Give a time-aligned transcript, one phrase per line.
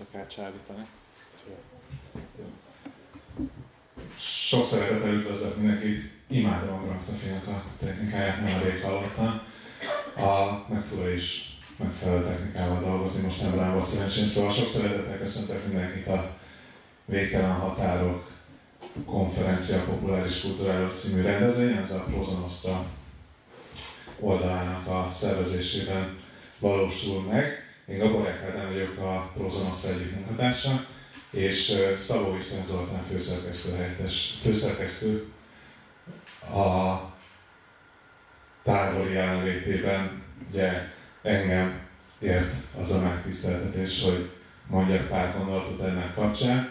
[0.00, 0.86] vissza kell csábítani.
[4.18, 9.40] Sok szeretettel üdvözlök mindenkit, imádom a graftafilmnek a technikáját, nem elég hallottam.
[10.16, 15.66] A megfura is megfelelő technikával dolgozni, most nem rám volt szerencsém, szóval sok szeretettel köszöntök
[15.66, 16.38] mindenkit a
[17.04, 18.30] Végtelen Határok
[19.04, 22.86] konferencia populáris kulturális című rendezvény, ez a Prozonoszta
[24.20, 26.18] oldalának a szervezésében
[26.58, 27.59] valósul meg.
[27.90, 30.86] Én Gabor Ádám vagyok a Prozonoszta egyik munkatársa,
[31.30, 35.32] és Szabó István Zoltán főszerkesztő helyettes, főszerkesztő
[36.52, 36.96] a
[38.62, 40.88] távoli jelenlétében ugye
[41.22, 41.80] engem
[42.18, 44.30] ért az a megtiszteltetés, hogy
[44.66, 46.70] mondjak pár gondolatot ennek kapcsán.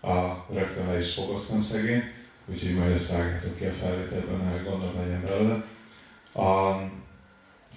[0.00, 2.02] A rögtön le is fogoztam szegény,
[2.46, 5.64] úgyhogy majd ezt vágjátok ki a felvételben, hogy gondolat legyen belőle.
[6.32, 6.80] A,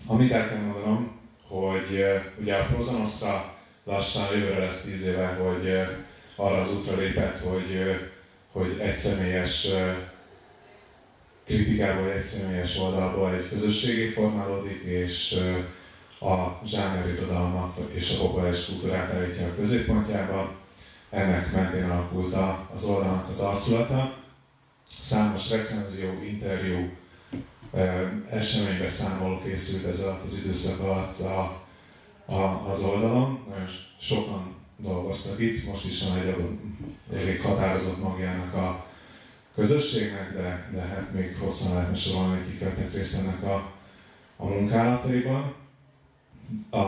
[0.06, 1.23] amit el kell mondanom,
[1.60, 2.06] hogy
[2.40, 5.96] ugye a Prozonosztra lassan jövőre lesz tíz éve, hogy
[6.36, 8.00] arra az útra lépett, hogy,
[8.52, 9.68] hogy egy személyes
[11.46, 15.40] kritikából, egy személyes oldalból egy közösségé formálódik, és
[16.20, 16.62] a
[17.14, 20.52] irodalmat és a populáris kultúrát állítja a középpontjába.
[21.10, 22.36] Ennek mentén alakult
[22.74, 24.18] az oldalnak az arculata.
[25.02, 26.92] Számos recenzió, interjú,
[28.30, 31.62] eseménybe számoló készült ez alatt az időszak alatt a,
[32.26, 33.46] a, az oldalon.
[33.50, 33.68] Nagyon
[34.00, 36.62] sokan dolgoztak itt, most is van egy adott,
[37.14, 38.86] elég határozott magjának a
[39.56, 43.72] közösségnek, de, de hát még hosszan lehetne sorolni, akik vettek részt ennek a,
[44.36, 45.54] a munkálataiban.
[46.70, 46.80] A,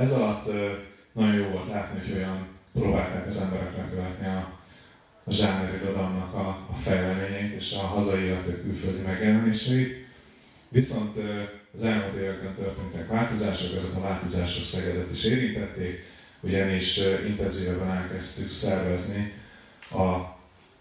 [0.00, 0.50] ez alatt
[1.12, 4.52] nagyon jó volt látni, hogy olyan próbálták az emberek lekövetni a,
[5.24, 10.07] a zsámerirodalomnak a, a fejleményeit és a hazai, illetve külföldi megjelenéseit.
[10.68, 11.16] Viszont
[11.74, 16.04] az elmúlt években történtek változások, ezek a változások Szegedet is érintették,
[16.40, 19.32] ugyanis intenzívebben elkezdtük szervezni
[19.90, 20.36] a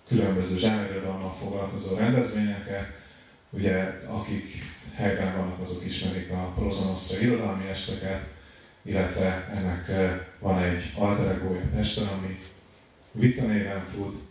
[0.08, 2.88] különböző zsámerirodalommal foglalkozó rendezvényeket.
[3.50, 8.28] Ugye, akik helyben vannak, azok ismerik a Prozonosztra irodalmi esteket,
[8.82, 12.40] illetve ennek van egy alter egója Pesten, ami
[13.12, 14.22] Vita néven fut,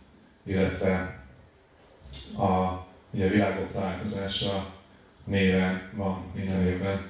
[0.43, 1.23] illetve
[2.37, 4.76] a ugye, világok találkozása
[5.27, 7.07] néven van minden évben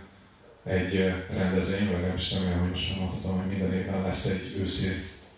[0.63, 4.88] egy rendezvény, legalábbis remélem, hogy most mondhatom, hogy minden évben lesz egy őszi,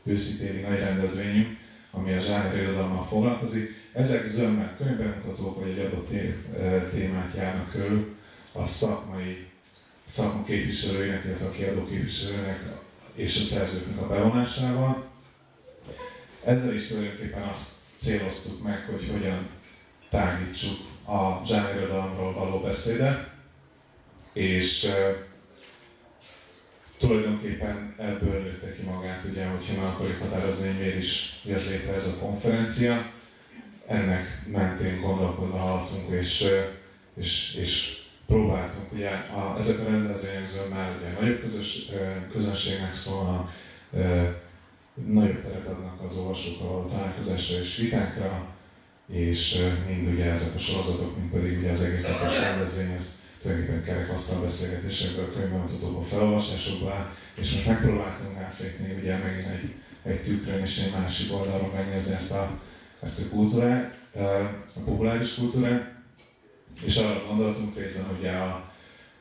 [0.03, 1.57] őszi nagy rendezvényünk,
[1.91, 3.77] ami a zsáner irodalommal foglalkozik.
[3.93, 6.09] Ezek zömmel könyvbemutatók, vagy egy adott
[6.91, 8.15] témát járnak körül
[8.51, 9.47] a szakmai
[10.05, 12.59] szakma képviselőinek, illetve a kiadó képviselőnek
[13.13, 15.09] és a szerzőknek a bevonásával.
[16.45, 19.47] Ezzel is tulajdonképpen azt céloztuk meg, hogy hogyan
[20.09, 20.77] tágítsuk
[21.09, 23.27] a zsánirodalomról való beszédet,
[24.33, 24.91] és
[26.99, 31.93] tulajdonképpen ebből nőtte ki magát, ugye, hogyha meg akarjuk határozni, hogy miért is jött létre
[31.93, 33.11] ez a konferencia.
[33.87, 36.45] Ennek mentén gondolkodva haladtunk, és,
[37.15, 41.91] és, és próbáltunk, ugye a, ezek a rendezvények már ugye nagyobb közös,
[42.31, 43.51] közönségnek szólnak,
[44.93, 48.57] nagyobb teret adnak az olvasókkal való találkozásra és vitákra,
[49.11, 53.83] és mind ugye ezek a sorozatok, mint pedig ugye az egész napos rendezvény, ez tulajdonképpen
[53.83, 60.91] kerekasztal beszélgetésekből, könyvbemutatókból, felolvasásokból és most megpróbáltunk átlépni ugye megint egy, egy tükrön és egy
[60.91, 62.59] másik oldalon megnézni ezt a,
[63.01, 63.97] ezt a kultúrát,
[64.75, 65.93] a populáris kultúrát,
[66.85, 68.71] és arra gondoltunk részben, ugye a,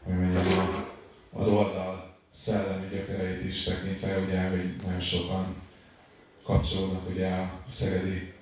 [0.03, 0.87] hogy mondjam,
[1.33, 5.57] az oldal szellemi gyökereit is tekintve, ugye, hogy nagyon sokan
[6.45, 8.33] kapcsolódnak ugye a Szegedi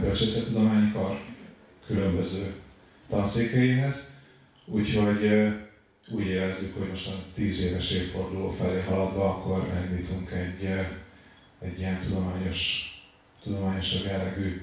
[0.00, 1.20] bölcsészettudományi kar
[1.86, 2.54] különböző
[3.08, 4.10] tanszékeihez,
[4.64, 5.52] úgyhogy
[6.08, 10.68] úgy érezzük, hogy most a tíz éves évforduló felé haladva, akkor elindítunk egy,
[11.60, 12.92] egy ilyen tudományos,
[13.42, 14.62] tudományos jellegű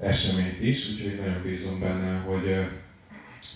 [0.00, 2.66] eseményt is, úgyhogy nagyon bízom benne, hogy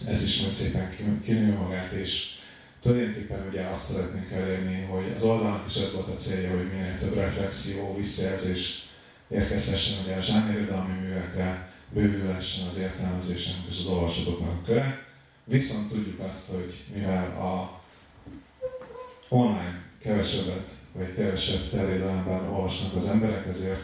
[0.06, 2.34] ez is majd szépen kinő magát, és
[2.82, 6.98] tulajdonképpen ugye azt szeretnénk elérni, hogy az oldalnak is ez volt a célja, hogy minél
[6.98, 8.83] több reflexió, visszajelzés
[9.28, 15.06] érkezhessen a zsánirodalmi művekre, bővülhessen az értelmezésnek és az olvasatoknak a köre.
[15.44, 17.82] Viszont tudjuk azt, hogy mivel a
[19.28, 23.82] online kevesebbet vagy kevesebb terjedelemben olvasnak az emberek, ezért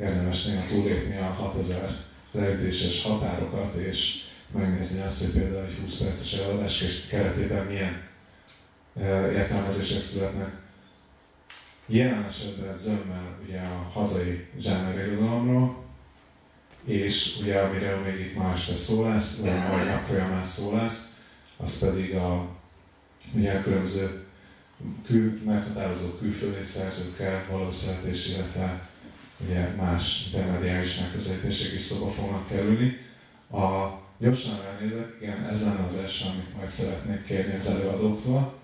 [0.00, 1.96] érdemes néha túlépni a 6000
[2.32, 8.02] leütéses határokat, és megnézni azt, hogy például egy 20 perces eladás keretében milyen
[9.32, 10.59] értelmezések születnek.
[11.92, 14.98] Jelen esetben zömmel ugye a hazai zsáner
[16.84, 21.20] és ugye amiről még itt más lesz szó lesz, vagy majd nap folyamán szó lesz,
[21.56, 22.48] az pedig a,
[23.32, 24.24] ugye a különböző
[25.06, 28.88] kül, meghatározó külföldi szerzőkkel való születés, illetve
[29.46, 32.96] ugye más intermediális megközelítések is szóba fognak kerülni.
[33.52, 38.58] A gyorsan ránézek, igen, ez lenne az első, amit majd szeretnék kérni az előadóktól,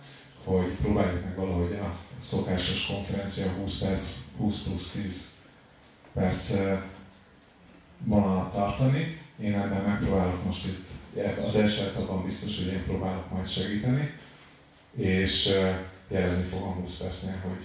[0.44, 5.34] hogy próbáljuk meg valahogy a szokásos konferencia 20 perc, 20 plusz 10
[6.12, 6.52] perc
[8.04, 9.20] vonalat tartani.
[9.40, 10.84] Én ebben megpróbálok most itt,
[11.46, 14.10] az első etapban biztos, hogy én próbálok majd segíteni,
[14.96, 15.54] és
[16.08, 17.64] jelezni fogom 20 percnél, hogy,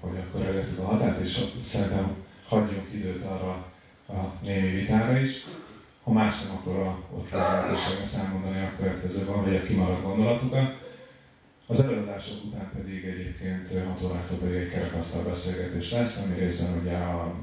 [0.00, 2.14] hogy akkor elértük a határt, és szerintem
[2.48, 3.66] hagyjunk időt arra
[4.08, 5.46] a némi vitára is.
[6.02, 10.89] Ha más nem, akkor a, ott lehetőségre számmondani a következőben, vagy a kimaradt gondolatokat.
[11.70, 16.96] Az előadások után pedig egyébként 6 órától pedig egy kerekasztal beszélgetés lesz, ami részben ugye
[16.96, 17.34] a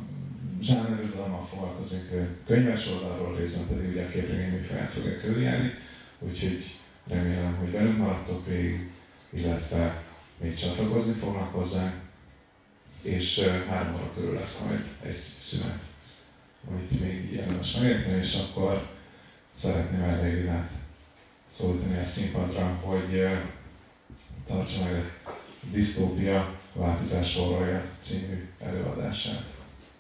[0.62, 2.12] zsánerődalommal foglalkozik
[2.45, 5.74] könyves oldalról, részben pedig ugye a képregény fel fogja körüljárni,
[6.19, 6.75] úgyhogy
[7.07, 8.89] remélem, hogy velünk maradtok végig,
[9.29, 10.03] illetve
[10.38, 11.94] még csatlakozni fognak hozzánk,
[13.01, 15.80] és három óra körül lesz majd egy szünet,
[16.69, 18.88] amit még érdemes megérteni, és akkor
[19.56, 20.69] szeretném Erdélyvinát
[21.51, 23.27] szólítani a színpadra, hogy
[24.47, 25.29] tartsa meg a
[25.71, 29.44] Disztópia változás sorolja című előadását.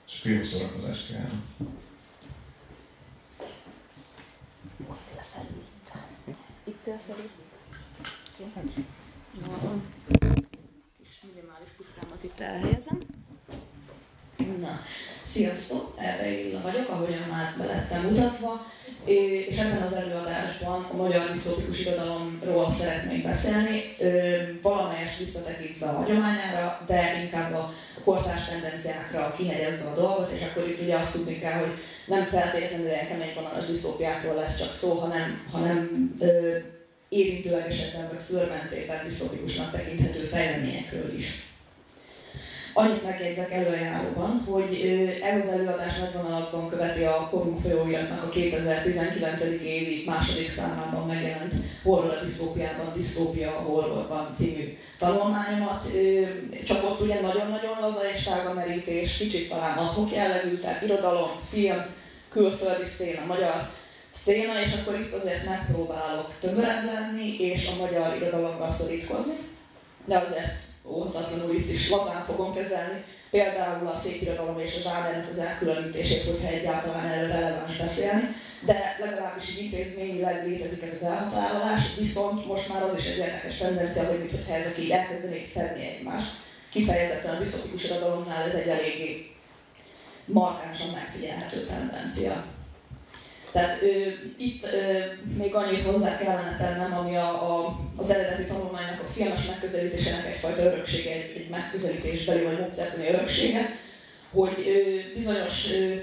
[0.07, 1.31] És akkor jó szórakozást kívánok!
[6.63, 7.29] Itt célszerű.
[10.97, 12.99] Kis minimális kutkámat itt elhelyezem.
[14.61, 14.79] Na,
[15.23, 15.95] sziasztok!
[15.97, 18.65] Erre Illa vagyok, ahogyan már belettem mutatva
[19.07, 23.81] és ebben az előadásban a magyar disztópikus irodalomról szeretnék beszélni,
[24.61, 27.73] valamelyest visszatekintve a hagyományára, de inkább a
[28.03, 31.71] kortárs tendenciákra kihegyezve a dolgot, és akkor itt ugye azt tudni kell, hogy
[32.05, 36.11] nem feltétlenül ilyen kemény vonalas disztópiákról lesz csak szó, hanem, hanem
[37.09, 41.46] érintőlegesekben vagy szőrmentében disztópikusnak tekinthető fejleményekről is.
[42.79, 44.81] Annyit megjegyzek előjáróban, hogy
[45.23, 49.41] ez az előadás nagy vonalakban követi a Korunk folyóiratnak a 2019.
[49.63, 51.53] évi második számában megjelent
[51.83, 52.93] Horror a disztópiában,
[53.57, 55.91] a horrorban című tanulmányomat.
[56.65, 61.85] Csak ott ugye nagyon-nagyon laza és tága merítés, kicsit talán adhok jellegű, tehát irodalom, film,
[62.29, 63.69] külföldi széna, magyar
[64.11, 69.35] széna, és akkor itt azért megpróbálok többre lenni, és a magyar irodalomra szorítkozni,
[70.05, 75.29] de azért óhatatlanul itt is lazán fogom kezelni, például a szép irodalom és a zsánernek
[75.31, 78.35] az elkülönítését, hogyha egyáltalán erről releváns beszélni,
[78.65, 84.07] de legalábbis intézményileg létezik ez az elhatárolás, viszont most már az is egy érdekes tendencia,
[84.07, 86.31] hogy mintha ezek így elkezdenék fedni egymást.
[86.71, 89.31] Kifejezetten a disztopikus irodalomnál ez egy eléggé
[90.25, 92.45] markánsan megfigyelhető tendencia.
[93.51, 93.87] Tehát ö,
[94.37, 94.99] itt ö,
[95.37, 100.61] még annyit hozzá kellene tennem, ami a, a, az eredeti tanulmánynak a filmes megközelítésének egyfajta
[100.61, 103.79] öröksége, egy, egy megközelítésbeli vagy módszertani öröksége,
[104.31, 105.95] hogy ö, bizonyos ö,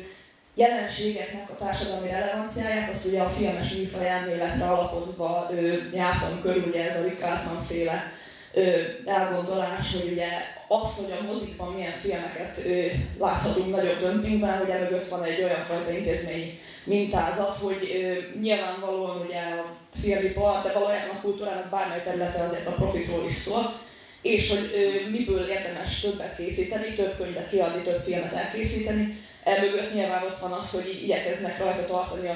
[0.55, 6.91] jelenségeknek a társadalmi relevanciáját, azt ugye a filmes műfaj elméletre alapozva ö, jártam körül, ugye
[6.91, 8.13] ez a Rick Altman féle
[8.55, 8.61] ö,
[9.07, 10.29] elgondolás, hogy ugye
[10.69, 12.87] az, hogy a mozikban milyen filmeket ö,
[13.19, 19.41] láthatunk nagyobb dömpingben, hogy emögött van egy olyan fajta intézményi mintázat, hogy ö, nyilvánvalóan ugye
[19.41, 19.65] a
[20.01, 23.81] filmipar, de valójában a kultúrának bármely területe azért a profitról is szól,
[24.23, 29.23] és hogy ö, miből érdemes többet készíteni, több könyvet kiadni, több filmet elkészíteni.
[29.45, 32.29] Emögött nyilván ott van az, hogy igyekeznek rajta tartani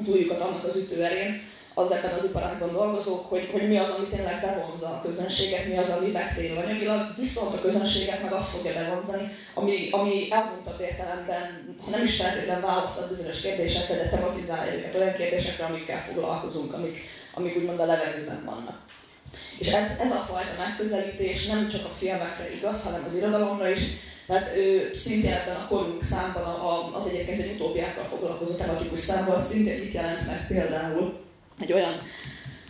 [0.00, 1.42] az újukat annak az ütőerén,
[1.74, 5.76] az ebben az iparágban dolgozók, hogy, hogy mi az, ami tényleg bevonza a közönséget, mi
[5.76, 11.76] az, ami megtérül anyagilag, viszont a közönséget meg azt fogja bevonzani, ami, ami elvontabb értelemben,
[11.84, 16.98] ha nem is feltétlenül választhat bizonyos kérdésekre, de tematizálja őket olyan kérdésekre, amikkel foglalkozunk, amik,
[17.34, 18.78] amik úgymond a levegőben vannak.
[19.58, 23.80] És ez, ez a fajta megközelítés nem csak a filmekre igaz, hanem az irodalomra is,
[24.26, 29.82] tehát ő, szintén ebben a korunk számban az egyébként egy utópiákkal foglalkozó tematikus számban szintén
[29.82, 31.23] itt jelent meg például
[31.60, 31.92] egy olyan,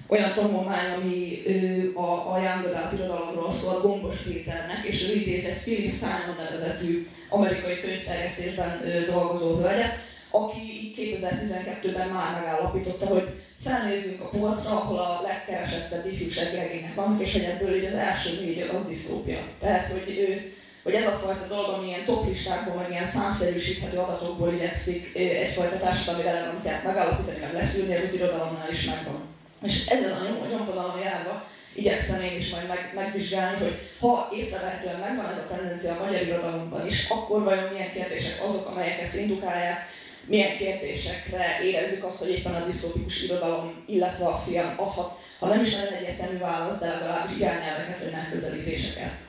[0.06, 5.62] olyan tanulmány, ami ő, a, a Young Adult irodalomról szól Gombos Péternek, és ő idézett
[5.62, 9.98] Phyllis Simon nevezetű amerikai könyvterjesztésben ő, dolgozó hölgyet,
[10.30, 13.28] aki 2012-ben már megállapította, hogy
[13.60, 18.40] felnézzünk a polcra, ahol a legkeresettebb ifjúsági regények vannak, és hogy ebből így az első
[18.40, 19.38] négy az disztópia.
[19.60, 20.52] Tehát, hogy ő,
[20.84, 26.22] hogy ez a fajta dolog, ami ilyen toplistákból, meg ilyen számszerűsíthető adatokból igyekszik egyfajta társadalmi
[26.22, 29.22] relevanciát megállapítani, meg leszűrni, ez az irodalomnál is megvan.
[29.62, 35.30] És ezen a nyomvonalon járva igyekszem én is majd meg, megvizsgálni, hogy ha észrevehetően megvan
[35.30, 39.88] ez a tendencia a magyar irodalomban is, akkor vajon milyen kérdések azok, amelyek ezt indukálják,
[40.26, 45.60] milyen kérdésekre érezzük azt, hogy éppen a disztópikus irodalom, illetve a film adhat, ha nem
[45.60, 49.23] is nagyon egyértelmű válasz, de legalábbis irányelveket vagy megközelítéseket.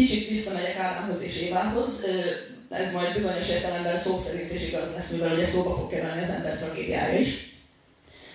[0.00, 2.06] Kicsit visszamegyek Ádámhoz és Évához,
[2.70, 6.28] ez majd bizonyos értelemben szó szerint is igaz lesz, mivel ugye szóba fog kerülni az
[6.28, 7.54] ember tragédiája is.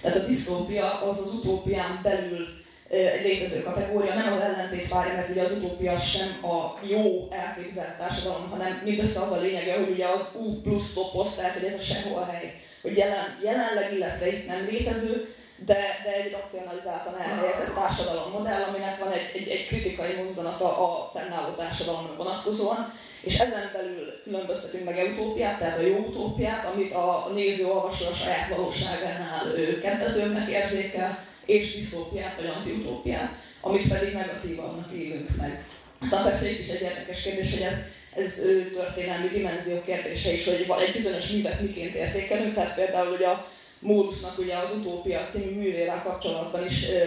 [0.01, 2.47] Tehát a disztópia az az utópián belül
[2.89, 7.97] egy létező kategória, nem az ellentét várja, mert ugye az utópia sem a jó elképzelt
[7.97, 11.79] társadalom, hanem mindössze az a lényege, hogy ugye az U plusz toposz, tehát hogy ez
[11.79, 17.75] a sehol hely, hogy jelen, jelenleg, illetve itt nem létező, de, de egy racionalizáltan elhelyezett
[17.75, 24.21] társadalommodell, aminek van egy, egy, egy kritikai mozzanata a fennálló társadalomra vonatkozóan, és ezen belül
[24.23, 29.43] különböztetünk meg utópiát, tehát a jó utópiát, amit a néző olvasó a saját valóságánál
[29.81, 33.31] kedvezőbbnek érzékel, és disztópiát vagy antiutópiát,
[33.61, 35.65] amit pedig negatívabbnak élünk meg.
[36.01, 37.77] Aztán persze itt is egy érdekes kérdés, hogy ez,
[38.15, 38.33] ez
[38.73, 44.39] történelmi dimenzió kérdése is, hogy egy bizonyos művet miként értékelünk, tehát például hogy a Mórusznak
[44.39, 46.97] ugye az Utópia című művével kapcsolatban is ö,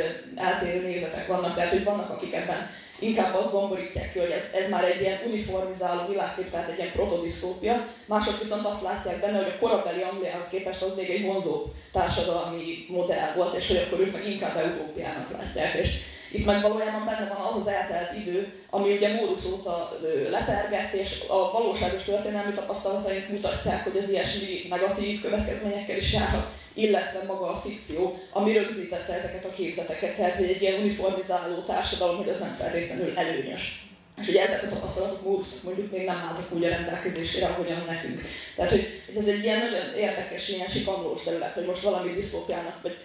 [0.41, 4.71] eltérő nézetek vannak, tehát hogy vannak, akik ebben inkább azt gomborítják ki, hogy ez, ez
[4.71, 7.87] már egy ilyen uniformizáló világkép, tehát egy ilyen protodisztópia.
[8.07, 12.87] Mások viszont azt látják benne, hogy a korabeli Angliához képest az még egy vonzó társadalmi
[12.89, 15.75] modell volt, és hogy akkor ők meg inkább utópiának látják.
[15.75, 15.99] És
[16.33, 19.99] itt meg valójában benne van az az eltelt idő, ami ugye Mórusz óta
[20.31, 26.47] lepergett, és a valóságos történelmi tapasztalataink mutatják, hogy az ilyesmi negatív következményekkel is járhat
[26.79, 32.17] illetve maga a fikció, ami rögzítette ezeket a képzeteket, tehát hogy egy ilyen uniformizáló társadalom,
[32.17, 33.87] hogy az nem feltétlenül előnyös.
[34.21, 38.21] És ugye ezek a tapasztalatok mondjuk még nem álltak úgy a rendelkezésére, ahogyan nekünk.
[38.57, 42.97] Tehát, hogy, ez egy ilyen nagyon érdekes, ilyen sikamlós terület, hogy most valami disztópiának, vagy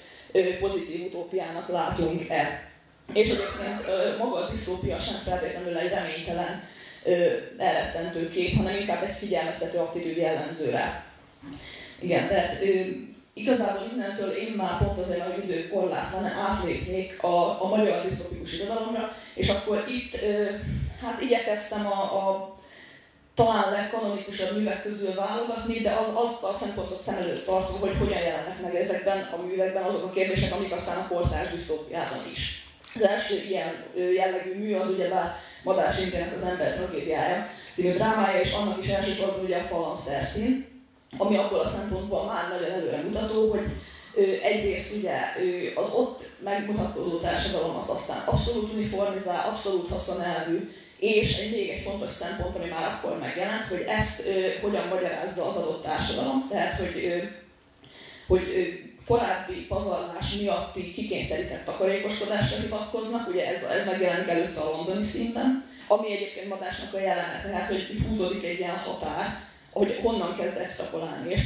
[0.60, 2.72] pozitív utópiának látunk-e.
[3.14, 6.64] És egyébként maga a disztópia sem feltétlenül egy reménytelen,
[7.58, 11.06] elrettentő kép, hanem inkább egy figyelmeztető attitűd jellemző rá.
[12.00, 12.62] Igen, tehát
[13.34, 19.50] Igazából innentől én már pont azért, hogy időkorlátlan átlépnék a, a magyar disztopikus irodalomra, és
[19.50, 20.16] akkor itt
[21.02, 22.56] hát igyekeztem a, a
[23.36, 28.22] talán legkanonikusabb művek közül válogatni, de az, azt a szempontot szem előtt tartva, hogy hogyan
[28.22, 32.68] jelennek meg ezekben a művekben azok a kérdések, amik aztán a kortárs disztópiában is.
[32.96, 33.84] Az első ilyen
[34.16, 39.44] jellegű mű az ugyebár Madár Zsimkének az ember tragédiája című drámája, és annak is elsősorban
[39.44, 40.73] ugye a Falanszterszín,
[41.18, 43.66] ami abból a szempontból már nagyon előre mutató, hogy
[44.44, 45.20] egyrészt ugye
[45.76, 52.10] az ott megmutatkozó társadalom az aztán abszolút uniformizál, abszolút haszonelvű, és egy még egy fontos
[52.10, 54.30] szempont, ami már akkor megjelent, hogy ezt
[54.62, 57.24] hogyan magyarázza az adott társadalom, tehát hogy,
[58.28, 58.44] hogy
[59.08, 66.12] korábbi pazarlás miatti kikényszerített takarékoskodásra hivatkoznak, ugye ez, ez megjelenik előtte a londoni színben, ami
[66.12, 71.32] egyébként Madásnak a jelene, tehát hogy itt húzódik egy ilyen határ, hogy honnan kezd extrapolálni.
[71.32, 71.42] És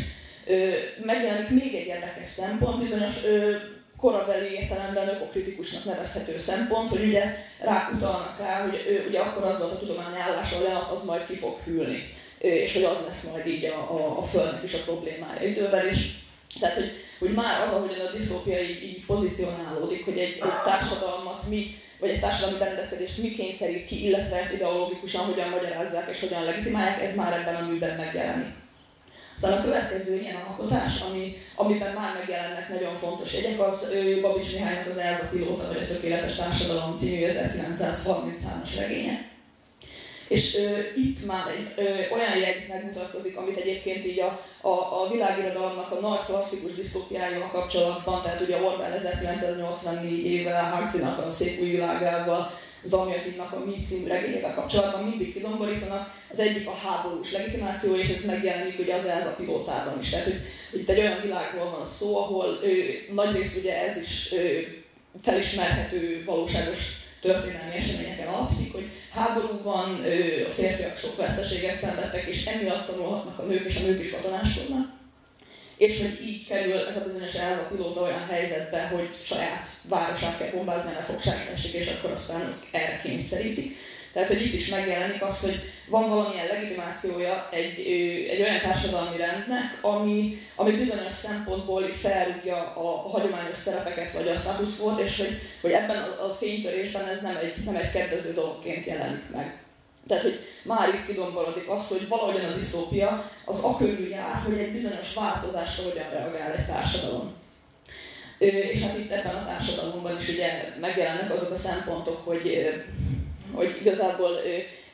[0.46, 0.70] ö,
[1.06, 3.56] megjelenik még egy érdekes szempont, bizonyos ö,
[3.98, 7.36] korabeli értelemben ökokritikusnak nevezhető szempont, hogy ugye
[7.96, 11.36] utalnak rá, hogy ö, ugye akkor az volt a tudományi állás, hogy az majd ki
[11.36, 15.48] fog hűlni, és hogy az lesz majd így a, a, a Földnek is a problémája
[15.48, 16.10] idővel, és
[16.60, 21.50] tehát, hogy, hogy már az, ahogyan a disztópia így, így pozícionálódik, hogy egy, egy társadalmat
[21.50, 26.44] mi vagy egy társadalmi berendezkedést mi kényszerít ki, illetve ezt ideológikusan hogyan magyarázzák és hogyan
[26.44, 28.54] legitimálják, ez már ebben a műben megjelenik.
[29.36, 34.54] Aztán a következő ilyen alkotás, ami, amiben már megjelennek nagyon fontos jegyek, az ő, Babics
[34.54, 39.36] Mihálynak az Elza pilóta, vagy a Tökéletes Társadalom című 1933-as regénye
[40.28, 45.10] és ö, itt már egy ö, olyan jegy megmutatkozik, amit egyébként így a, a, a
[45.12, 51.70] világirodalomnak a nagy klasszikus disztópiájával kapcsolatban, tehát ugye Orwell 1984 évvel, Huxley-nak a szép új
[51.70, 52.52] világával,
[52.84, 56.14] Zamjatinnak a Mi című regényével kapcsolatban mindig kidomborítanak.
[56.32, 60.10] Az egyik a háborús legitimáció, és ez megjelenik ugye az a pilótában is.
[60.10, 60.42] Tehát, hogy
[60.74, 64.68] itt egy olyan világról van szó, ahol ő, nagyrészt ugye ez is ő,
[65.22, 66.80] felismerhető valóságos
[67.22, 69.94] történelmi eseményeken alapszik, hogy háború van,
[70.48, 74.96] a férfiak sok veszteséget szenvedtek, és emiatt tanulhatnak a nők, és a nők is katonáskodnak.
[75.78, 77.32] És hogy így kerül ez a bizonyos
[77.70, 83.02] pilóta olyan helyzetbe, hogy saját városát kell bombázni, mert fogságra esik, és akkor aztán erre
[83.04, 83.78] kényszerítik.
[84.18, 87.80] Tehát, hogy itt is megjelenik az, hogy van valamilyen legitimációja egy,
[88.30, 94.36] egy olyan társadalmi rendnek, ami, ami bizonyos szempontból felrúgja a, a hagyományos szerepeket, vagy a
[94.36, 94.72] status
[95.04, 99.30] és hogy, hogy ebben a, a fénytörésben ez nem egy, nem egy kedvező dologként jelenik
[99.34, 99.58] meg.
[100.08, 104.58] Tehát, hogy már itt kidomborodik az, hogy valahogyan a diszópia az a körül jár, hogy
[104.58, 107.34] egy bizonyos változásra hogyan reagál egy társadalom.
[108.38, 112.46] És hát itt ebben a társadalomban is ugye megjelennek azok a szempontok, hogy
[113.54, 114.40] hogy igazából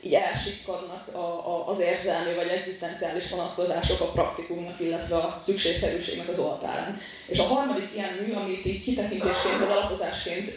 [0.04, 7.00] így elsikkadnak a, az érzelmi vagy egzisztenciális vonatkozások a praktikumnak, illetve a szükségszerűségnek az oltárán.
[7.26, 10.50] És a harmadik ilyen mű, amit így kitekintésként, vagy alapozásként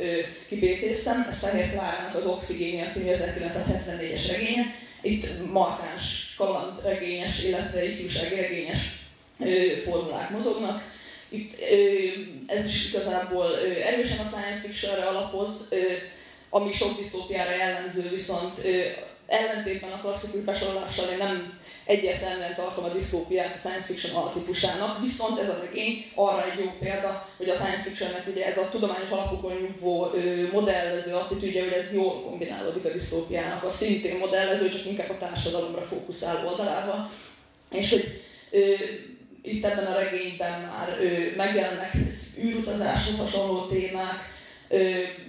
[0.47, 4.75] kipécéztem, ez Fehér Klárának az Oxigénia című 1974-es regénye.
[5.01, 8.79] Itt markáns kalandregényes, illetve ifjúságregényes
[9.83, 10.95] formulák mozognak.
[11.29, 11.59] Itt
[12.47, 15.73] ez is igazából erősen a science fictionre alapoz,
[16.57, 18.61] ami sok disztópiára jellemző, viszont
[19.27, 25.39] ellentétben a klasszikus besorolással én nem egyértelműen tartom a disztópiát a science fiction altípusának, viszont
[25.39, 29.09] ez a regény arra egy jó példa, hogy a science fictionnek ugye ez a tudományos
[29.09, 30.11] alapokon nyugvó
[30.51, 35.81] modellező attitűdje, hogy ez jól kombinálódik a disztópiának, a szintén modellező, csak inkább a társadalomra
[35.81, 37.11] fókuszál oldalával.
[37.71, 38.21] És hogy
[38.51, 38.59] ö,
[39.41, 41.91] itt ebben a regényben már ö, megjelennek
[42.43, 44.37] űrutazáshoz hasonló témák,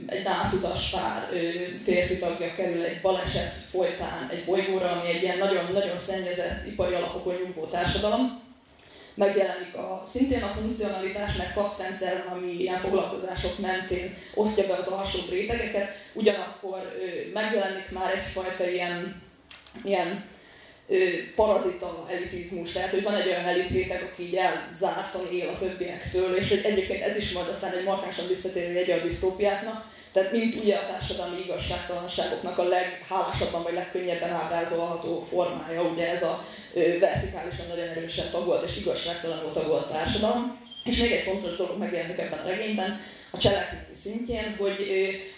[0.07, 1.29] egy nászutas pár
[1.85, 7.35] férfi tagja kerül egy baleset folytán egy bolygóra, ami egy ilyen nagyon-nagyon szennyezett ipari alapokon
[7.35, 8.41] nyugvó társadalom.
[9.15, 15.19] Megjelenik a, szintén a funkcionalitás, meg kasztrendszer, ami ilyen foglalkozások mentén osztja be az alsó
[15.31, 16.93] rétegeket, ugyanakkor
[17.33, 19.23] megjelenik már egyfajta ilyen,
[19.85, 20.25] ilyen
[21.35, 26.49] parazita elitizmus, tehát hogy van egy olyan elitréteg, aki így elzártan él a többiektől, és
[26.49, 30.75] hogy egyébként ez is majd aztán egy markánsan visszatérő egy a disztópiáknak, tehát mint ugye
[30.75, 36.45] a társadalmi igazságtalanságoknak a leghálásabban vagy legkönnyebben ábrázolható formája, ugye ez a
[37.01, 40.67] vertikálisan nagyon erősen tagolt és igazságtalanul tagolt társadalom.
[40.85, 44.77] És még egy fontos dolog megjelenik ebben a regényben, a cselekmény szintjén, hogy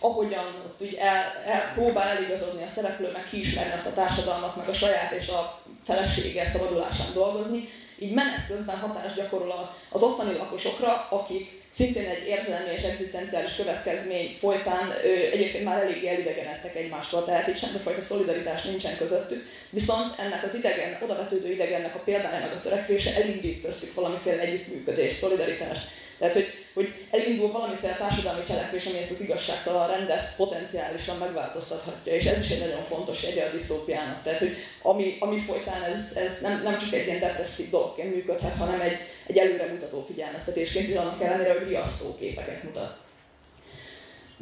[0.01, 4.69] ahogyan ott úgy el, el, próbál eligazodni a szereplő, meg kiismerni azt a társadalmat, meg
[4.69, 7.69] a saját és a felesége szabadulásán dolgozni,
[7.99, 14.37] így menet közben hatást gyakorol az ottani lakosokra, akik szintén egy érzelmi és egzisztenciális következmény
[14.39, 20.45] folytán ö, egyébként már eléggé elidegenedtek egymástól, tehát itt semmifajta szolidaritás nincsen közöttük, viszont ennek
[20.45, 25.89] az idegen, odavetődő idegennek a példájának a törekvése elindít köztük valamiféle együttműködést, szolidaritást.
[26.19, 32.25] Tehát, hogy, hogy elindul valamiféle társadalmi cselekvés, ami ezt az igazságtalan rendet potenciálisan megváltoztathatja, és
[32.25, 34.23] ez is egy nagyon fontos jegye a disztópiának.
[34.23, 38.57] Tehát, hogy ami, ami folytán ez, ez nem, nem csak egy ilyen depresszív dologként működhet,
[38.57, 43.00] hanem egy, egy előremutató figyelmeztetésként, és annak ellenére, hogy riasztó képeket mutat.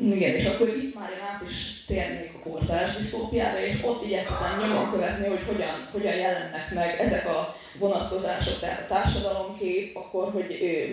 [0.01, 4.61] Igen, és akkor itt már én át is térnék a kortárs disztópiára, és ott igyekszem
[4.61, 10.47] nyomon követni, hogy hogyan, hogyan jelennek meg ezek a vonatkozások, tehát a társadalomkép, akkor hogy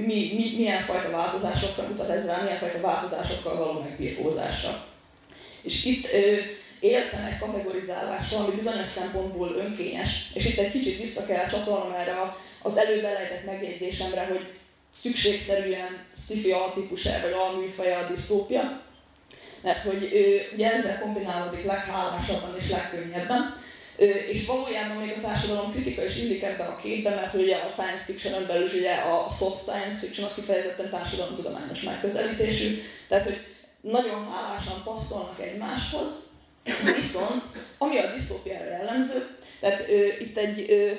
[0.06, 4.86] mi, mi, milyen fajta változásokra mutat ez rá, milyen fajta változásokkal való megbírkózásra.
[5.62, 6.08] És itt
[6.80, 12.36] éltem egy kategorizálással, ami bizonyos szempontból önkényes, és itt egy kicsit vissza kell csatolnom erre
[12.62, 14.54] az előbb elejtett megjegyzésemre, hogy
[15.02, 18.84] szükségszerűen sci-fi altípus-e vagy alműfaja a disztópia,
[19.66, 20.04] mert hogy
[20.54, 23.64] ugye ezzel kombinálódik leghálásabban és legkönnyebben,
[24.32, 28.04] és valójában még a társadalom kritika is illik ebbe a képbe, mert ugye a science
[28.04, 33.46] fiction belül ugye a soft science fiction az kifejezetten társadalomtudományos megközelítésű, tehát hogy
[33.82, 36.08] nagyon hálásan passzolnak egymáshoz,
[36.96, 37.44] viszont
[37.78, 39.28] ami a disztópiára jellemző,
[39.60, 40.92] tehát ö, itt egy ö,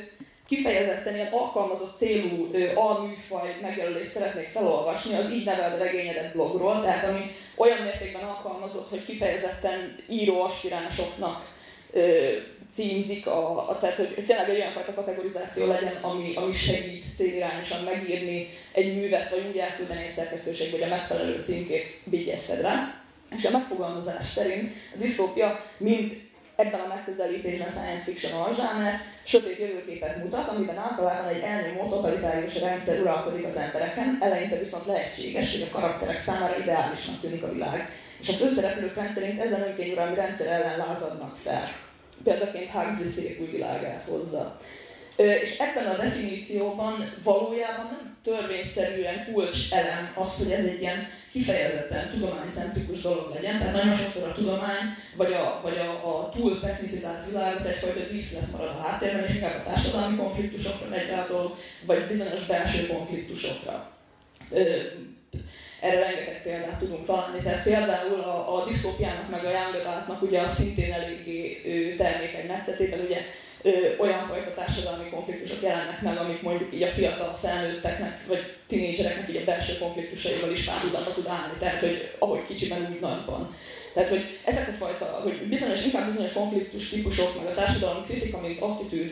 [0.48, 7.08] kifejezetten ilyen alkalmazott célú ö, alműfaj megjelölést szeretnék felolvasni, az így nevelt regényedet blogról, tehát
[7.08, 11.54] ami olyan mértékben alkalmazott, hogy kifejezetten író aspiránsoknak
[11.92, 12.32] ö,
[12.72, 17.82] címzik, a, a, tehát hogy tényleg egy olyan fajta kategorizáció legyen, ami, ami segít célirányosan
[17.84, 23.00] megírni egy művet, vagy úgy elküldeni egy szerkesztőség, hogy a megfelelő címkét vigyezted rá.
[23.36, 26.25] És a megfogalmazás szerint a disztópia mint
[26.56, 33.00] ebben a megközelítésben science fiction alzsáner sötét jövőképet mutat, amiben általában egy elnyomó totalitárius rendszer
[33.00, 37.88] uralkodik az embereken, eleinte viszont lehetséges, hogy a karakterek számára ideálisnak tűnik a világ.
[38.20, 41.84] És a főszereplők rendszerint ezen önkényuralmi rendszer ellen lázadnak fel
[42.26, 44.60] példaként Huxley szép világát hozza.
[45.16, 52.10] És ebben a definícióban valójában nem törvényszerűen kulcs elem az, hogy ez egy ilyen kifejezetten
[52.10, 53.58] tudománycentrikus dolog legyen.
[53.58, 58.00] Tehát nagyon sokszor a tudomány, vagy a, vagy a, a túl technicizált világ, az egyfajta
[58.10, 62.46] díszlet marad a háttérben, és inkább a társadalmi konfliktusokra megy rá a dolog, vagy bizonyos
[62.46, 63.90] belső konfliktusokra
[65.80, 67.40] erre rengeteg példát tudunk találni.
[67.42, 73.20] Tehát például a, a disztópiának meg a Young ugye a szintén eléggé termékeny metszetében ugye
[73.66, 79.28] ö, olyan fajta társadalmi konfliktusok jelennek meg, amik mondjuk így a fiatal felnőtteknek, vagy tinédzsereknek
[79.28, 81.54] így a belső konfliktusaival is párhuzamba tud állni.
[81.58, 83.56] Tehát, hogy ahogy kicsiben, úgy nagyban.
[83.94, 88.40] Tehát, hogy ezek a fajta, hogy bizonyos, inkább bizonyos konfliktus típusok, meg a társadalom kritika,
[88.40, 89.10] mint attitűd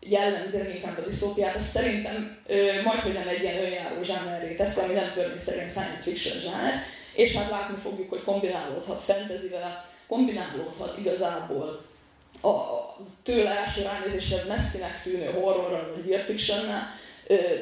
[0.00, 4.92] jellemzi inkább a disztópiát, az szerintem ö, majd, nem egy ilyen önjáró zsánerré teszi, ami
[4.92, 6.82] nem szerint science fiction zsáner,
[7.14, 11.84] és hát látni fogjuk, hogy kombinálódhat fantasyvel, kombinálódhat igazából
[12.44, 16.82] a tőle első ránézésre messzinek tűnő horrorral vagy weird fictionnel,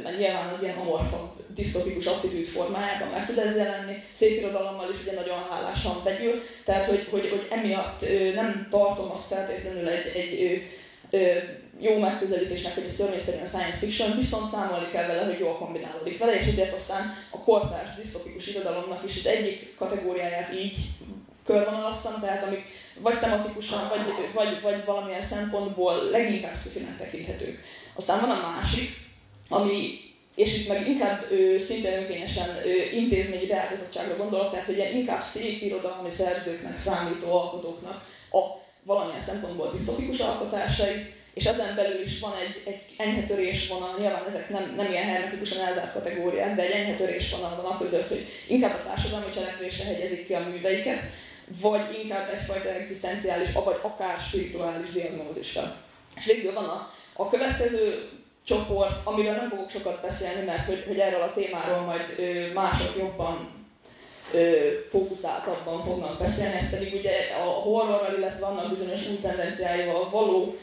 [0.03, 4.03] mert nyilván egy ilyen amorfabb, disztopikus attitűd formájában meg tud ez jelenni.
[4.13, 9.27] Szép irodalommal is ugye nagyon hálásan vegyül, tehát hogy, hogy, hogy emiatt nem tartom azt
[9.27, 10.63] feltétlenül egy, egy
[11.81, 16.39] jó megközelítésnek, hogy ez törvényszerűen science fiction, viszont számolni kell vele, hogy jól kombinálódik vele,
[16.39, 20.75] és ezért aztán a kortárs disztopikus irodalomnak is az egyik kategóriáját így
[21.47, 22.65] körvonalaztam, tehát amik
[23.01, 27.59] vagy tematikusan, vagy, vagy, vagy valamilyen szempontból leginkább sci tekinthetők.
[27.95, 28.91] Aztán van a másik,
[29.49, 30.01] ami,
[30.35, 35.63] és itt meg inkább ö, szintén önkényesen ö, intézményi beágazottságra gondolok, tehát hogy inkább szép
[35.63, 38.39] irodalmi szerzőknek számító alkotóknak a
[38.83, 44.49] valamilyen szempontból disztopikus alkotásai, és ezen belül is van egy, egy enyhe törésvonal, nyilván ezek
[44.49, 48.75] nem, nem ilyen hermetikusan elzárt kategóriák, de egy enyhe törésvonal van a között, hogy inkább
[48.75, 51.01] a társadalmi cselekvésre hegyezik ki a műveiket,
[51.61, 55.77] vagy inkább egyfajta egzisztenciális, vagy akár spirituális diagnózisra.
[56.17, 58.09] És végül van a, a következő
[58.45, 62.97] csoport, amiről nem fogok sokat beszélni, mert hogy, hogy erről a témáról majd ö, mások
[62.99, 63.49] jobban
[64.33, 67.13] ö, fókuszáltabban fognak beszélni, ez pedig ugye
[67.45, 70.57] a horrorral, illetve annak bizonyos új tendenciáival való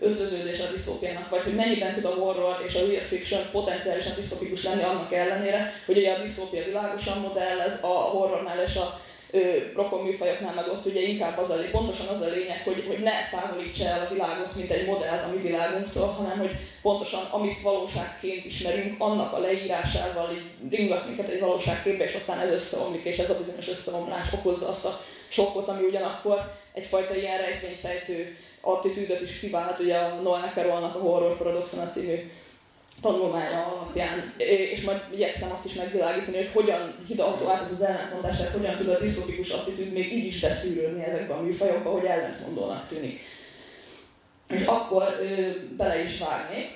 [0.00, 4.62] ötvöződés a disztópiának, vagy hogy mennyiben tud a horror és a weird fiction potenciálisan disztópikus
[4.62, 9.00] lenni annak ellenére, hogy ugye a disztópia világosan modellez, a horrornál és a
[9.74, 13.12] rokon műfajoknál meg ott ugye inkább az a, pontosan az a lényeg, hogy, hogy ne
[13.30, 18.44] távolítsa el a világot, mint egy modellt a mi világunktól, hanem hogy pontosan amit valóságként
[18.44, 23.30] ismerünk, annak a leírásával így ringat minket egy valóságképbe, és aztán ez összeomlik, és ez
[23.30, 29.80] a bizonyos összeomlás okozza azt a sokkot, ami ugyanakkor egyfajta ilyen rejtvényfejtő attitűdöt is kivált,
[29.80, 32.30] ugye a Noel Carrollnak a Horror Paradoxon című
[33.00, 34.32] tanulmánya alapján,
[34.72, 38.76] és majd igyekszem azt is megvilágítani, hogy hogyan hidalható át ez az ellentmondás, tehát hogyan
[38.76, 43.20] tud a disztópikus attitűd még így is beszűrődni ezekben a műfajokban, hogy ellentmondónak tűnik.
[44.48, 46.66] És akkor ö, bele is vágnék.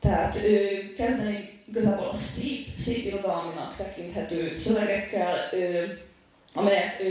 [0.00, 0.66] Tehát ö,
[0.96, 5.82] kezdeni igazából a szép, szép irodalminak tekinthető szövegekkel, ö,
[6.54, 7.06] amelyek ö,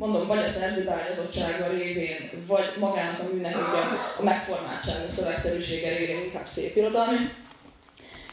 [0.00, 3.80] mondom, vagy a szerzőbeágyazottsága révén, vagy magának a műnek ugye
[4.18, 7.18] a megformáltsága, a szövegszerűsége révén inkább szép irodalmi.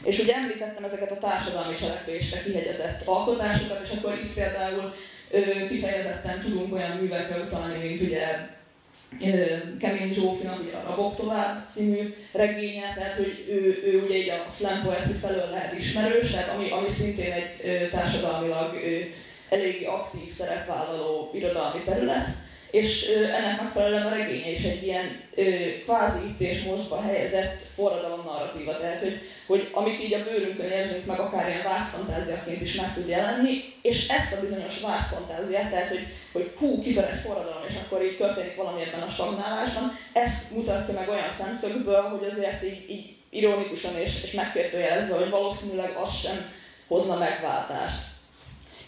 [0.02, 4.94] És ugye említettem ezeket a társadalmi cselekvésre kihegyezett alkotásokat, és akkor itt például
[5.30, 8.26] ö, kifejezetten tudunk olyan művekre utalni, mint ugye
[9.80, 14.50] Kemény Zsófinak ugye a Rabok tovább című regénye, tehát hogy ő, ő ugye így a
[14.50, 18.74] slam poetry felől lehet ismerős, tehát ami, ami szintén egy társadalmilag
[19.48, 22.26] eléggé aktív szerepvállaló irodalmi terület,
[22.70, 25.20] és ennek megfelelően a regénye is egy ilyen
[25.84, 31.06] kvázi itt és mostba helyezett forradalom narratíva, tehát hogy, hogy amit így a bőrünkön érzünk
[31.06, 36.06] meg, akár ilyen vágyfantáziaként is meg tud jelenni, és ezt a bizonyos vágyfantáziát, tehát hogy,
[36.32, 40.94] hogy hú, kitör egy forradalom, és akkor így történik valami ebben a stagnálásban, ezt mutatja
[40.94, 46.52] meg olyan szemszögből, hogy azért így, így ironikusan és, és megkérdőjelezve, hogy valószínűleg az sem
[46.88, 48.07] hozna megváltást.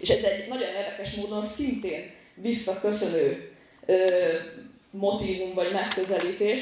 [0.00, 3.50] És ez egy nagyon érdekes módon szintén visszaköszönő
[3.86, 3.94] ö,
[4.90, 6.60] motivum vagy megközelítés.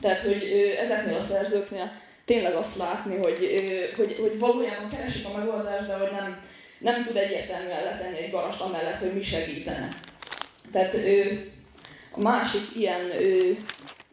[0.00, 1.92] Tehát, hogy ö, ezeknél a szerzőknél
[2.24, 6.42] tényleg azt látni, hogy, ö, hogy, hogy valójában keresik a megoldást, de hogy nem,
[6.78, 9.88] nem tud egyértelműen letenni egy garast amellett, hogy mi segítene.
[10.72, 11.22] Tehát ö,
[12.10, 13.50] a másik ilyen, ö,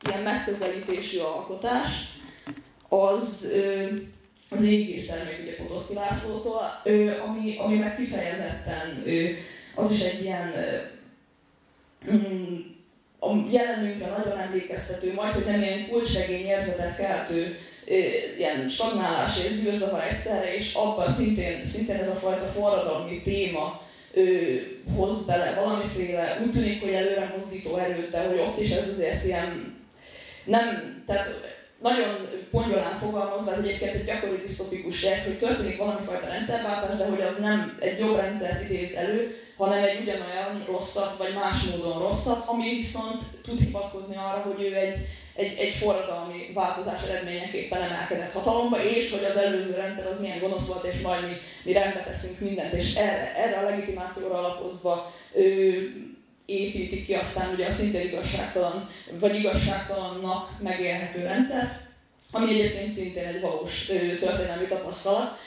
[0.10, 1.90] ilyen megközelítésű alkotás
[2.90, 3.88] az ö,
[4.50, 6.82] az égés termék ugye Potoszki Lászlótól,
[7.28, 9.04] ami, ami meg kifejezetten
[9.76, 10.54] az is egy ilyen
[12.12, 12.56] mm,
[13.20, 17.58] a jelenünkre nagyon emlékeztető, majd hogy nem ilyen kulcsregény érzetet keltő,
[18.38, 23.82] ilyen stagnálás és zűrzavar egyszerre, és abban szintén, szintén ez a fajta forradalmi téma
[24.96, 29.26] hoz bele valamiféle, úgy tűnik, hogy előre mozdító erőt, de hogy ott is ez azért
[29.26, 29.76] ilyen
[30.44, 31.28] nem, tehát
[31.90, 37.22] nagyon pongyolán fogalmazva, ez egyébként egy gyakori disztopikus hogy történik valami fajta rendszerváltás, de hogy
[37.22, 42.48] az nem egy jobb rendszert idéz elő, hanem egy ugyanolyan rosszat, vagy más módon rosszat,
[42.48, 44.96] ami viszont tud hivatkozni arra, hogy ő egy,
[45.36, 50.68] egy, egy forradalmi változás eredményeképpen emelkedett hatalomba, és hogy az előző rendszer az milyen gonosz
[50.68, 56.15] volt, és majd mi, mi rendbe teszünk mindent, és erre, erre a legitimációra alapozva ő,
[56.46, 61.80] építik ki aztán ugye a szintén igazságtalan, vagy igazságtalannak megélhető rendszer,
[62.32, 63.86] ami egyébként szintén egy valós
[64.20, 65.38] történelmi tapasztalat,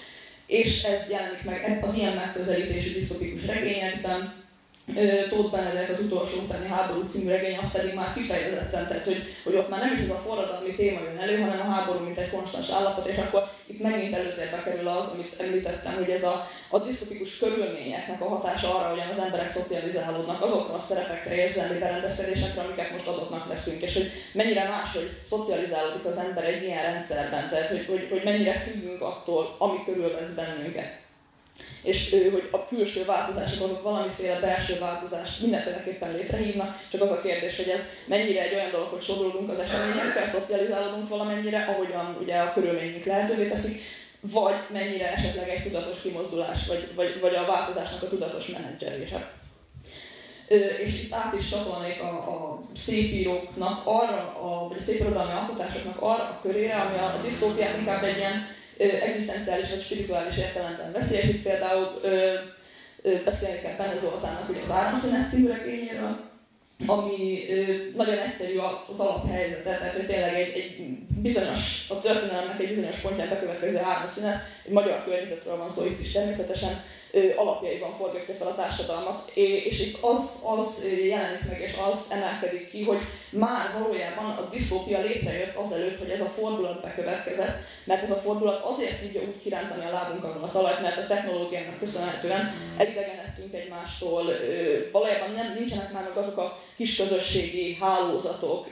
[0.47, 4.47] és ez jelenik meg az ilyen megközelítésű disztopikus regényekben,
[5.29, 9.55] Tóth Benedek az utolsó utáni háború című regény, az pedig már kifejezetten, tehát hogy, hogy
[9.55, 12.31] ott már nem is ez a forradalmi téma jön elő, hanem a háború, mint egy
[12.31, 16.79] konstans állapot, és akkor itt megint előtérbe kerül az, amit említettem, hogy ez a, a
[16.79, 22.93] disztopikus körülményeknek a hatása arra, hogyan az emberek szocializálódnak azokra a szerepekre, érzelmi berendezkedésekre, amiket
[22.93, 27.87] most adottnak leszünk, és hogy mennyire máshogy szocializálódik az ember egy ilyen rendszerben, tehát hogy,
[27.87, 31.07] hogy, hogy mennyire függünk attól, ami körülvesz bennünket.
[31.83, 37.21] És ő, hogy a külső változások azok valamiféle belső változást mindenféleképpen létrehívnak, csak az a
[37.21, 42.37] kérdés, hogy ez mennyire egy olyan dolog, hogy sodródunk az eseményekkel, szocializálódunk valamennyire, ahogyan ugye
[42.37, 43.83] a körülményünk lehetővé teszik,
[44.21, 49.31] vagy mennyire esetleg egy tudatos kimozdulás, vagy, vagy, vagy a változásnak a tudatos menedzselése.
[50.85, 56.23] És itt át is csatolnék a, a szépíróknak arra, a, vagy a szépirodalmi alkotásoknak arra
[56.23, 58.47] a körére, ami a, a disztópiát inkább egy ilyen
[58.79, 61.29] egzisztenciális vagy spirituális értelemben beszél.
[61.29, 62.35] Itt például ö,
[63.03, 66.28] ö, beszélni kell Benne Zoltánnak ugye az Áramszünet című regényéről,
[66.87, 67.45] ami
[67.97, 73.29] nagyon egyszerű az alaphelyzete, tehát hogy tényleg egy, egy bizonyos, a történelemnek egy bizonyos pontján
[73.29, 76.83] bekövetkező áramszünet, egy magyar környezetről van szó itt is természetesen,
[77.37, 82.85] alapjaiban forgatja fel a társadalmat, és itt az, az jelenik meg, és az emelkedik ki,
[82.85, 88.15] hogy már valójában a disztópia létrejött azelőtt, hogy ez a fordulat bekövetkezett, mert ez a
[88.15, 94.25] fordulat azért tudja úgy kirántani a lábunkon a talajt, mert a technológiának köszönhetően elidegenedtünk egymástól,
[94.93, 98.67] valójában nem, nincsenek már meg azok a kis közösségi hálózatok,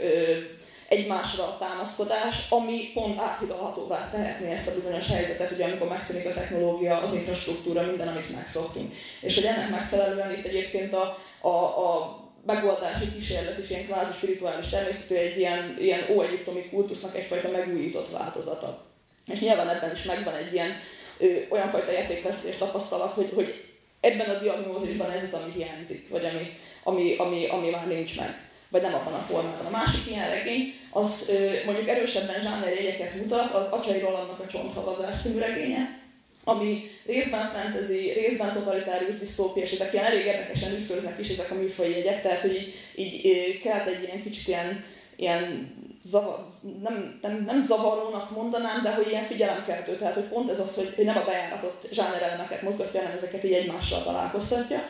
[0.89, 6.33] egymásra a támaszkodás, ami pont áthidalhatóvá tehetné ezt a bizonyos helyzetet, ugye amikor megszűnik a
[6.33, 8.95] technológia, az infrastruktúra, minden, amit megszoktunk.
[9.21, 14.69] És hogy ennek megfelelően itt egyébként a, a, a megoldási kísérlet is ilyen kvázi spirituális
[14.69, 18.85] természetű, egy ilyen, ilyen óegyiptomi kultusznak egyfajta megújított változata.
[19.27, 20.71] És nyilván ebben is megvan egy ilyen
[21.19, 23.65] ö, olyan fajta értékvesztés tapasztalat, hogy, hogy
[24.01, 28.46] ebben a diagnózisban ez az, ami hiányzik, vagy ami, ami, ami, ami már nincs meg
[28.69, 29.67] vagy nem abban a formában.
[29.67, 31.33] A másik ilyen regény, az
[31.65, 36.05] mondjuk erősebben zsánerjegyeket mutat, az Acsai Rolandnak a Csonthavazás című regénye,
[36.45, 41.55] ami részben fantasy, részben totalitárius disztópia, és ezek ilyen elég érdekesen ütköznek is ezek a
[41.55, 44.85] műfai jegyek, tehát hogy így, így kelt egy ilyen kicsit ilyen,
[45.17, 45.75] ilyen
[46.05, 46.47] zavar,
[46.83, 51.05] nem, nem, nem zavarónak mondanám, de hogy ilyen figyelemkeltő, tehát hogy pont ez az, hogy
[51.05, 54.83] nem a bejáratott zsánerelemeket mozgatja, hanem ezeket így egymással találkoztatja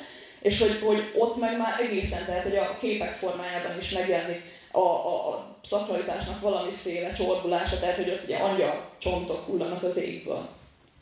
[0.47, 4.79] és hogy, hogy ott meg már egészen, tehát hogy a képek formájában is megjelenik a,
[4.79, 10.49] a, a szakralitásnak valamiféle csorbulása, tehát hogy ott ugye angyal csontok hullanak az égből.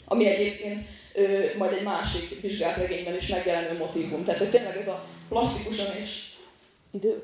[0.04, 4.24] Ami egyébként ö, majd egy másik vizsgált regényben is megjelenő motivum.
[4.24, 6.22] Tehát hogy tényleg ez a plastikusan és
[6.90, 7.22] idő.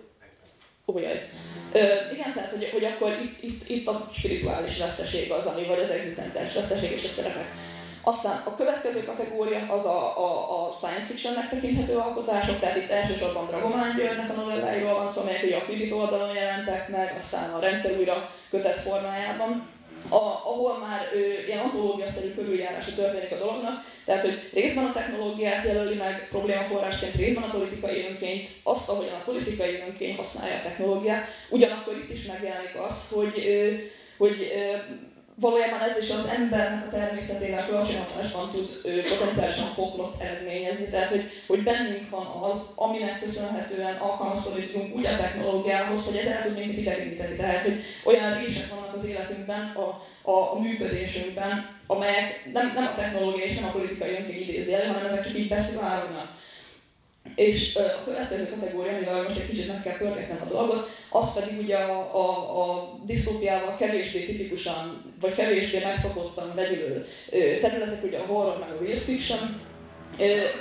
[0.86, 1.28] Ójaj.
[1.72, 1.78] Ö,
[2.12, 5.90] igen, tehát hogy, hogy akkor itt, itt, itt a spirituális veszteség az, ami, vagy az
[5.90, 7.69] egzisztenciális veszteség és a szerepek
[8.02, 13.46] aztán a következő kategória az a, a, a science fictionnek tekinthető alkotások, tehát itt elsősorban
[13.46, 17.60] Dragomán Györgynek a novelláiról van szó, amelyek ugye a Kvibit oldalon jelentek meg, aztán a
[17.60, 19.68] rendszer újra kötett formájában,
[20.08, 25.64] a, ahol már ő, ilyen antológiaszerű körüljárása történik a dolognak, tehát hogy részben a technológiát
[25.64, 31.26] jelöli meg problémaforrásként, részben a politikai önként, azt, ahogyan a politikai önként használja a technológiát,
[31.48, 33.48] ugyanakkor itt is megjelenik az, hogy,
[34.18, 34.52] hogy
[35.40, 40.84] valójában ez is az embernek a természetével kölcsönhatásban tud ő, potenciálisan poklot eredményezni.
[40.84, 46.26] Tehát, hogy, hogy bennünk van az, aminek köszönhetően alkalmazkodni tudunk úgy a technológiához, hogy ez
[46.26, 47.36] el tud minket idegeníteni.
[47.36, 52.94] Tehát, hogy olyan rések vannak az életünkben, a, a, a működésünkben, amelyek nem, nem a
[52.94, 56.38] technológia és nem a politikai önként idézi elő, hanem ezek csak így beszivárognak.
[57.34, 61.58] És a következő kategória, amivel most egy kicsit meg kell pörgetnem a dolgot, az pedig
[61.58, 67.06] ugye a, a, a disztópiával kevésbé tipikusan, vagy kevésbé megszokottan vegyülő
[67.60, 69.68] területek, ugye a horror meg a weird fiction,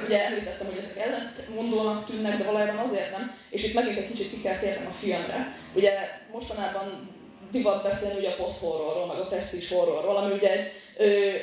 [0.05, 4.29] Ugye említettem, hogy ezek ellentmondónak tűnnek, de valójában azért nem, és itt megint egy kicsit
[4.29, 5.55] ki kell térnem a filmre.
[5.73, 5.91] Ugye
[6.31, 7.09] mostanában
[7.51, 10.71] divat beszélni ugye a post-horrorról, meg a prestige horrorról, ami ugye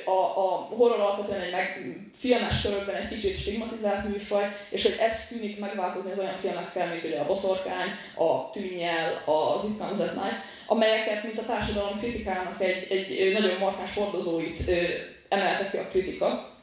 [0.05, 5.27] a, a horror alapvetően egy meg, filmes körökben egy kicsit stigmatizált műfaj, és hogy ez
[5.27, 10.15] tűnik megváltozni az olyan filmekkel, mint ugye a Boszorkány, a Tűnnyel, az It Comes at
[10.15, 14.71] Night, amelyeket, mint a társadalom kritikának egy, egy nagyon markáns hordozóit
[15.29, 16.55] emelte ki a kritika.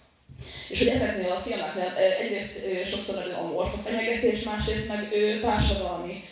[0.69, 5.09] És hogy ezeknél a filmeknél egyrészt sokszor nagyon amorfa fenyegetés, másrészt meg
[5.41, 6.23] társadalmi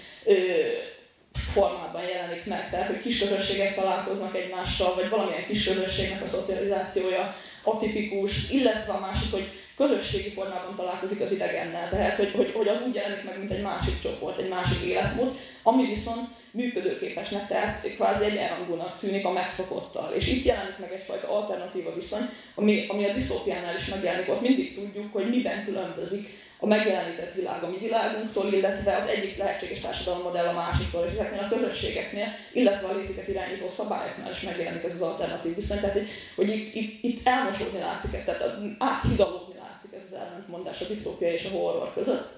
[1.52, 7.36] formában jelenik meg, tehát hogy kis közösségek találkoznak egymással, vagy valamilyen kis közösségnek a szocializációja
[7.64, 12.82] atipikus, illetve a másik, hogy közösségi formában találkozik az idegennel, tehát hogy, hogy, hogy az
[12.88, 18.26] úgy jelenik meg, mint egy másik csoport, egy másik életmód, ami viszont működőképesnek, tehát kvázi
[18.26, 20.12] egyenrangúnak tűnik a megszokottal.
[20.14, 22.22] És itt jelenik meg egyfajta alternatíva viszony,
[22.56, 27.64] ami, ami a diszópiánál is megjelenik, ott mindig tudjuk, hogy miben különbözik a megjelenített világ
[27.64, 32.88] a mi világunktól, illetve az egyik lehetséges társadalommodell a másiktól, és ezeknél a közösségeknél, illetve
[32.88, 35.80] a létüket irányító szabályoknál is megjelenik ez az alternatív viszony.
[35.80, 40.86] Tehát, hogy, hogy itt, itt, itt elmosódni látszik, tehát áthidalódni látszik ez az ellentmondás a
[40.86, 42.30] disztópia és a horror között.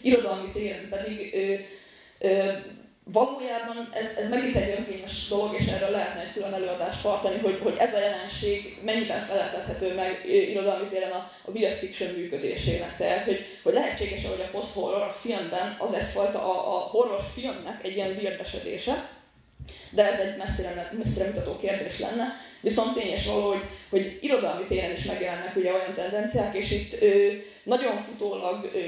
[0.00, 1.54] Irodalmi téren pedig ö,
[2.28, 2.52] ö,
[3.12, 7.58] valójában ez, ez megint egy önkényes dolog, és erről lehetne egy külön előadást tartani, hogy,
[7.62, 12.96] hogy ez a jelenség mennyiben feleltethető meg irodalmi téren a, a weird fiction működésének.
[12.96, 17.84] Tehát, hogy, hogy lehetséges, hogy a post-horror a filmben az egyfajta a, a horror filmnek
[17.84, 19.08] egy ilyen weird esedése,
[19.90, 22.46] de ez egy messzire, messzire mutató kérdés lenne.
[22.60, 27.32] Viszont tényes való, hogy, hogy irodalmi téren is megjelennek ugye olyan tendenciák, és itt ö,
[27.68, 28.78] nagyon futólag ö,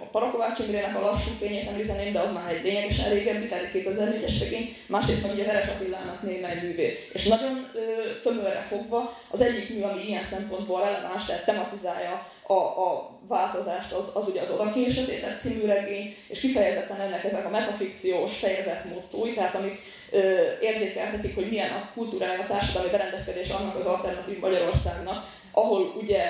[0.00, 4.36] a Parakovács Imrének a lassú fényét említeném, de az már egy lényegesen régebbi, tehát 2004-es
[4.40, 7.08] regény, másrészt meg ugye Veres Attilának némely művé.
[7.12, 7.80] És nagyon ö,
[8.22, 14.10] tömörre fogva az egyik mű, ami ilyen szempontból releváns, tehát tematizálja a, a változást, az,
[14.14, 19.32] az ugye az Odakén Sötétet című regény, és kifejezetten ennek ezek a metafikciós fejezet mottói,
[19.32, 19.78] tehát amik
[20.60, 26.22] érzékeltetik, hogy milyen a kultúrája, a társadalmi berendezkedés annak az alternatív Magyarországnak, ahol ugye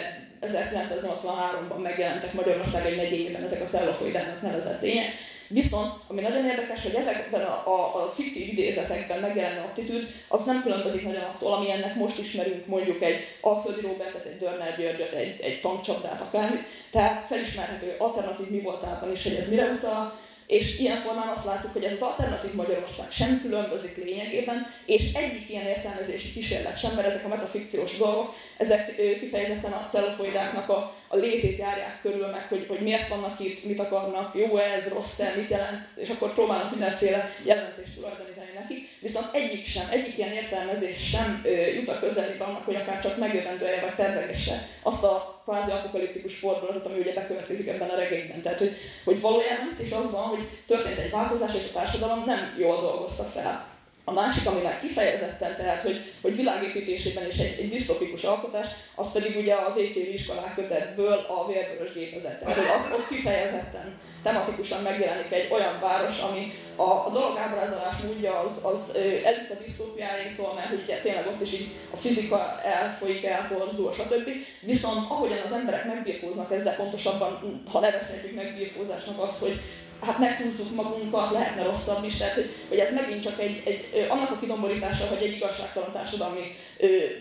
[0.42, 5.12] 1983-ban megjelentek Magyarország egy megyében ezek a cellofoidának nevezett lények.
[5.53, 10.62] Viszont, ami nagyon érdekes, hogy ezekben a, a, a fiktív idézetekben megjelenő attitűd, az nem
[10.62, 15.40] különbözik nagyon attól, ami ennek most ismerünk, mondjuk egy Alföldi Robertet, egy Dörner Györgyöt, egy,
[15.40, 16.57] egy tankcsapdát, akármi.
[16.90, 20.18] Tehát felismerhető alternatív mi voltában is, hogy ez mire utal,
[20.50, 25.48] és ilyen formán azt látjuk, hogy ez az alternatív Magyarország sem különbözik lényegében, és egyik
[25.48, 31.16] ilyen értelmezési kísérlet sem, mert ezek a metafikciós dolgok, ezek kifejezetten a cellofoidáknak a, a
[31.16, 35.32] létét járják körül, meg hogy, hogy miért vannak itt, mit akarnak, jó ez, rossz -e,
[35.36, 38.88] mit jelent, és akkor próbálnak mindenféle jelentést tulajdonítani neki.
[39.01, 43.18] Viszont egyik sem, egyik ilyen értelmezés sem ö, jut a közelébe annak, hogy akár csak
[43.18, 48.42] megjövendője vagy terzegesse azt a kvázi apokaliptikus fordulatot, ami ugye bekövetkezik ebben a regényben.
[48.42, 52.25] Tehát, hogy, hogy valójában itt is az van, hogy történt egy változás, és a társadalom
[52.27, 53.79] nem jól dolgozta fel.
[54.11, 59.12] A másik, ami már kifejezetten, tehát, hogy, hogy világépítésében is egy, egy disztopikus alkotás, az
[59.12, 62.40] pedig ugye az éjféli iskolák kötetből a vérvörös gépezet.
[62.40, 67.96] Tehát, hogy az ott kifejezetten tematikusan megjelenik egy olyan város, ami a, a dolog ábrázolás
[68.07, 73.25] módja az, az előtt a disztópiáinktól, mert ugye tényleg ott is így a fizika elfolyik,
[73.25, 74.29] eltorzul, stb.
[74.61, 79.61] Viszont ahogyan az emberek megbirkóznak ezzel, pontosabban, ha nevezhetjük megbirkózásnak az, hogy
[80.02, 84.30] hát meghúzzuk magunkat, lehetne rosszabb is, tehát hogy, hogy ez megint csak egy, egy, annak
[84.30, 86.56] a kidomborítása, hogy egy igazságtalan társadalmi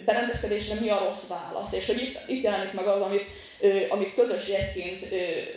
[0.05, 3.25] berendezkedésre mi a rossz válasz, és hogy itt, itt jelenik meg az, amit
[3.89, 5.07] amit közös jegyként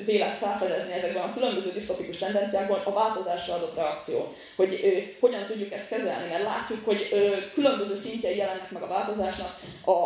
[0.04, 4.34] vélek felfedezni ezekben a különböző disztopikus tendenciákban, a változásra adott reakció.
[4.56, 4.80] Hogy
[5.20, 7.08] hogyan tudjuk ezt kezelni, mert látjuk, hogy
[7.54, 9.60] különböző szintjei jelennek meg a változásnak,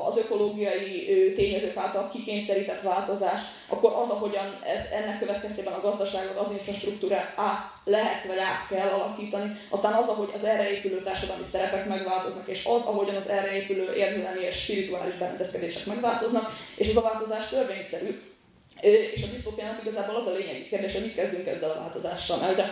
[0.09, 6.53] az ökológiai tényezők által kikényszerített változás, akkor az, ahogyan ez, ennek következtében a gazdaságot, az
[6.53, 11.87] infrastruktúrát át lehet vagy át kell alakítani, aztán az, ahogy az erre épülő társadalmi szerepek
[11.87, 17.01] megváltoznak, és az, ahogyan az erre épülő érzelmi és spirituális berendezkedések megváltoznak, és ez a
[17.01, 18.21] változás törvényszerű.
[19.15, 22.39] És a disztópiának igazából az a lényegi kérdés, hogy mit kezdünk ezzel a változással.
[22.39, 22.63] Mert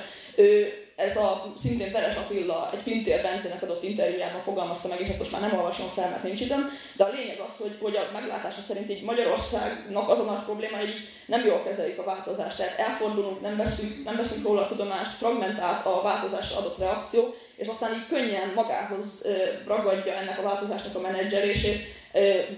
[0.96, 5.32] ez a szintén Veres Attila egy Pintér Bencének adott interjújában fogalmazta meg, és ezt most
[5.32, 8.60] már nem olvasom fel, mert nincs időm, de a lényeg az, hogy, hogy a meglátása
[8.60, 10.94] szerint így Magyarországnak az a nagy probléma, hogy
[11.26, 15.86] nem jól kezeljük a változást, tehát elfordulunk, nem veszünk, nem veszünk róla a tudomást, fragmentált
[15.86, 19.26] a változásra adott reakció, és aztán így könnyen magához
[19.66, 22.02] ragadja ennek a változásnak a menedzselését,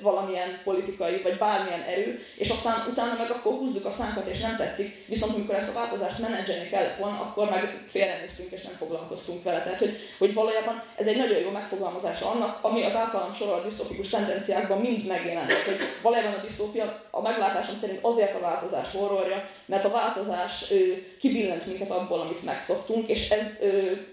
[0.01, 4.57] valamilyen politikai vagy bármilyen erő, és aztán utána meg akkor húzzuk a szánkat és nem
[4.57, 9.43] tetszik, viszont amikor ezt a változást menedzselni kellett volna, akkor meg félrenéztünk és nem foglalkoztunk
[9.43, 9.63] vele.
[9.63, 14.09] Tehát, hogy, hogy valójában ez egy nagyon jó megfogalmazás annak, ami az általam sorol disztópikus
[14.09, 19.85] tendenciákban mind megjelenik, hogy valójában a disztópia a meglátásom szerint azért a változás horrorja, mert
[19.85, 24.07] a változás ő, kibillent minket abból, amit megszoktunk, és ez ő,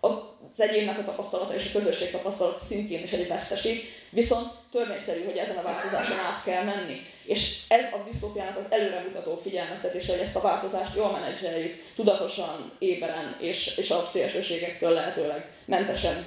[0.00, 3.82] az egyénnek a tapasztalata és a közösség tapasztalata szintjén is egy veszteség,
[4.14, 7.00] viszont törvényszerű, hogy ezen a változáson át kell menni.
[7.24, 13.36] És ez a disztópiának az előremutató figyelmeztetése, hogy ezt a változást jól menedzseljük, tudatosan, éberen
[13.40, 16.26] és, és a szélsőségektől lehetőleg mentesen.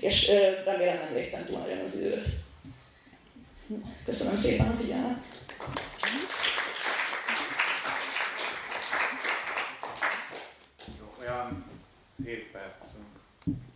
[0.00, 0.30] És
[0.64, 2.24] remélem nem léptem túl nagyon az időt.
[4.04, 5.18] Köszönöm szépen a figyelmet!
[11.20, 11.64] Olyan
[12.24, 13.06] 7 percünk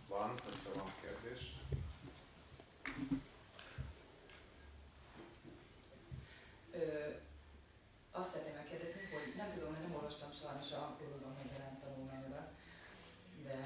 [0.07, 1.41] van, hogyha van kérdés.
[6.71, 6.83] Ö,
[8.11, 12.49] azt szeretném megkérdezni, hogy nem tudom, mert nem olvastam sajnos a irodalom megjelent tanulmányodat,
[13.47, 13.59] de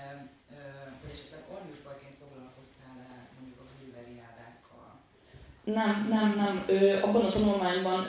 [0.58, 0.60] ö,
[1.02, 4.90] hogy esetleg alműfajként foglalkoztál-e mondjuk a bűveriádákkal?
[5.74, 6.64] Nem, nem, nem.
[6.68, 8.08] Ö, abban a tanulmányban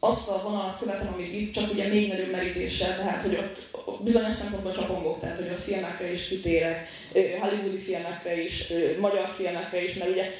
[0.00, 4.34] azt a vonalat követem, amit itt, csak ugye még nagyobb merítéssel, tehát hogy ott bizonyos
[4.34, 10.10] szempontból csapongok, tehát hogy a filmekre is kitérek, hollywoodi filmekre is, magyar filmekre is, mert
[10.10, 10.30] ugye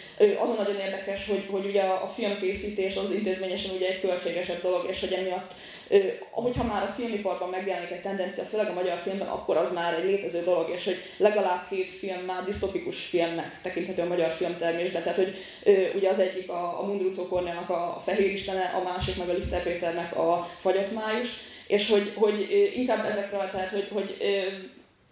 [0.42, 4.86] az a nagyon érdekes, hogy, hogy ugye a filmkészítés az intézményesen ugye egy költségesebb dolog,
[4.90, 5.54] és hogy emiatt
[6.30, 10.04] hogyha már a filmiparban megjelenik egy tendencia, főleg a magyar filmben, akkor az már egy
[10.04, 15.02] létező dolog, és hogy legalább két film már disztopikus filmnek tekinthető a magyar filmtermésben.
[15.02, 15.34] Tehát, hogy
[15.94, 19.62] ugye az egyik a, a Mundrucó Kornénak a Fehér Istene, a másik meg a Lichter
[19.62, 21.28] Péternek a Fagyott Május,
[21.66, 24.16] és hogy, hogy inkább ezekre, tehát hogy, hogy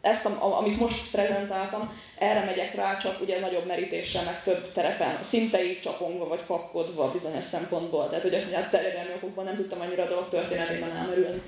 [0.06, 5.80] ezt, amit most prezentáltam, erre megyek rá, csak ugye nagyobb merítéssel, meg több terepen, szintei
[5.80, 8.08] csapongva vagy kakkodva bizonyos szempontból.
[8.08, 11.42] Tehát, hogy a telegrami okokban nem tudtam annyira a dolog történetében elmerülni.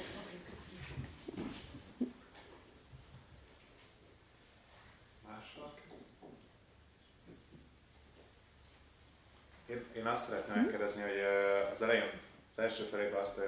[9.70, 11.20] Én, én azt szeretném megkérdezni, hogy
[11.72, 12.10] az elején,
[12.56, 13.42] az első felében azt a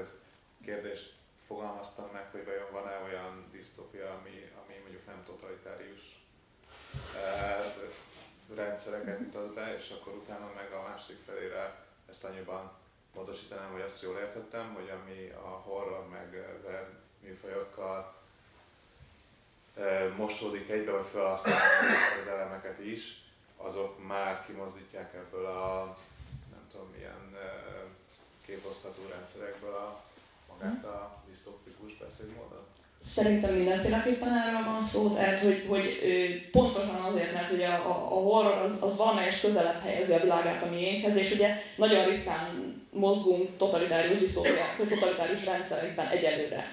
[0.65, 1.20] kérdést
[1.51, 6.01] fogalmaztam meg, hogy vajon van-e olyan disztópia, ami, ami mondjuk nem totalitárius
[7.17, 7.63] e,
[8.55, 12.73] rendszereket mutat be, és akkor utána meg a másik felére ezt annyiban
[13.15, 16.89] módosítanám, hogy azt jól értettem, hogy ami a horror meg ver
[17.21, 18.15] műfajokkal
[19.77, 23.25] e, mosódik egybe, vagy felhasználni az elemeket is,
[23.57, 25.95] azok már kimozdítják ebből a
[26.51, 27.85] nem tudom milyen e,
[28.45, 30.09] képosztató rendszerekből a
[30.61, 32.69] magát a disztopikus beszédmódot?
[33.03, 35.85] Szerintem mindenféleképpen erről van szó, tehát hogy, hogy
[36.51, 40.71] pontosan azért, mert ugye a, a horror az, az valamelyes közelebb helyezi a világát a
[40.71, 46.67] miénkhez, és ugye nagyon ritkán mozgunk totalitárius disztópiák, totalitárius rendszerekben egyelőre.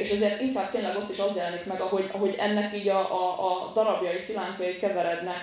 [0.00, 3.50] És azért inkább tényleg ott is az jelenik meg, ahogy, ahogy ennek így a, a,
[3.50, 5.38] a darabjai, szilánkjai keverednek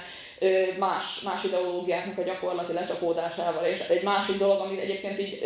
[0.79, 3.65] más, más ideológiáknak a gyakorlati lecsapódásával.
[3.65, 5.43] És egy másik dolog, amit egyébként így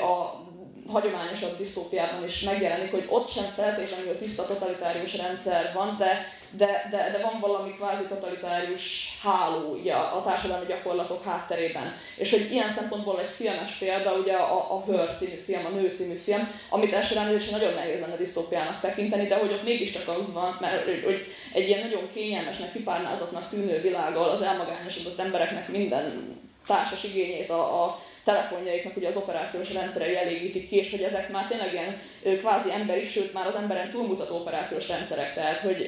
[0.00, 0.44] a
[0.92, 7.10] hagyományosabb disztópiában is megjelenik, hogy ott sem feltétlenül tiszta totalitárius rendszer van, de, de, de,
[7.10, 11.96] de van valami kvázi totalitárius háló ugye, a társadalmi gyakorlatok hátterében.
[12.16, 15.94] És hogy ilyen szempontból egy filmes példa, ugye a, a Hör című film, a Nő
[15.96, 20.32] című film, amit elsőre is nagyon nehéz lenne disztópiának tekinteni, de hogy ott mégiscsak az
[20.32, 27.04] van, mert hogy egy ilyen nagyon kényelmesnek, kipárnázottnak tűnő világgal az elmagányosodott embereknek minden társas
[27.04, 31.72] igényét a, a telefonjaiknak ugye az operációs rendszerei elégítik ki, és hogy ezek már tényleg
[31.72, 32.00] ilyen
[32.40, 35.34] kvázi emberi, sőt már az emberen túlmutató operációs rendszerek.
[35.34, 35.86] Tehát, hogy,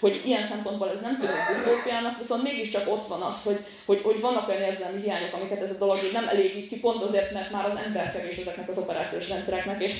[0.00, 4.20] hogy ilyen szempontból ez nem tűnik disztópiának, viszont mégiscsak ott van az, hogy, hogy, hogy
[4.20, 7.50] vannak olyan érzelmi hiányok, amiket ez a dolog így nem elégít ki, pont azért, mert
[7.50, 9.92] már az ember kevés ezeknek az operációs rendszereknek, és,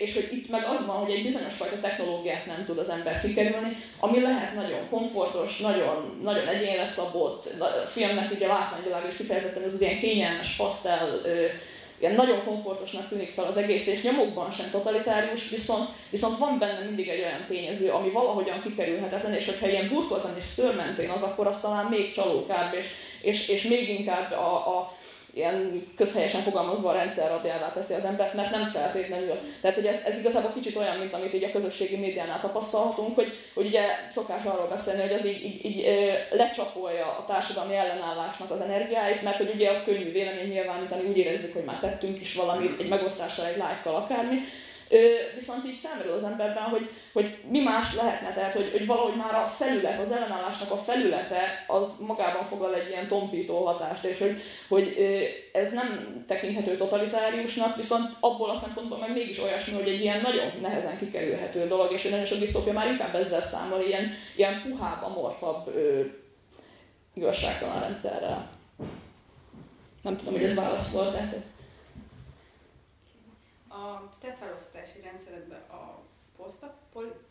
[0.00, 3.20] és hogy itt meg az van, hogy egy bizonyos fajta technológiát nem tud az ember
[3.20, 9.16] kikerülni, ami lehet nagyon komfortos, nagyon, nagyon egyénre szabott, a filmnek ugye a látványvilág is
[9.16, 11.20] kifejezetten ez az ilyen kényelmes pasztel,
[11.98, 16.84] ilyen nagyon komfortosnak tűnik fel az egész, és nyomokban sem totalitárius, viszont, viszont van benne
[16.84, 21.46] mindig egy olyan tényező, ami valahogyan kikerülhetetlen, és hogyha ilyen burkoltan és szörmentén az, akkor
[21.46, 22.86] az talán még csalókább, és,
[23.20, 24.96] és, és még inkább a, a
[25.36, 29.38] ilyen közhelyesen fogalmazva a rendszer rabjává teszi az embert, mert nem feltétlenül.
[29.60, 33.32] Tehát, hogy ez, ez igazából kicsit olyan, mint amit így a közösségi médiánál tapasztalhatunk, hogy,
[33.54, 33.82] hogy ugye
[34.12, 35.86] szokás arról beszélni, hogy az így, így, így
[36.30, 41.52] lecsapolja a társadalmi ellenállásnak az energiáit, mert hogy ugye ott könnyű vélemény nyilvánítani, úgy érezzük,
[41.52, 44.36] hogy már tettünk is valamit, egy megosztással, egy lájkkal, akármi,
[45.34, 49.34] viszont így felmerül az emberben, hogy, hogy mi más lehetne, tehát hogy, hogy valahogy már
[49.34, 54.42] a felület, az ellenállásnak a felülete az magában foglal egy ilyen tompító hatást, és hogy,
[54.68, 54.96] hogy
[55.52, 60.52] ez nem tekinthető totalitáriusnak, viszont abból a szempontból meg mégis olyasmi, hogy egy ilyen nagyon
[60.60, 65.74] nehezen kikerülhető dolog, és nagyon sok disztópia már inkább ezzel számol, ilyen, ilyen puhább, amorfabb
[67.14, 68.48] igazságtalan rendszerrel.
[70.02, 71.16] Nem tudom, hogy ez válasz volt.
[73.82, 73.86] A
[74.20, 75.82] te felosztási rendszeredben a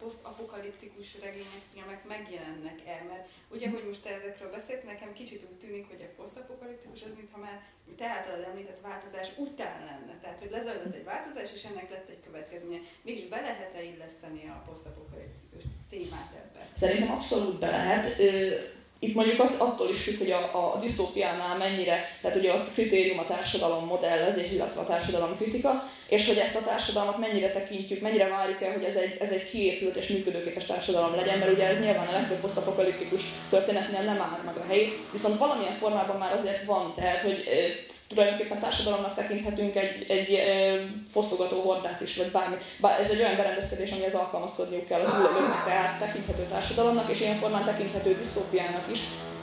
[0.01, 3.25] posztapokaliptikus regények, filmek megjelennek el, mert
[3.55, 7.39] ugye, hogy most te ezekről beszélt, nekem kicsit úgy tűnik, hogy a posztapokaliptikus az, mintha
[7.45, 7.57] már
[7.97, 10.13] te általad említett változás után lenne.
[10.21, 12.81] Tehát, hogy lezajlott egy változás, és ennek lett egy következménye.
[13.01, 16.61] Mégis be lehet-e illeszteni a posztapokaliptikus témát ebbe?
[16.81, 18.05] Szerintem abszolút be lehet
[18.99, 23.19] itt mondjuk az attól is függ, hogy a, a disztópiánál mennyire, tehát ugye a kritérium
[23.19, 28.27] a társadalom modellezés, illetve a társadalom kritika, és hogy ezt a társadalmat mennyire tekintjük, mennyire
[28.27, 31.79] várjuk el, hogy ez egy, ez egy kiépült és működőképes társadalom legyen, mert ugye ez
[31.79, 36.65] nyilván a legtöbb posztapokaliptikus történetnél nem áll meg a helyét, viszont valamilyen formában már azért
[36.65, 37.43] van, tehát hogy
[38.07, 40.45] tulajdonképpen társadalomnak tekinthetünk egy, egy e,
[41.09, 42.55] fosztogató hordát is, vagy bármi.
[42.77, 47.37] Bár ez egy olyan berendezkedés, amihez alkalmazkodniuk kell az ülőknek, tehát tekinthető társadalomnak, és ilyen
[47.37, 48.99] formán tekinthető disztópiának is.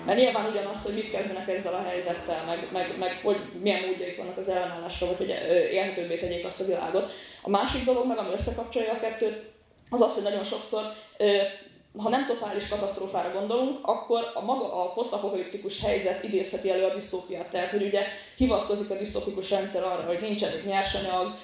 [0.07, 4.17] Mert nyilván ugyanaz, hogy mit kezdenek ezzel a helyzettel, meg, meg, meg hogy milyen módjaik
[4.17, 5.29] vannak az ellenállásra, vagy hogy
[5.73, 7.11] élhetőbbé tegyék azt a világot.
[7.43, 9.51] A másik dolog, meg ami összekapcsolja a kettőt,
[9.91, 10.93] az az, hogy nagyon sokszor
[11.97, 17.51] ha nem totális katasztrófára gondolunk, akkor a maga a posztapokaliptikus helyzet idézheti elő a disztópiát.
[17.51, 18.03] Tehát, hogy ugye
[18.37, 21.35] hivatkozik a disztópikus rendszer arra, hogy nincs elég nyersanyag,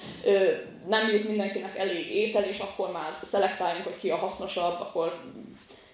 [0.87, 5.19] nem jut mindenkinek elég étel, és akkor már szelektáljunk, hogy ki a hasznosabb, akkor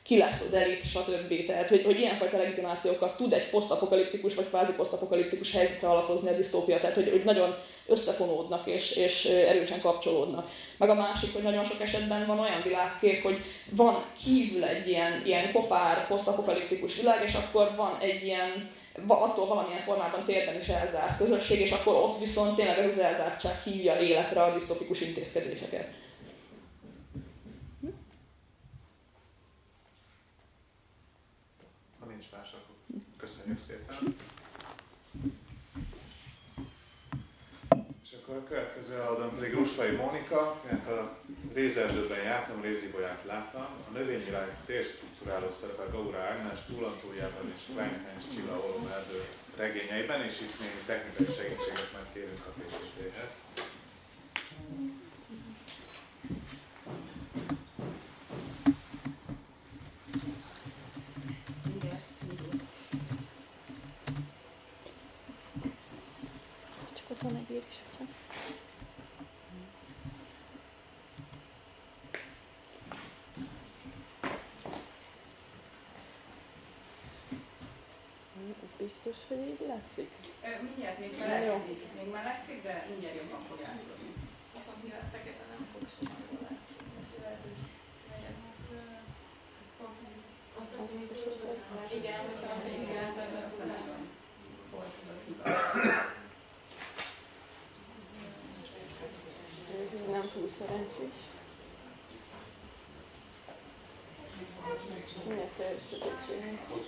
[0.06, 1.46] ki lesz az elit, stb.
[1.46, 6.80] Tehát, hogy, hogy ilyenfajta legitimációkat tud egy posztapokaliptikus vagy kvázi posztapokaliptikus helyzetre alapozni a disztópia,
[6.80, 7.56] tehát hogy, hogy nagyon
[7.88, 10.50] összefonódnak és, és erősen kapcsolódnak.
[10.78, 15.22] Meg a másik, hogy nagyon sok esetben van olyan világkép, hogy van kívül egy ilyen,
[15.26, 18.70] ilyen kopár, posztapokaliptikus világ, és akkor van egy ilyen,
[19.08, 23.62] attól valamilyen formában térben is elzárt közösség, és akkor ott viszont tényleg ez az elzártság
[23.64, 25.88] hívja életre a disztopikus intézkedéseket.
[33.26, 34.16] Köszönjük szépen.
[38.04, 41.18] És akkor a következő előadón pedig Rusvai Mónika, mert a
[41.54, 43.62] rézerdőben jártam, rézibolyát láttam.
[43.62, 49.22] A növényvilág térstruktúráló szerepe Gaura Ágnes túlantúljában és Kleinheinz Csilla Olomerdő
[49.58, 53.34] regényeiben, és itt még technikai segítséget már kérünk a PPT-hez.
[79.36, 80.10] Biztos, hogy így látszik?
[80.62, 84.10] Mindjárt még melegszik, még melegszik, de mindjárt jobban fog játszani.
[84.54, 86.76] Viszont mivel fekete nem fog sem jól látni.
[87.22, 87.58] Lehet, hogy
[88.12, 88.36] legyen,
[92.00, 94.14] igen, hogyha a nem.
[94.72, 95.82] Hol tudod hibázni.
[99.86, 101.18] Ez így nem túl szerencsés.
[105.26, 106.60] Mindjárt teljesítettségünk.
[106.78, 106.86] És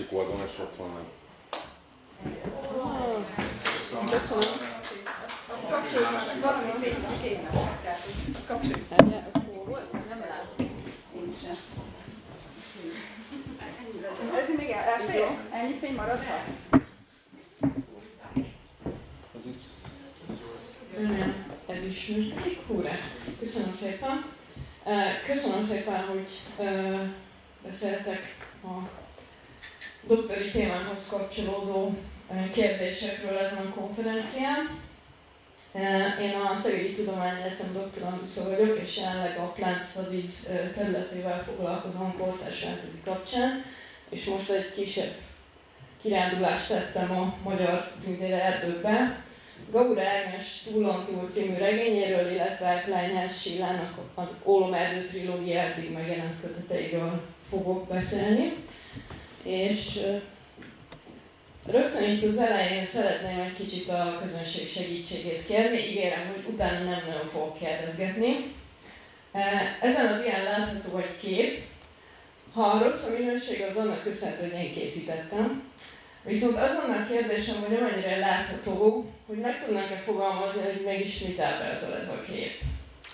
[0.00, 1.06] másik oldalon is ott van.
[4.10, 4.52] Köszönöm.
[5.70, 6.70] Meg, valami.
[7.82, 8.88] Tehát azt kapcsoljuk.
[11.12, 11.56] Nincsen.
[14.34, 14.48] Ez
[15.68, 16.44] még fény maradhat?
[21.66, 22.12] Ez is.
[22.66, 22.92] Húrá!
[23.38, 24.24] Köszönöm szépen.
[25.26, 26.28] Köszönöm szépen, hogy
[27.62, 28.88] beszéltek a
[30.02, 31.94] doktori témához kapcsolódó
[32.52, 34.78] kérdésekről ezen a konferencián.
[36.20, 40.30] Én a Szegedi Tudományegyetem doktorandusza vagyok, és jelenleg a Plant Studies
[40.74, 42.66] területével foglalkozom kortárs
[43.04, 43.64] kapcsán,
[44.08, 45.14] és most egy kisebb
[46.02, 49.22] kirándulást tettem a magyar tündére erdőbe.
[49.70, 57.22] Gaura Ágnes Túlontúl című regényéről, illetve Kleinhez Sillának az Ólom erdő trilógia eddig megjelent köteteiről
[57.50, 58.56] fogok beszélni.
[59.42, 60.00] És
[61.66, 67.02] Rögtön itt az elején szeretném egy kicsit a közönség segítségét kérni, ígérem, hogy utána nem
[67.06, 68.54] nagyon fogok kérdezgetni.
[69.80, 71.62] Ezen a dián látható egy kép.
[72.52, 75.62] Ha rossz a minőség, az annak köszönhető, hogy én készítettem.
[76.22, 81.40] Viszont azon a kérdésem, hogy nem annyira látható, hogy meg tudnak-e fogalmazni, hogy mégis mit
[81.40, 82.60] ábrázol ez a kép.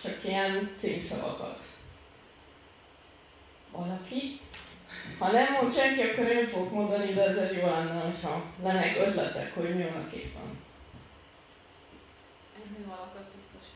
[0.02, 1.62] Csak ilyen címszavakat.
[3.72, 4.40] Valaki?
[5.18, 9.54] Ha nem mond senki, akkor én fogok mondani, de ez jó lenne, hogyha lennek ötletek,
[9.54, 10.64] hogy mi van a képen.
[13.20, 13.68] Az biztos.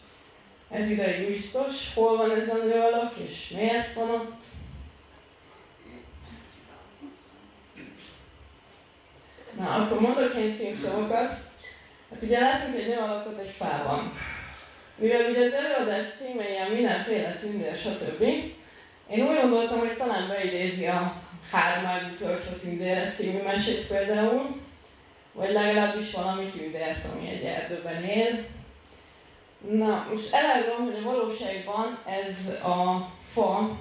[0.71, 1.95] Ez ideig biztos.
[1.95, 4.43] Hol van ez a nőalak, és miért van ott?
[9.57, 11.31] Na, akkor mondok én címszavakat.
[12.11, 14.13] Hát ugye látunk egy nőalakot egy fában.
[14.97, 18.25] Mivel ugye az előadás címe ilyen mindenféle tündér, stb.
[19.11, 21.15] Én úgy gondoltam, hogy talán beidézi a
[21.51, 24.57] háromágú törzs a tündére című mesét például,
[25.33, 28.45] vagy legalábbis valami tündért, ami egy erdőben él.
[29.71, 33.79] Na, most elárulom, hogy a valóságban ez a fa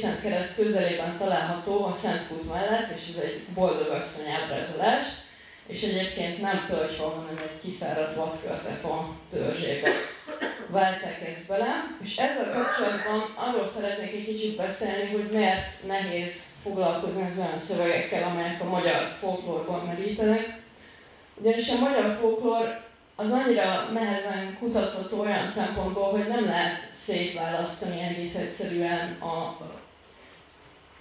[0.00, 5.02] Szent kereszt közelében található a Szent Kút mellett, és ez egy boldogasszony ábrázolás,
[5.66, 9.90] és egyébként nem törzsfa, hanem egy kiszáradt vadkörtefa törzsébe
[10.72, 17.22] válták ezt bele, és ezzel kapcsolatban arról szeretnék egy kicsit beszélni, hogy miért nehéz foglalkozni
[17.30, 20.60] az olyan szövegekkel, amelyek a magyar folklórban merítenek.
[21.34, 22.80] Ugyanis a magyar folklór
[23.16, 29.56] az annyira nehezen kutatható olyan szempontból, hogy nem lehet szétválasztani egész egyszerűen a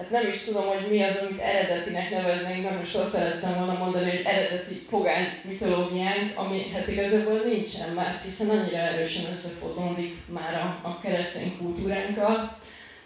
[0.02, 3.78] hát nem is tudom, hogy mi az, amit eredetinek neveznénk, mert most azt szerettem volna
[3.78, 10.54] mondani, hogy eredeti pogány mitológiánk, ami hát igazából nincsen már, hiszen annyira erősen összefotódik már
[10.54, 12.58] a, a keresztény kultúránkkal.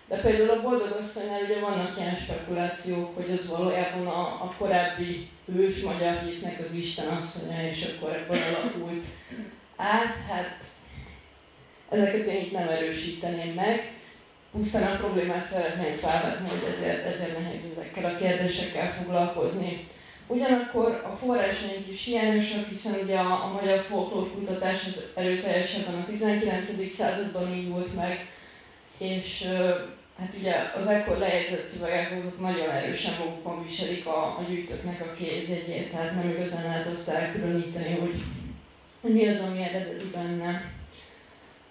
[0.08, 5.82] De például a boldogasszonynál ugye vannak ilyen spekulációk, hogy az valójában a, a korábbi ős
[5.82, 9.06] magyar hitnek az Isten asszonya, és akkor ebből alakult
[9.76, 10.16] át.
[10.30, 10.64] Hát
[11.90, 13.94] ezeket én itt nem erősíteném meg
[14.56, 19.88] pusztán a problémát szeretném felvetni, hogy ezért, ezért nehéz ezekkel a kérdésekkel foglalkozni.
[20.28, 26.06] Ugyanakkor a forrásaink is hiányosak, hiszen ugye a, a magyar folklór kutatás az erőteljesebben a
[26.06, 26.94] 19.
[26.94, 28.30] században indult meg,
[28.98, 29.48] és
[30.20, 35.12] hát ugye az ekkor lejegyzett szövegek azok nagyon erősen magukon viselik a, a gyűjtőknek a
[35.18, 38.16] kézjegyét, tehát nem igazán lehet azt elkülöníteni, hogy
[39.02, 40.74] mi az, ami eredeti benne.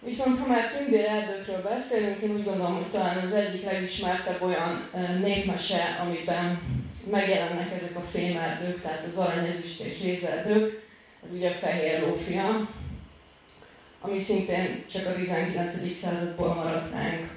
[0.05, 0.73] Viszont ha már
[1.09, 4.91] erdőkről beszélünk, én úgy gondolom, hogy talán az egyik legismertebb olyan
[5.21, 6.61] népmese, amiben
[7.11, 10.83] megjelennek ezek a fémerdők, tehát az aranyezüst és rézerdők,
[11.25, 12.69] ez ugye a fehér lófia,
[14.01, 15.99] ami szintén csak a 19.
[16.01, 17.31] századból maradt ránk.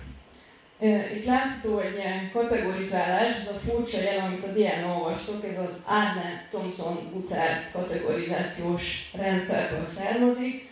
[1.16, 5.82] Itt látható egy ilyen kategorizálás, ez a furcsa jel, amit a dián olvastok, ez az
[5.86, 10.67] Arne Thomson Guter kategorizációs rendszerből származik,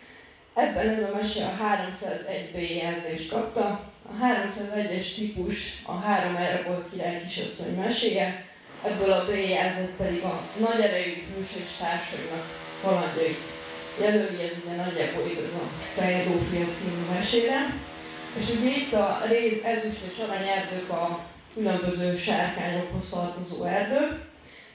[0.55, 3.79] Ebben ez a mese a 301B jelzést kapta.
[4.09, 8.45] A 301-es típus a három elrabolt király kisasszony meséje,
[8.83, 12.45] ebből a B jelzet pedig a nagy erejű hős és társainak
[12.81, 13.45] kalandjait
[14.01, 17.79] jelöli, ez ugye nagyjából igaz a Fehér Lófia című mesére.
[18.37, 24.19] És ugye itt a réz, ezüst és arany erdők a különböző sárkányokhoz tartozó erdők,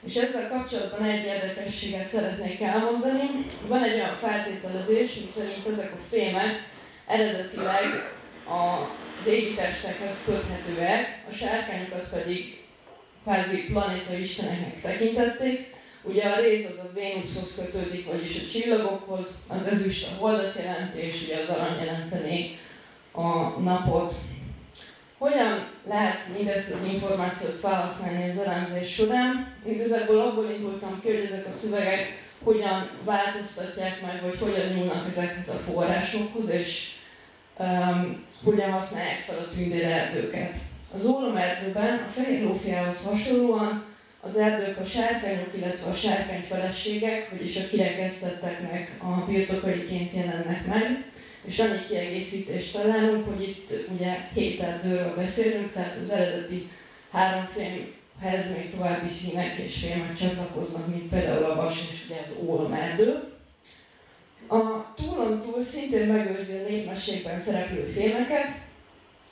[0.05, 3.45] és ezzel kapcsolatban egy érdekességet szeretnék elmondani.
[3.67, 6.69] Van egy olyan feltételezés, mi szerint ezek a fémek
[7.07, 7.85] eredetileg
[8.47, 12.59] az égitestekhez köthetőek, a sárkányokat pedig
[13.23, 15.73] kvázi planéta isteneknek tekintették.
[16.03, 20.97] Ugye a rész az a Vénuszhoz kötődik, vagyis a csillagokhoz, az ezüst a holdat jelenti,
[20.97, 22.59] és ugye az arany jelenteni
[23.11, 24.13] a napot.
[25.21, 29.53] Hogyan lehet mindezt az információt felhasználni az elemzés során?
[29.65, 35.49] Igazából abból indultam ki, hogy ezek a szövegek hogyan változtatják meg, vagy hogyan nyúlnak ezekhez
[35.49, 36.91] a forrásokhoz, és
[37.57, 40.53] um, hogyan használják fel a tündérerdőket.
[40.95, 43.85] Az ólomerdőben a fehér lófiához hasonlóan
[44.21, 51.10] az erdők a sárkányok, illetve a sárkány feleségek, vagyis a kirekesztetteknek a birtokaiként jelennek meg
[51.45, 56.69] és annyi kiegészítést találunk, hogy itt ugye hét erdőről beszélünk, tehát az eredeti
[57.11, 62.45] három fémhez még további színek és fémek csatlakoznak, mint például a vas és ugye az
[62.45, 63.23] ólomerdő.
[64.47, 68.47] A túlon túl szintén megőrzi a népmességben szereplő fémeket,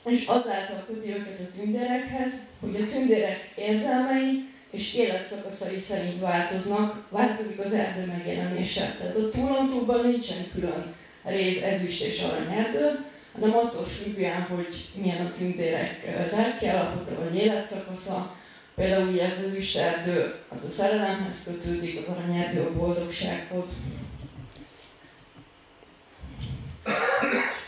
[0.06, 7.60] és azáltal köti őket a tündérekhez, hogy a tündérek érzelmei és életszakaszai szerint változnak, változik
[7.60, 8.96] az erdő megjelenése.
[8.98, 10.94] Tehát a túlon túlban nincsen külön
[11.24, 18.36] rész ezüst és aranyerdő, hanem attól függően, hogy milyen a tündérek lelki állapota vagy életszakasza.
[18.74, 23.68] Például ugye ez ezüst erdő az a szerelemhez kötődik, az aranyerdő a boldogsághoz.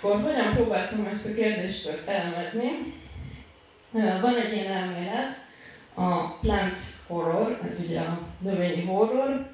[0.00, 2.94] Akkor hogyan próbáltam ezt a kérdést elemezni?
[3.90, 5.40] Van egy ilyen elmélet,
[5.94, 9.51] a plant horror, ez ugye a növényi horror,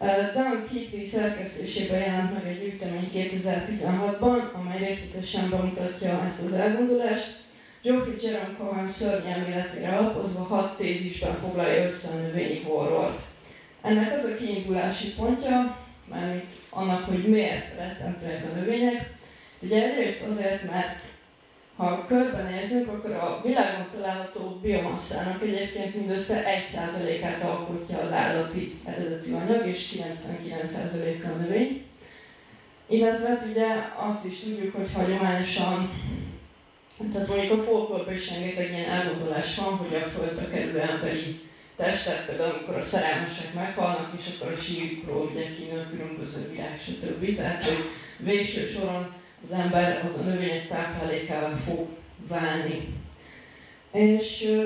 [0.00, 7.38] Dan Keatley szerkesztésében jelent meg egy gyűjtemény 2016-ban, amely részletesen bemutatja ezt az elgondolást.
[7.82, 13.18] Geoffrey Jerome Cohen szörnyelméletére alapozva hat tézisben foglalja össze a növényi horror.
[13.82, 15.76] Ennek az a kiindulási pontja,
[16.10, 19.14] mármint annak, hogy miért rettentőek a növények.
[19.58, 21.02] Ugye egyrészt azért, mert
[21.80, 29.66] ha körbenézünk, akkor a világon található biomasszának egyébként mindössze 1%-át alkotja az állati eredetű anyag,
[29.66, 31.84] és 99%-a a növény.
[32.88, 33.66] Illetve hát ugye
[33.96, 35.90] azt is tudjuk, hogy hagyományosan,
[37.12, 41.40] tehát mondjuk a folklórban is rengeteg ilyen elgondolás van, hogy a földbe kerülő emberi
[41.76, 47.36] testet, például amikor a szerelmesek meghalnak, és akkor a sírukról ugye kinő különböző virág, stb.
[47.36, 47.84] Tehát, hogy
[48.18, 51.88] végső soron az ember az a növények táplálékával fog
[52.28, 52.94] válni.
[53.92, 54.58] És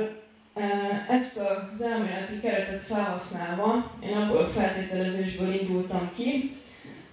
[1.08, 1.40] ezt
[1.72, 6.56] az elméleti keretet felhasználva én abból a feltételezésből indultam ki,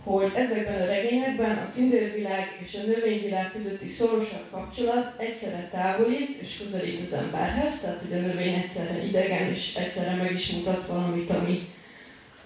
[0.03, 6.57] hogy ezekben a regényekben a tündérvilág és a növényvilág közötti szorosabb kapcsolat egyszerre távolít és
[6.57, 11.29] közelít az emberhez, tehát hogy a növény egyszerre idegen és egyszerre meg is mutat valamit,
[11.29, 11.69] ami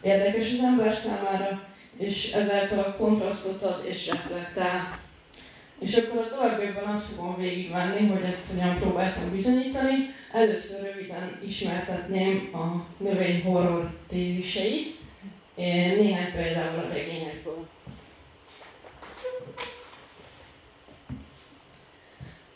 [0.01, 1.63] érdekes az ember számára,
[1.97, 4.99] és ezáltal a kontrasztot ad és reflektál.
[5.85, 10.13] És akkor a továbbiakban azt fogom végigvenni, hogy ezt hogyan próbáltam bizonyítani.
[10.31, 14.99] Először röviden ismertetném a növény horror téziseit,
[15.55, 17.67] néhány példával a regényekből.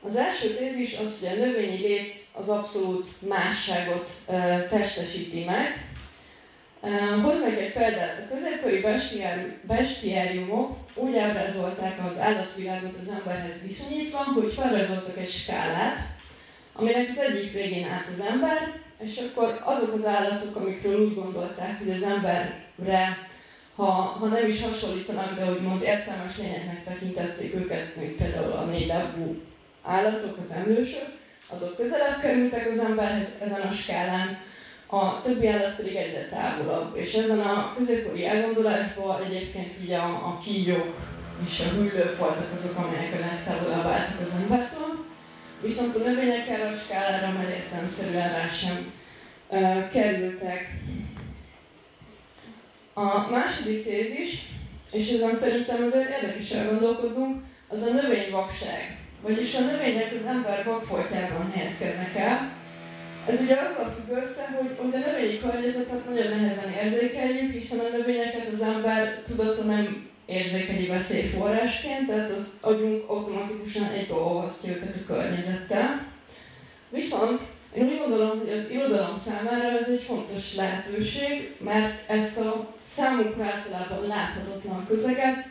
[0.02, 4.10] Az első tézis az, hogy a növényi lét az abszolút másságot
[4.70, 5.89] testesíti meg,
[7.24, 8.24] Hoznak egy példát.
[8.24, 8.86] A középkori
[9.62, 15.98] bestiáriumok úgy ábrázolták az állatvilágot az emberhez viszonyítva, hogy felrajzoltak egy skálát,
[16.74, 18.58] aminek az egyik végén állt az ember,
[19.00, 23.28] és akkor azok az állatok, amikről úgy gondolták, hogy az emberre,
[23.76, 28.88] ha, ha nem is hasonlítanak, de úgymond értelmes lényeknek tekintették őket, mint például a négy
[28.88, 29.42] lábú
[29.84, 31.08] állatok, az emlősök,
[31.50, 34.48] azok közelebb kerültek az emberhez ezen a skálán,
[34.92, 36.96] a többi állat pedig egyre távolabb.
[36.96, 40.96] És ezen a középkori elgondolásban egyébként ugye a, a kígyók
[41.46, 45.06] és a hüllők voltak azok, amelyek a legtávolabb álltak az embertől.
[45.62, 48.92] Viszont a növények erre a skálára már értelmszerűen rá sem
[49.48, 50.68] uh, kerültek.
[52.94, 54.48] A második tézis,
[54.92, 58.98] és ezen szerintem azért érdekes elgondolkodnunk, az a növényvakság.
[59.22, 62.59] Vagyis a növények az ember vakfoltjában helyezkednek el,
[63.30, 67.98] ez ugye azzal függ össze, hogy, hogy a növényi környezetet nagyon nehezen érzékeljük, hiszen a
[67.98, 76.08] növényeket az ember tudata nem érzékeli veszélyforrásként, tehát az agyunk automatikusan egybeolvasztja őket a környezettel.
[76.90, 77.40] Viszont
[77.76, 83.44] én úgy gondolom, hogy az irodalom számára ez egy fontos lehetőség, mert ezt a számunkra
[83.44, 85.48] általában láthatatlan közeget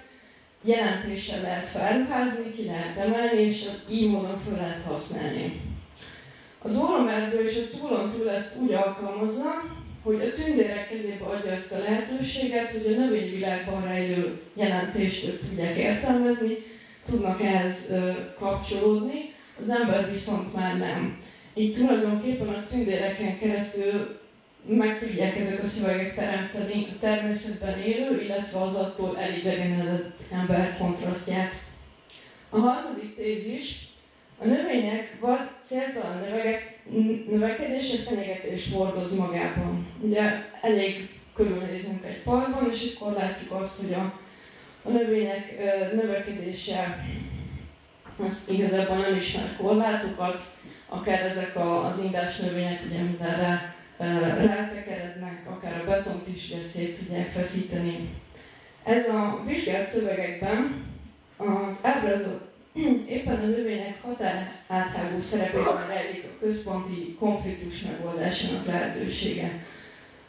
[0.63, 5.68] jelentéssel lehet felruházni, ki lehet emelni, és így módon fel lehet használni.
[6.63, 9.63] Az óromerdő és a túlon túl ezt úgy alkalmazza,
[10.03, 15.77] hogy a tündérek kezébe adja ezt a lehetőséget, hogy a növényvilágban rejlő jelentést ők tudják
[15.77, 16.57] értelmezni,
[17.07, 17.95] tudnak ehhez
[18.39, 21.17] kapcsolódni, az ember viszont már nem.
[21.55, 24.19] Így tulajdonképpen a tündéreken keresztül
[24.67, 31.53] meg tudják ezek a szövegek teremteni a természetben élő, illetve az attól elidegenedett ember kontrasztját.
[32.51, 33.88] A harmadik tézis
[34.39, 36.79] a növények vagy céltalan növegek,
[37.31, 39.87] növekedése fenyegetés hordoz magában.
[40.01, 40.23] Ugye
[40.61, 44.21] elég körülnézünk egy parkban, és akkor látjuk azt, hogy a,
[44.83, 45.59] a növények
[45.95, 47.07] növekedése
[48.25, 50.41] az igazából nem ismer korlátokat,
[50.89, 53.75] akár ezek a, az indás növények ugye mindenre
[54.47, 58.09] rátekerednek, akár a betont is ugye szét tudják feszíteni.
[58.85, 60.85] Ez a vizsgált szövegekben
[61.37, 62.48] az ábrázolt
[63.09, 69.67] Éppen az növények határáthágó szerepében rejlik a központi konfliktus megoldásának lehetősége.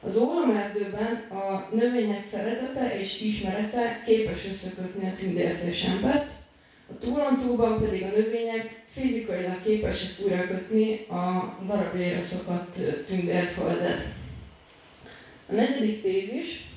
[0.02, 6.28] Az ólomerdőben a növények szeretete és ismerete képes összekötni a tündért embert,
[6.90, 14.06] a túlontúlban pedig a növények fizikailag képesek újrakötni a darabjaira szakadt tündérföldet.
[15.50, 16.68] A negyedik tézis,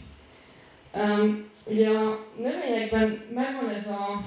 [0.95, 4.25] um, ugye a növényekben megvan ez a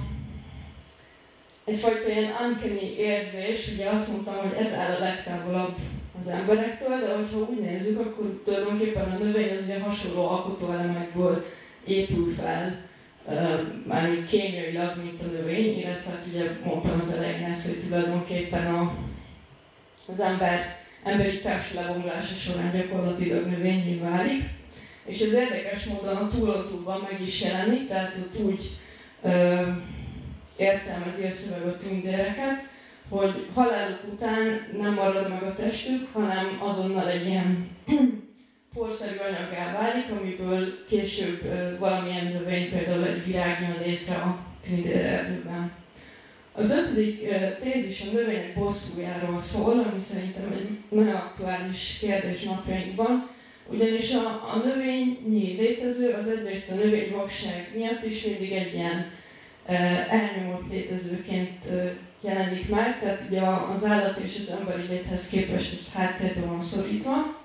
[1.66, 5.76] egyfajta ilyen uncanny érzés, ugye azt mondtam, hogy ez áll a legtávolabb
[6.20, 11.45] az emberektől, de hogyha úgy nézzük, akkor tulajdonképpen a növény az ugye hasonló alkotóelemekből
[11.86, 12.84] épül fel,
[13.88, 18.95] mármint kémiailag, mint a növény, illetve hát ugye mondtam az elején ezt, hogy tulajdonképpen a,
[20.13, 24.43] az ember emberi társadalomlása során gyakorlatilag növényé válik.
[25.05, 28.72] És ez érdekes módon a túlotúban meg is jelenik, tehát ott úgy
[30.57, 31.77] értelmezi a szöveg a
[33.09, 37.69] hogy haláluk után nem marad meg a testük, hanem azonnal egy ilyen
[38.73, 41.41] porszerű anyagá válik, amiből később
[41.79, 44.37] valamilyen növény, például egy virág jön létre a
[44.67, 45.71] tündérerdőben.
[46.51, 47.29] Az ötödik
[47.59, 53.29] tézis a növények bosszújáról szól, ami szerintem egy nagyon aktuális kérdés napjainkban,
[53.67, 59.11] ugyanis a, a növényi létező az egyrészt a növényvakság miatt is mindig egy ilyen
[60.09, 61.66] elnyomott létezőként
[62.22, 63.41] jelenik meg, tehát ugye
[63.74, 67.39] az állat és az emberi léthez képest ez háttérbe van szorítva.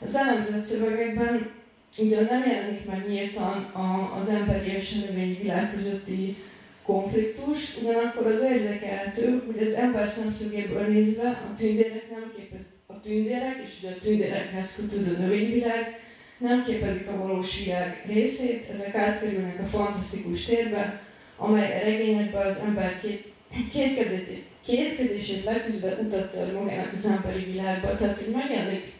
[0.00, 1.50] Az elemzett szövegekben
[1.96, 3.72] ugye nem jelenik meg nyíltan
[4.20, 6.36] az emberi és a növényi világ közötti
[6.84, 13.56] konfliktus, ugyanakkor az érzékelhető, hogy az ember szemszögéből nézve a tündérek nem képez, a tündérek
[13.66, 16.00] és ugye a tündérekhez kötődő növényvilág
[16.38, 21.02] nem képezik a valós világ részét, ezek átkerülnek a fantasztikus térbe,
[21.36, 23.32] amely regényekben az ember két,
[23.72, 27.96] kétkedését, kétkedését leküzdve utat tör magának az emberi világba.
[27.96, 28.92] Tehát, hogy megjelenik,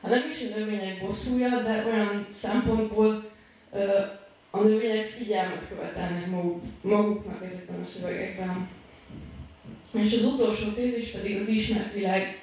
[0.00, 3.30] ha nem is a növények bosszúja, de olyan szempontból
[4.50, 8.68] a növények figyelmet követelnek maguk, maguknak ezekben a szövegekben.
[9.92, 12.40] És az utolsó tézis pedig az ismert világ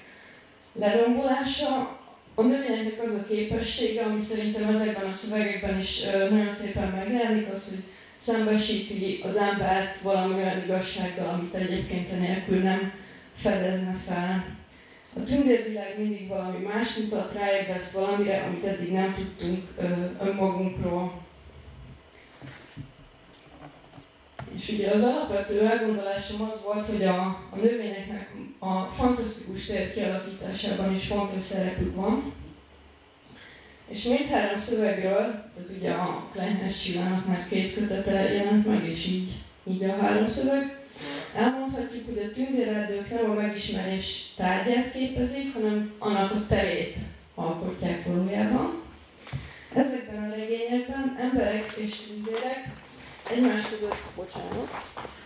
[0.74, 1.97] lerombolása.
[2.36, 7.70] A növényeknek az a képessége, ami szerintem ezekben a szövegekben is nagyon szépen megjelenik, az,
[7.70, 7.84] hogy
[8.20, 12.91] szembesíti az embert valami olyan igazsággal, amit egyébként nélkül nem
[13.36, 14.57] fedezne fel.
[15.15, 19.63] A tündérvilág mindig valami más mutat, ráébreszt valamire, amit eddig nem tudtunk
[20.22, 21.22] önmagunkról.
[24.55, 30.93] És ugye az alapvető elgondolásom az volt, hogy a, a növényeknek a fantasztikus tér kialakításában
[30.93, 32.34] is fontos szerepük van.
[33.90, 35.24] És mindhárom szövegről,
[35.56, 39.32] tehát ugye a Kleinhes Csillának már két kötete jelent meg, és így,
[39.64, 40.78] így a három szöveg,
[41.36, 46.96] elmondhatjuk, hogy a tündérerdők nem a megismerés tárgyát képezik, hanem annak a terét
[47.36, 48.82] alkotják valójában.
[49.74, 52.72] Ezekben a regényekben emberek és tündérek
[53.32, 54.70] egymás között, bocsánat,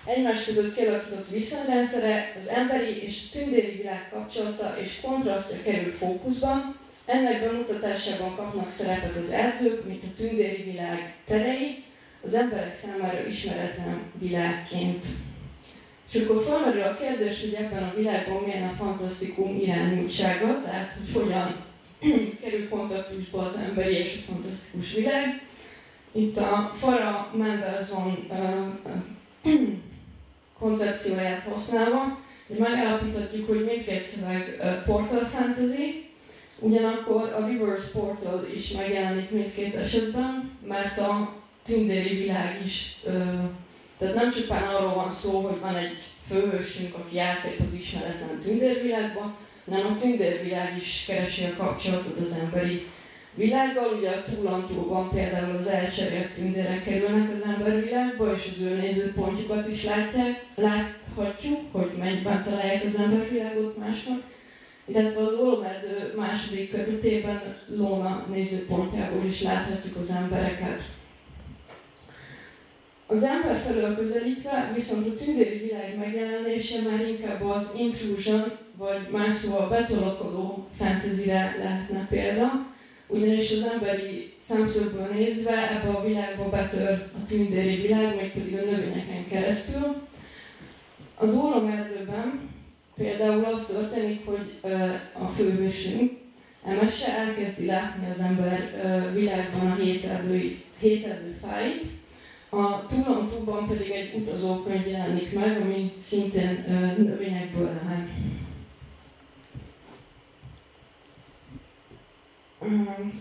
[0.05, 7.41] egymás között kialakított viszonyrendszere, az emberi és tündéri világ kapcsolata és kontrasztja kerül fókuszban, ennek
[7.41, 11.83] bemutatásában kapnak szerepet az erdők, mint a tündéri világ terei,
[12.23, 15.05] az emberek számára ismeretlen világként.
[16.11, 21.21] És akkor felmerül a kérdés, hogy ebben a világban milyen a fantasztikum irányultsága, tehát hogy
[21.21, 21.55] hogyan
[22.41, 25.41] kerül kontaktusba az emberi és a fantasztikus világ.
[26.11, 28.13] Itt a Fara Mendelssohn
[30.59, 36.02] koncepcióját használva, hogy megállapíthatjuk, hogy mindkét szöveg portal fantasy,
[36.64, 41.36] ugyanakkor a reverse portal is megjelenik mindkét esetben, mert a
[41.66, 43.01] tündéri világ is,
[43.97, 45.97] tehát nem csupán arról van szó, hogy van egy
[46.30, 49.36] főhősünk, aki átlép az ismeretlen tündérvilágba,
[49.70, 52.88] hanem a tündérvilág is keresi a kapcsolatot az emberi
[53.36, 53.93] világgal.
[53.97, 59.84] Ugye a túlantúlban például az elcserélt tündérek kerülnek az embervilágba, és az ő nézőpontjukat is
[59.84, 64.32] látják, láthatjuk, hogy mennyiben találják az embervilágot másnak.
[64.86, 70.81] Illetve az Olomerdő második kötetében Lóna nézőpontjából is láthatjuk az embereket.
[73.07, 79.34] Az ember felől közelítve viszont a tündéri világ megjelenése már inkább az intrusion, vagy más
[79.34, 82.73] szóval betolakodó fantasyre lehetne példa,
[83.07, 89.27] ugyanis az emberi szemszögből nézve ebbe a világba betör a tündéri világ, pedig a növényeken
[89.29, 89.95] keresztül.
[91.15, 92.52] Az ólomerdőben
[92.95, 94.59] például az történik, hogy
[95.13, 96.21] a főhősünk,
[96.65, 98.71] Emese elkezdi látni az ember
[99.13, 99.75] világban a
[100.79, 101.83] héterdő fáit,
[102.49, 106.65] a túlon pedig egy utazókönyv jelenik meg, ami szintén
[106.97, 108.07] növényekből áll.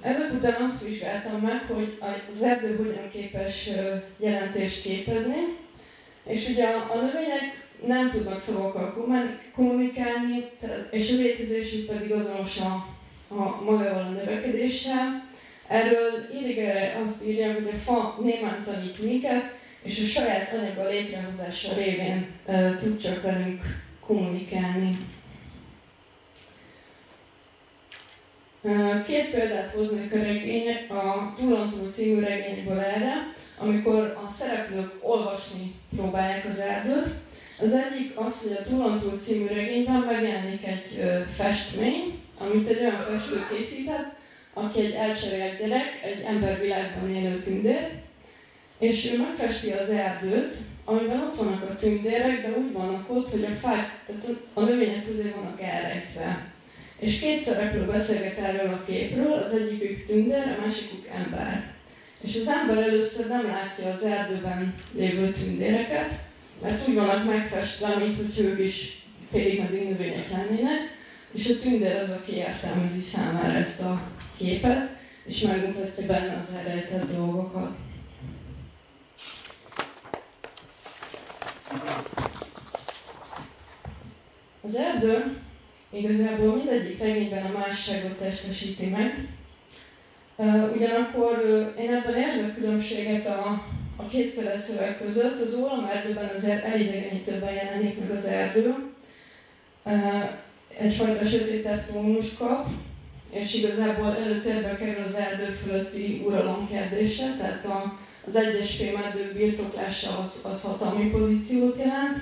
[0.02, 1.98] Ezek után azt vizsgáltam meg, hogy
[2.30, 3.70] az erdő hogyan képes
[4.16, 5.40] jelentést képezni,
[6.24, 9.16] és ugye a növények nem tudnak szavakkal
[9.54, 10.50] kommunikálni,
[10.90, 12.86] és a létezésük pedig azonos a,
[13.34, 15.30] a magával a növekedéssel.
[15.68, 16.10] Erről
[16.40, 22.26] Irigere azt írja, hogy a fa némán tanít minket, és a saját anyaga létrehozása révén
[22.46, 23.60] e, tud csak velünk
[24.06, 24.90] kommunikálni.
[29.06, 36.44] Két példát hoznék a, regény, a Túlantúl című regényből erre, amikor a szereplők olvasni próbálják
[36.44, 37.08] az erdőt.
[37.62, 42.98] Az egyik az, hogy a Túlantúl című regényben megjelenik egy ö, festmény, amit egy olyan
[42.98, 44.14] festő készített,
[44.54, 47.90] aki egy elcserélt gyerek, egy embervilágban élő tündér,
[48.78, 50.54] és ő megfesti az erdőt,
[50.84, 55.06] amiben ott vannak a tündérek, de úgy vannak ott, hogy a fák, tehát a növények
[55.06, 56.52] közé vannak elrejtve.
[56.98, 61.74] És két szereplő beszélget erről a képről, az egyikük tündér, a másikuk ember.
[62.20, 66.30] És az ember először nem látja az erdőben lévő tündéreket,
[66.62, 69.96] mert úgy vannak megfestve, mint hogy ők is félig meddig
[70.30, 70.80] lennének,
[71.32, 74.02] és a tündér az, aki értelmezi számára ezt a
[74.36, 77.70] képet, és megmutatja benne az elrejtett dolgokat.
[84.64, 85.36] Az erdő
[85.90, 89.28] igazából mindegyik regényben a másságot testesíti meg.
[90.74, 91.38] Ugyanakkor
[91.78, 93.64] én ebben érzek különbséget a,
[93.96, 95.40] a kétféle szöveg között.
[95.40, 98.74] Az erdőben azért elidegenítőben jelenik meg az erdő.
[100.78, 102.66] Egyfajta sötétebb tónus kap,
[103.30, 110.18] és igazából előtérbe kerül az erdő fölötti uralom kérdése, tehát a, az egyes fémerdők birtoklása
[110.18, 112.18] az, az hatalmi pozíciót jelent,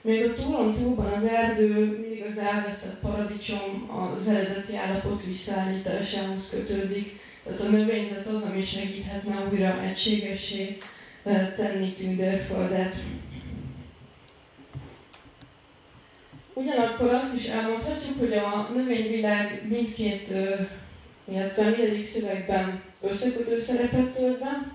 [0.00, 7.20] még a túlon túlban az erdő mindig az elveszett paradicsom az eredeti állapot visszaállításához kötődik,
[7.44, 10.76] tehát a növényzet az, ami segíthetne újra egységessé
[11.56, 12.94] tenni tündérföldet.
[16.54, 20.28] Ugyanakkor azt is elmondhatjuk, hogy a növényvilág mindkét,
[21.24, 24.72] illetve mindegyik szövegben összekötő szerepet tölt be,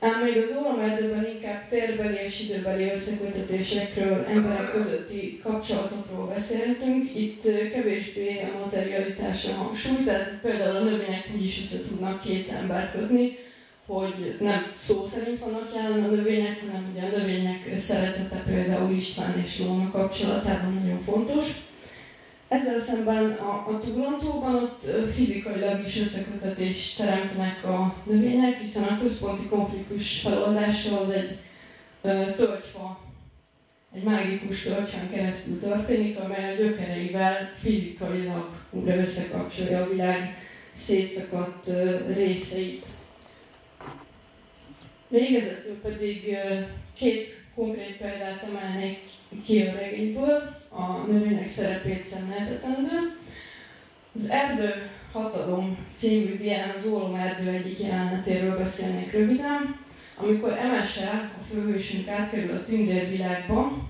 [0.00, 7.14] ám még az ólomerdőben inkább térbeli és időbeli összekötetésekről, emberek közötti kapcsolatokról beszélhetünk.
[7.14, 12.92] Itt kevésbé a materialitásra hangsúly, tehát például a növények úgy is össze tudnak két embert
[12.92, 13.38] kötni,
[13.92, 19.42] hogy nem szó szerint vannak jelen a növények, hanem ugye a növények szeretete például István
[19.44, 21.46] és Lóna kapcsolatában nagyon fontos.
[22.48, 24.84] Ezzel szemben a, a túlontóban ott
[25.14, 31.38] fizikailag is összekötetés teremtenek a növények, hiszen a központi konfliktus feloldása az egy
[32.34, 33.00] tölgyfa,
[33.94, 40.36] egy mágikus tölgyfán keresztül történik, amely a gyökereivel fizikailag újra összekapcsolja a világ
[40.74, 41.70] szétszakadt
[42.14, 42.86] részeit.
[45.12, 46.36] Végezetül pedig
[46.96, 48.98] két konkrét példát emelnék
[49.44, 53.16] ki a regényből, a növények szerepét szemléltetendő.
[54.14, 59.78] Az Erdő Hatalom című dián az Ólom erdő egyik jelenetéről beszélnék röviden,
[60.16, 63.88] amikor Emese, a főhősünk átkerül a tündérvilágba,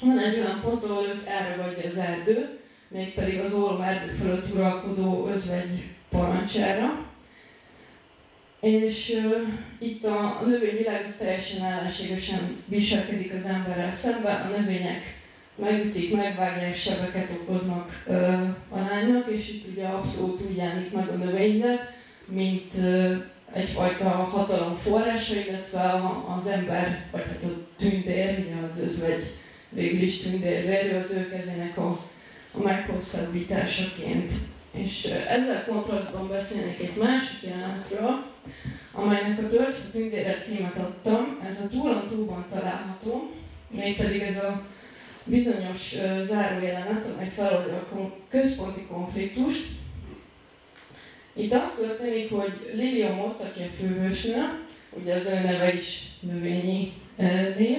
[0.00, 2.58] van egy olyan pont, ahol őt elragadja az erdő,
[2.88, 7.07] mégpedig az Ólom erdő fölött uralkodó özvegy parancsára,
[8.60, 9.48] és uh,
[9.78, 15.02] itt a, növényvilág teljesen ellenségesen viselkedik az emberrel szemben, a növények
[15.56, 21.24] megütik, megvágják, sebeket okoznak uh, a lánynak, és itt ugye abszolút úgy jelenik meg a
[21.24, 21.92] növényzet,
[22.26, 23.16] mint uh,
[23.52, 29.22] egyfajta hatalom forrása, illetve a, az ember, vagy hát a tündér, ugye az özvegy
[29.68, 31.88] végül is tündérvérő, az ő kezének a,
[32.52, 34.32] a meghosszabbításaként.
[34.72, 38.24] És ezzel kontrasztban beszélnék egy másik jelenetről,
[38.92, 41.40] amelynek a Tölgy tündére címet adtam.
[41.46, 43.30] Ez a túlon túlban található,
[43.70, 44.66] mégpedig ez a
[45.24, 49.66] bizonyos uh, zárójelenet, amely feloldja a központi konfliktust.
[51.32, 54.42] Itt az történik, hogy Liliomot, aki a főhősnő,
[54.90, 56.92] ugye az ő neve is növényi
[57.58, 57.78] név,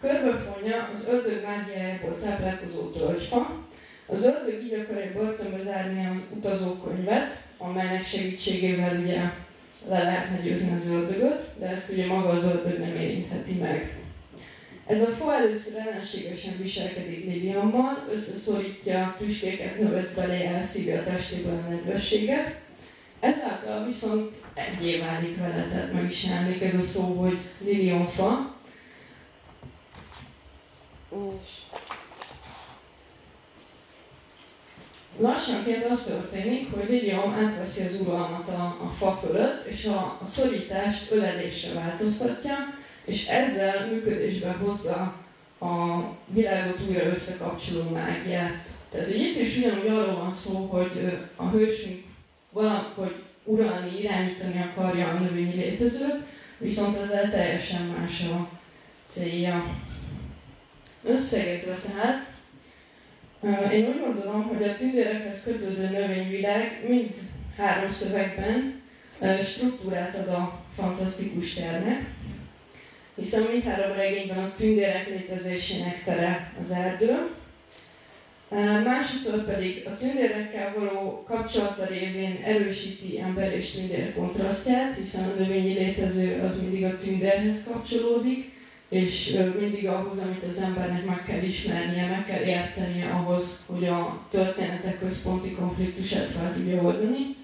[0.00, 3.64] körbefonja az ördög mágiájából táplálkozó tölgyfa,
[4.06, 9.20] az ördög így akarja börtönbe zárni az utazókönyvet, amelynek segítségével ugye
[9.88, 13.98] le lehetne győzni az ördögöt, de ezt ugye maga az ördög nem érintheti meg.
[14.86, 21.68] Ez a fa először ellenségesen viselkedik Libianban, összeszorítja tüskéket, növesz belé, elszívja a testéből a
[21.68, 22.60] nedvességet,
[23.20, 28.54] ezáltal viszont egyé válik vele, tehát meg is emlék ez a szó, hogy lilionfa.
[31.10, 31.50] És
[35.18, 40.24] lassanként az történik, hogy Lilium átveszi az uralmat a, a fa fölött, és a, a
[40.24, 42.54] szorítást ölelésre változtatja,
[43.04, 45.14] és ezzel működésbe hozza
[45.60, 48.66] a világot újra összekapcsoló mágiát.
[48.90, 52.04] Tehát hogy itt is ugyanúgy arról van szó, hogy a hősünk
[52.50, 53.14] valahogy
[53.44, 56.24] uralni, irányítani akarja a növényi létezőt,
[56.58, 58.48] viszont ezzel teljesen más a
[59.04, 59.64] célja.
[61.04, 62.35] Összegezve tehát,
[63.72, 67.14] én úgy gondolom, hogy a tündérekhez kötődő növényvilág mind
[67.56, 68.82] három szövegben
[69.44, 72.10] struktúrát ad a fantasztikus ternek,
[73.14, 77.30] hiszen mindhárom regényben a tündérek létezésének tere az erdő.
[78.84, 85.72] Másodszor pedig a tündérekkel való kapcsolata révén erősíti ember és tündér kontrasztját, hiszen a növényi
[85.72, 88.55] létező az mindig a tündérhez kapcsolódik,
[88.88, 94.26] és mindig ahhoz, amit az embernek meg kell ismernie, meg kell értenie ahhoz, hogy a
[94.30, 97.36] történetek központi konfliktusát fel tudja oldani.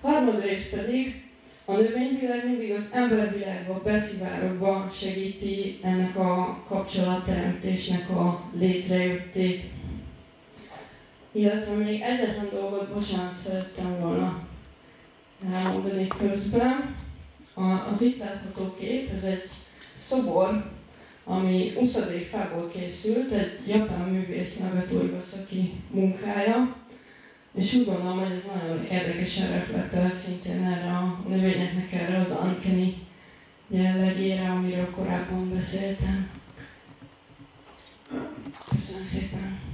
[0.00, 1.24] Harmadrészt pedig
[1.64, 9.64] a növényvilág mindig az embervilágba beszivárogva segíti ennek a kapcsolatteremtésnek a létrejöttét.
[11.32, 14.46] Illetve még egyetlen dolgot, bocsánat, szerettem volna
[15.52, 16.96] elmondani közben.
[17.90, 19.48] Az itt látható kép, ez egy
[19.96, 20.75] szobor,
[21.28, 26.76] ami uszadék fából készült, egy japán művész Nagato Iwasaki munkája,
[27.54, 32.94] és úgy gondolom, hogy ez nagyon érdekesen reflektál szintén erre a növényeknek, erre az ankeni
[33.68, 36.30] jellegére, amiről korábban beszéltem.
[38.70, 39.66] Köszönöm szépen!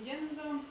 [0.00, 0.62] ugyanez a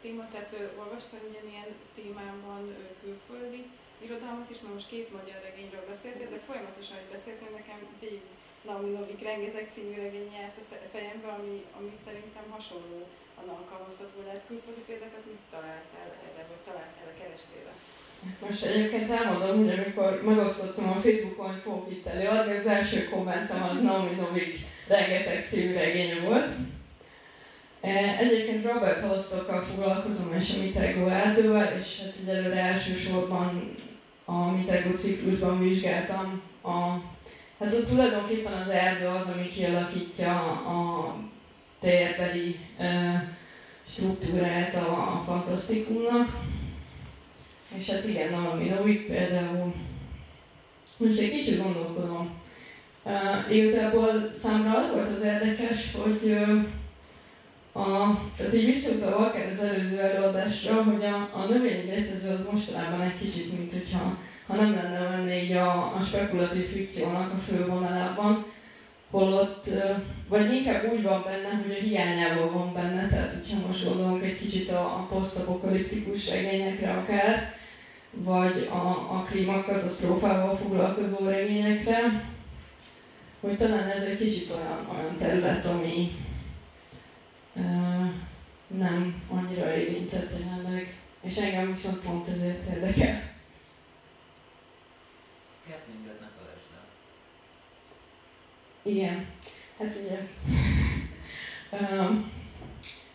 [0.00, 0.56] téma, tehát
[0.98, 2.62] olvastam ugyanilyen témában
[3.02, 3.62] külföldi
[4.06, 8.26] irodalmat is, mert most két magyar regényről beszéltél, de folyamatosan, hogy beszéltél, nekem végig
[8.66, 13.00] Naomi Novik rengeteg című regény járt a fejembe, ami, ami szerintem hasonló
[13.40, 14.48] a alkalmazható lehet.
[14.50, 17.74] Külföldi példákat mit találtál erre, vagy találtál-e, kerestél -e?
[18.44, 23.62] Most egyébként elmondom, hogy amikor megosztottam a Facebookon, hogy fogok itt előadni, az első kommentem
[23.70, 24.52] az Naomi Novik
[24.94, 26.50] rengeteg című regény volt.
[27.80, 33.74] E, egyébként Robert Holstockkal foglalkozom, és a Mitego erdővel, és hát egyelőre elsősorban
[34.24, 37.00] a Mitego ciklusban vizsgáltam a
[37.58, 41.14] Hát ott tulajdonképpen az erdő az, ami kialakítja a
[41.80, 43.36] térbeli e,
[43.88, 46.28] struktúrát a, a fantasztikumnak.
[47.78, 49.74] És hát igen, valami Novik például.
[50.96, 52.30] Most egy kicsit gondolkodom.
[53.02, 56.64] Uh, igazából számra az volt az érdekes, hogy uh,
[57.78, 63.00] a, tehát így visszautva akár az előző előadásra, hogy a, a növényi létező az mostanában
[63.00, 64.16] egy kicsit, mint hogyha
[64.46, 68.44] ha nem lenne benne így a, a spekulatív fikciónak a fővonalában,
[69.10, 69.70] holott,
[70.28, 74.36] vagy inkább úgy van benne, hogy a hiányában van benne, tehát hogyha most gondolunk egy
[74.36, 77.54] kicsit a, a posztapokaliptikus regényekre akár,
[78.10, 82.24] vagy a, a klímakatasztrófával foglalkozó regényekre,
[83.40, 86.16] hogy talán ez egy kicsit olyan, olyan terület, ami,
[88.66, 93.22] nem annyira érintett jelenleg, és engem viszont pont ezért érdekel.
[95.68, 96.86] Catmindet ne felejtsd el.
[98.82, 99.26] Igen,
[99.78, 100.18] hát ugye,
[102.00, 102.30] um,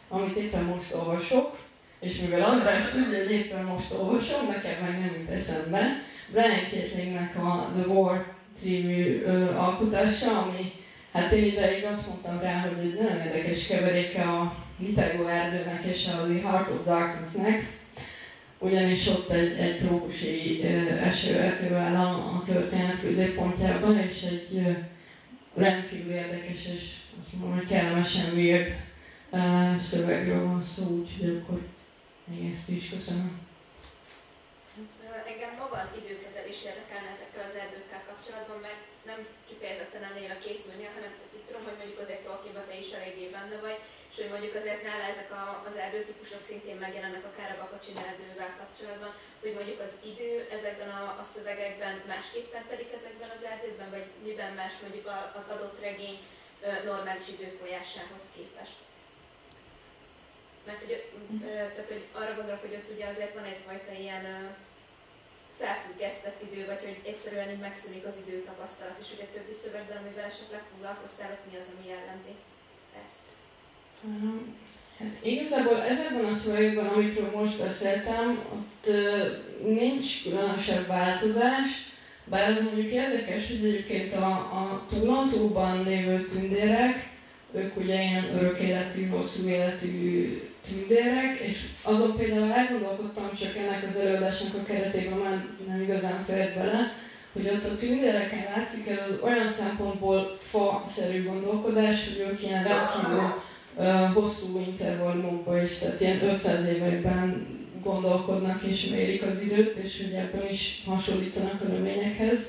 [0.07, 1.59] amit éppen most olvasok,
[1.99, 7.35] és mivel András tudja, hogy éppen most olvasom, nekem meg nem jut eszembe, Brian Kitlingnek
[7.37, 10.82] a The War című ö, alkotása, ami
[11.13, 16.07] hát én ideig azt mondtam rá, hogy egy nagyon érdekes keveréke a Vitergo erdőnek és
[16.07, 17.65] a The Heart of Darknessnek,
[18.57, 20.63] ugyanis ott egy, egy trópusi
[21.03, 24.77] esőerdő áll a történet középpontjában, és egy
[25.55, 28.75] rendkívül érdekes és azt mondom, hogy kellemesen weird
[29.81, 31.59] szövegről van szó, úgyhogy akkor
[32.23, 33.41] még ezt is köszönöm.
[35.31, 40.61] Engem maga az időkezelés érdekelne ezekkel az erdőkkel kapcsolatban, mert nem kifejezetten ennél a két
[40.67, 43.79] nőnél, hanem tehát tudom, hogy mondjuk azért Tolkienben te is eléggé benne vagy,
[44.11, 48.53] és hogy mondjuk azért nála ezek a, az erdőtípusok szintén megjelennek akár a Bakacsin erdővel
[48.61, 54.05] kapcsolatban, hogy mondjuk az idő ezekben a, a szövegekben másképpen telik ezekben az erdőkben, vagy
[54.27, 55.07] miben más mondjuk
[55.39, 56.17] az adott regény
[56.89, 58.77] normális időfolyásához képest.
[60.65, 60.97] Mert ugye,
[61.73, 64.55] tehát, hogy arra gondolok, hogy ott ugye azért van egyfajta ilyen
[65.59, 70.29] felfüggesztett idő, vagy hogy egyszerűen így megszűnik az idő tapasztalat, és ugye többi szövegben, amivel
[70.31, 72.33] esetleg foglalkoztál, ott mi az, ami jellemzi
[73.03, 73.23] ezt?
[74.99, 78.85] Hát igazából ezekben a szövegekben, amikről most beszéltem, ott
[79.81, 81.69] nincs különösebb változás,
[82.25, 87.09] bár az mondjuk érdekes, hogy egyébként a, a túlontóban lévő tündérek,
[87.51, 93.95] ők ugye ilyen örök életű, hosszú életű tündérek, és azon például elgondolkodtam csak ennek az
[93.95, 96.91] előadásnak a keretében, már nem igazán fért bele,
[97.33, 103.41] hogy ott a tündéreken látszik ez az olyan szempontból fa-szerű gondolkodás, hogy ők ilyen rendkívül
[104.13, 107.47] hosszú intervallumokban is, tehát ilyen 500 években
[107.83, 112.39] gondolkodnak és mérik az időt, és hogy ebben is hasonlítanak a növényekhez.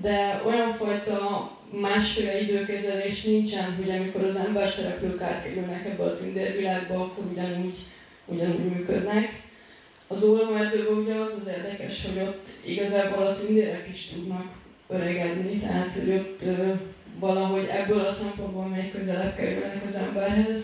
[0.00, 6.94] De olyan fajta másféle időkezelés nincsen, hogy amikor az ember szereplők átkerülnek ebbe a tündérvilágba,
[6.94, 7.74] akkor ugyanúgy,
[8.24, 9.42] ugyanúgy működnek.
[10.06, 14.46] Az ólomerdőben ugye az az érdekes, hogy ott igazából a tündérek is tudnak
[14.88, 16.72] öregedni, tehát hogy ott ö,
[17.18, 20.62] valahogy ebből a szempontból még közelebb kerülnek az emberhez.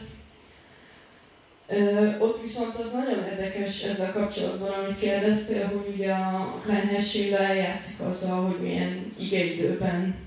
[1.68, 8.06] Ö, ott viszont az nagyon érdekes ezzel kapcsolatban, amit kérdeztél, hogy ugye a Klein játszik
[8.06, 10.23] azzal, hogy milyen igeidőben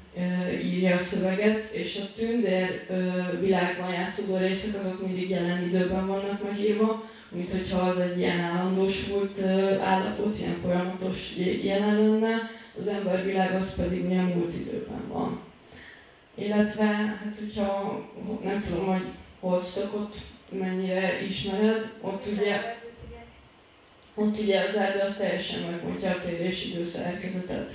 [0.63, 2.87] írja a szöveget, és a tündér
[3.39, 9.39] világban játszódó részek azok mindig jelen időben vannak megírva, mint hogyha az egy ilyen állandósult
[9.81, 12.49] állapot, ilyen folyamatos jelen lenne,
[12.79, 15.39] az embervilág az pedig milyen múlt időben van.
[16.35, 18.01] Illetve, hát hogyha
[18.43, 19.05] nem tudom, hogy
[19.39, 20.15] Holstockot
[20.51, 22.75] mennyire ismered, ott ugye,
[24.15, 24.79] ott ugye az
[25.09, 27.71] az teljesen megmondja a térési időszerkezetet.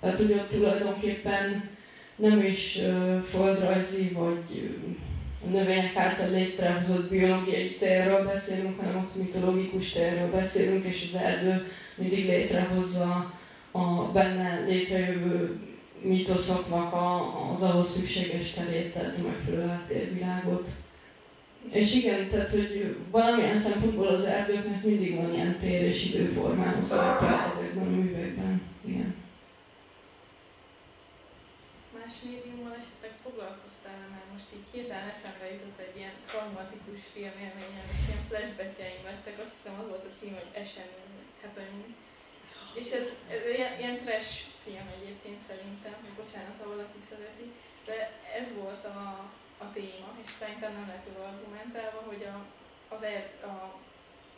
[0.00, 1.72] Tehát, hogy ott tulajdonképpen
[2.16, 2.78] nem is
[3.30, 4.70] földrajzi vagy
[5.50, 12.26] növények által létrehozott biológiai térről beszélünk, hanem ott mitológikus térről beszélünk, és az erdő mindig
[12.26, 13.32] létrehozza
[13.70, 15.60] a benne létrejövő
[16.02, 20.68] mítoszoknak a, az ahhoz szükséges terét, tehát a megfelelő háttérvilágot.
[21.72, 27.50] és igen, tehát hogy valamilyen szempontból az erdőknek mindig van ilyen tér és időformáló szerepe
[27.52, 28.60] ezekben a művekben.
[28.84, 29.14] Igen.
[32.14, 38.02] Más médiummal esetleg foglalkoztál mert most így hirtelen eszembe jutott egy ilyen traumatikus filmélményem, és
[38.08, 41.90] ilyen flashbackjeim lettek, azt hiszem az volt a cím, hogy esemény, happening.
[42.80, 44.32] És ez, ez ilyen, ilyen trash
[44.64, 47.46] film egyébként szerintem, bocsánat, ha valaki szereti,
[47.88, 47.96] de
[48.40, 49.00] ez volt a,
[49.64, 52.36] a téma, és szerintem nem lett jól argumentálva, hogy a,
[52.94, 53.56] az erd, a,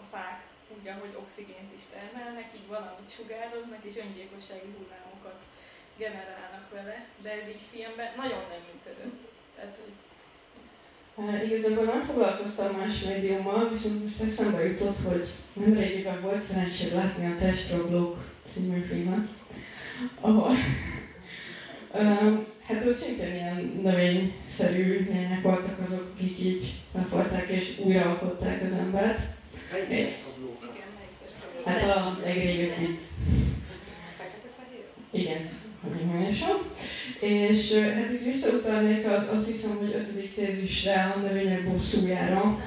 [0.03, 0.41] a fák
[0.75, 5.41] úgy, ahogy oxigént is termelnek, így valamit sugároznak, és öngyilkossági hullámokat
[5.99, 9.19] generálnak vele, de ez így filmben nagyon nem működött.
[9.57, 9.93] Tehát, hogy
[11.19, 16.95] Uh, igazából nem foglalkoztam más médiummal, viszont most eszembe jutott, hogy nem régiben volt szerencsém
[16.95, 18.17] látni a Testrablók
[18.53, 19.29] című filmet,
[20.21, 20.51] ahol
[22.69, 29.19] Hát ott szintén ilyen növényszerű lények voltak azok, akik így megfalták és újraalkották az embert.
[31.65, 33.01] Hát a legrégebb itt.
[35.11, 35.49] Igen,
[35.83, 36.57] hagyományosan.
[37.67, 42.61] És hát itt visszautalnék azt hiszem, hogy ötödik tézisre a növények bosszújára,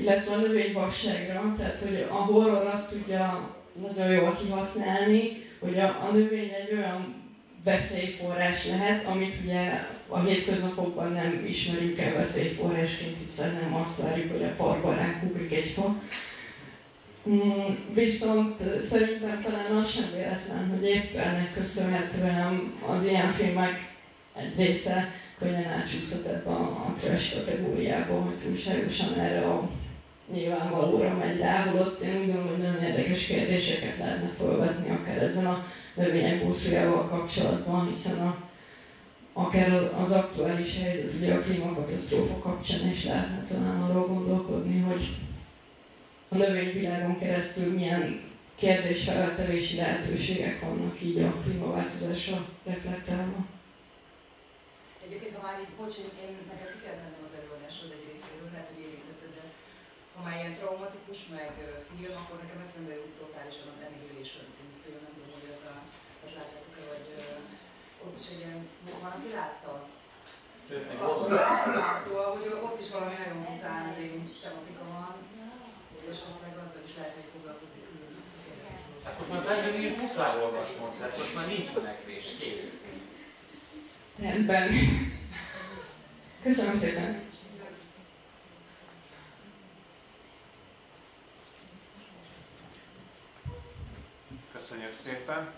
[0.00, 3.54] illetve a növényvasságra, tehát hogy a horror azt tudja
[3.88, 7.14] nagyon jól kihasználni, hogy a, a növény egy olyan
[7.64, 14.42] veszélyforrás lehet, amit ugye a hétköznapokban nem ismerünk el veszélyforrásként, hiszen nem azt várjuk, hogy
[14.42, 16.02] a parkban ránk ugrik egy fa.
[17.28, 23.96] Mm, viszont szerintem talán az sem véletlen, hogy épp ennek köszönhetően az ilyen filmek
[24.40, 29.68] egy része könnyen átsúszott ebbe a, trash kategóriába, hogy túlságosan erre a
[30.32, 35.46] nyilvánvalóra megy rá, holott én úgy gondolom, hogy nagyon érdekes kérdéseket lehetne felvetni akár ezen
[35.46, 38.36] a növények buszjával kapcsolatban, hiszen a,
[39.32, 45.16] akár az aktuális helyzet, ugye a klímakatasztrófa kapcsán is lehetne talán arról gondolkodni, hogy
[46.28, 48.20] a növényvilágon keresztül milyen
[48.54, 53.46] kérdésfeltevési lehetőségek vannak így a klímaváltozásra reflektálva.
[55.08, 58.70] Egyébként, ha már így, bocs, én nekem ki kell mennem az előadásod egy részéről, lehet,
[58.70, 59.44] hogy érintetted, de
[60.14, 61.52] ha már ilyen traumatikus, meg
[61.88, 65.74] film, akkor nekem eszembe jut totálisan az Annihilation című film, nem tudom, hogy ez a,
[66.24, 67.06] ezt láttátok-e, vagy
[68.04, 68.60] ott is egy ilyen,
[69.02, 69.72] van, aki látta?
[70.90, 71.00] Meg
[72.04, 73.84] Szóval, hogy ott is valami nagyon után
[74.44, 75.14] tematika van,
[75.98, 77.84] és esetleg azzal is lehet, hogy foglalkozik.
[79.04, 82.72] Hát most már benne muszáj olvasnod, tehát most már nincs menekvés, kész.
[84.20, 84.70] Rendben.
[86.42, 87.20] Köszönöm szépen.
[94.52, 95.50] Köszönjük szépen.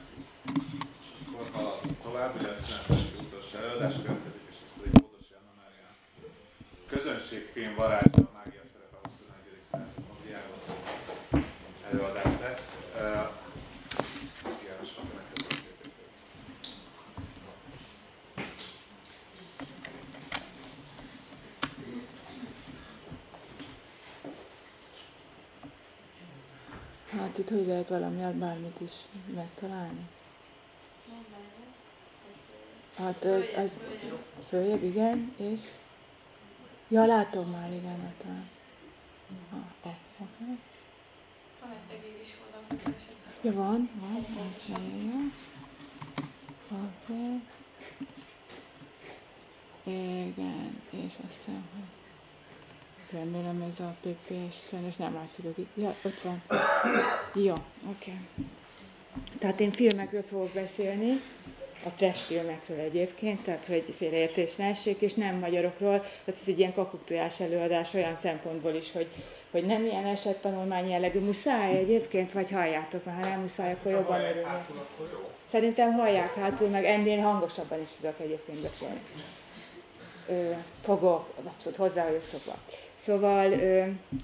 [1.32, 5.89] Akkor haladunk tovább, ugye a szünetesti utolsó előadás következik, és ez pedig Bódos Janna Mária.
[6.89, 9.43] Közönségfilm varázsa a mágia szerepe a 21.
[9.70, 9.91] század
[10.24, 11.45] című
[11.91, 12.77] előadás lesz.
[12.95, 13.03] Uh,
[14.66, 15.70] János, akkor megkezdjük.
[27.11, 28.93] Hát itt hogy lehet valami bármit is
[29.35, 30.09] megtalálni?
[32.97, 33.70] Hát ez, ez
[34.49, 35.61] följebb, igen, és...
[36.89, 38.49] Ja, látom már, igen, látom.
[39.53, 40.59] Ah, ah, okay.
[41.61, 42.35] van egy egér is
[42.70, 43.35] esetleg.
[43.41, 45.20] Ja, van, van, ez jó.
[46.78, 47.41] Oké.
[49.82, 51.99] Igen, és azt hiszem, hogy
[53.12, 55.66] remélem ez a PP-s, sajnos nem látszik, hogy.
[55.74, 56.43] Ja, ott van.
[57.35, 57.62] Jó, oké.
[57.91, 58.47] Okay.
[59.39, 61.20] Tehát én filmekről fogok beszélni,
[61.85, 66.59] a trash filmekről egyébként, tehát hogy félreértés ne essék, és nem magyarokról, tehát ez egy
[66.59, 69.07] ilyen kakuktojás előadás olyan szempontból is, hogy,
[69.51, 74.20] hogy nem ilyen esettanulmány jellegű, muszáj egyébként, vagy halljátok, mert ha nem muszáj, akkor jobban
[74.20, 74.66] örülnek.
[75.51, 79.01] Szerintem hallják hátul, meg ennél hangosabban is tudok egyébként beszélni.
[80.28, 80.51] Ö,
[80.85, 82.55] fogok, abszolút hozzá vagyok szokva.
[83.05, 83.82] Szóval ö,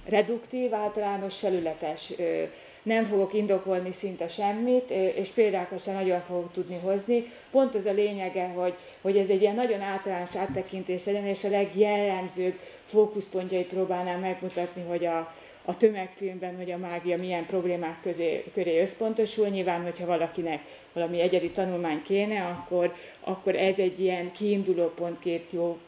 [0.08, 2.42] reduktív, általános, felületes, ö,
[2.82, 7.32] nem fogok indokolni szinte semmit, és példákat sem nagyon fogok tudni hozni.
[7.50, 11.48] Pont az a lényege, hogy, hogy ez egy ilyen nagyon általános áttekintés legyen, és a
[11.48, 15.34] legjellemzőbb fókuszpontjait próbálnám megmutatni, hogy a,
[15.64, 19.48] a tömegfilmben, hogy a mágia milyen problémák közé, köré összpontosul.
[19.48, 20.60] Nyilván, hogyha valakinek
[20.92, 25.78] valami egyedi tanulmány kéne, akkor, akkor ez egy ilyen kiinduló pontként jó.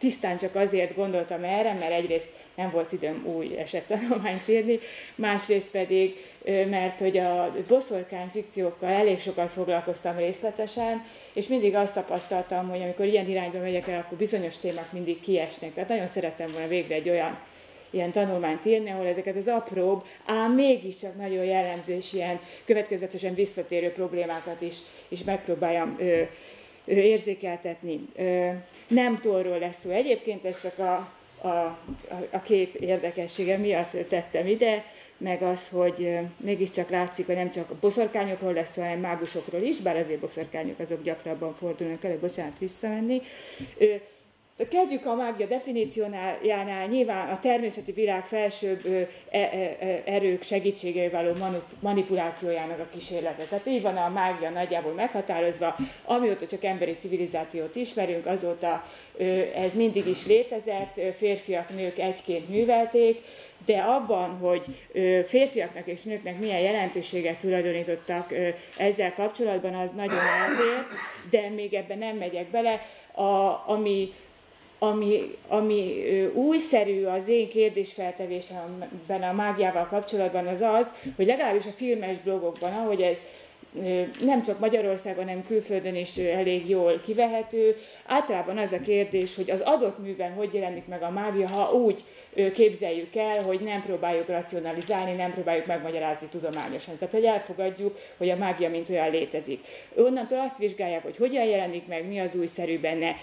[0.00, 4.78] Tisztán csak azért gondoltam erre, mert egyrészt nem volt időm új esettanulmányt írni,
[5.14, 12.68] másrészt pedig, mert hogy a boszorkány fikciókkal elég sokat foglalkoztam részletesen, és mindig azt tapasztaltam,
[12.68, 15.74] hogy amikor ilyen irányba megyek el, akkor bizonyos témák mindig kiesnek.
[15.74, 17.38] Tehát nagyon szerettem volna végre egy olyan
[17.90, 23.92] ilyen tanulmányt írni, ahol ezeket az apróbb, ám mégiscsak nagyon jellemző és ilyen következetesen visszatérő
[23.92, 24.76] problémákat is,
[25.08, 26.22] is megpróbáljam ö,
[26.84, 28.08] érzékeltetni.
[28.88, 31.12] Nem torról lesz szó egyébként, ez csak a,
[31.48, 31.78] a,
[32.30, 34.84] a, kép érdekessége miatt tettem ide,
[35.16, 40.20] meg az, hogy mégiscsak látszik, hogy nem csak boszorkányokról lesz hanem mágusokról is, bár azért
[40.20, 43.22] boszorkányok azok gyakrabban fordulnak elő, bocsánat, visszamenni.
[44.68, 51.56] Kezdjük a mágia definíciójánál, nyilván a természeti világ felsőbb e, e, e, erők segítségével való
[51.80, 53.44] manipulációjának a kísérlete.
[53.44, 58.84] Tehát így van a mágia nagyjából meghatározva, amióta csak emberi civilizációt ismerünk, azóta
[59.54, 63.20] ez mindig is létezett, férfiak, nők egyként művelték,
[63.64, 64.64] de abban, hogy
[65.26, 68.34] férfiaknak és nőknek milyen jelentőséget tulajdonítottak
[68.78, 70.86] ezzel kapcsolatban, az nagyon eltér,
[71.30, 72.86] de még ebben nem megyek bele.
[73.12, 74.12] A, ami
[74.82, 76.04] ami, ami
[76.34, 83.00] újszerű az én kérdésfeltevésemben a mágiával kapcsolatban az az, hogy legalábbis a filmes blogokban, ahogy
[83.00, 83.18] ez
[84.24, 87.76] nem csak Magyarországon, hanem külföldön is elég jól kivehető.
[88.06, 92.04] Általában az a kérdés, hogy az adott műben hogy jelenik meg a mágia, ha úgy
[92.54, 96.98] képzeljük el, hogy nem próbáljuk racionalizálni, nem próbáljuk megmagyarázni tudományosan.
[96.98, 99.64] Tehát, hogy elfogadjuk, hogy a mágia mint olyan létezik.
[99.94, 103.16] Onnantól azt vizsgálják, hogy hogyan jelenik meg, mi az újszerű benne,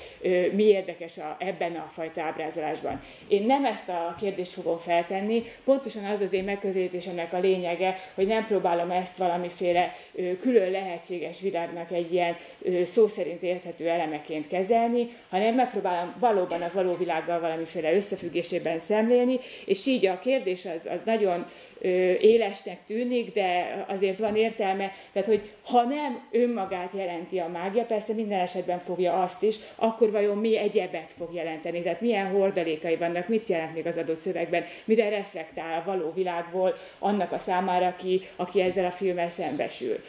[0.51, 3.01] mi érdekes a, ebben a fajta ábrázolásban.
[3.27, 8.27] Én nem ezt a kérdést fogom feltenni, pontosan az az én megközelítésemnek a lényege, hogy
[8.27, 9.95] nem próbálom ezt valamiféle
[10.41, 12.35] külön lehetséges világnak egy ilyen
[12.83, 19.85] szó szerint érthető elemeként kezelni, hanem megpróbálom valóban a való világgal valamiféle összefüggésében szemlélni, és
[19.85, 21.45] így a kérdés az, az nagyon
[21.81, 27.83] ö, élesnek tűnik, de azért van értelme, tehát hogy ha nem önmagát jelenti a mágia,
[27.83, 32.95] persze minden esetben fogja azt is, akkor vajon mi egyebet fog jelenteni, tehát milyen hordalékai
[32.95, 37.87] vannak, mit jelent még az adott szövegben, mire reflektál a való világból annak a számára,
[37.87, 40.03] aki, aki ezzel a filmmel szembesül.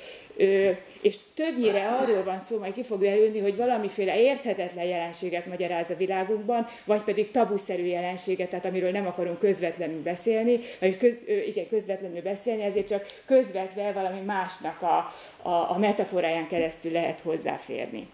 [1.00, 5.96] És többnyire arról van szó, majd ki fog derülni, hogy valamiféle érthetetlen jelenséget magyaráz a
[5.96, 11.14] világunkban, vagy pedig tabuszerű jelenséget, tehát amiről nem akarunk közvetlenül beszélni, vagy köz,
[11.46, 18.08] igen, közvetlenül beszélni, ezért csak közvetve valami másnak a, a, a metaforáján keresztül lehet hozzáférni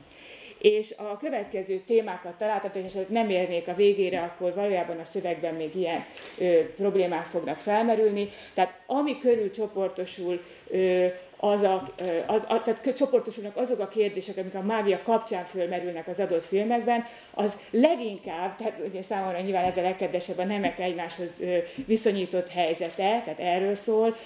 [0.65, 5.75] és a következő témákat találtatok, és nem érnék a végére, akkor valójában a szövegben még
[5.75, 6.05] ilyen
[6.39, 8.31] ö, problémák fognak felmerülni.
[8.55, 10.41] Tehát ami körül csoportosul
[10.71, 11.07] ö,
[11.51, 11.93] az a,
[12.27, 17.07] az, a, tehát csoportosulnak azok a kérdések, amik a mágia kapcsán fölmerülnek az adott filmekben,
[17.31, 21.43] az leginkább, tehát ugye számomra nyilván ez a legkedvesebb a nemek egymáshoz
[21.87, 22.93] viszonyított helyzete,
[23.25, 24.17] tehát erről szól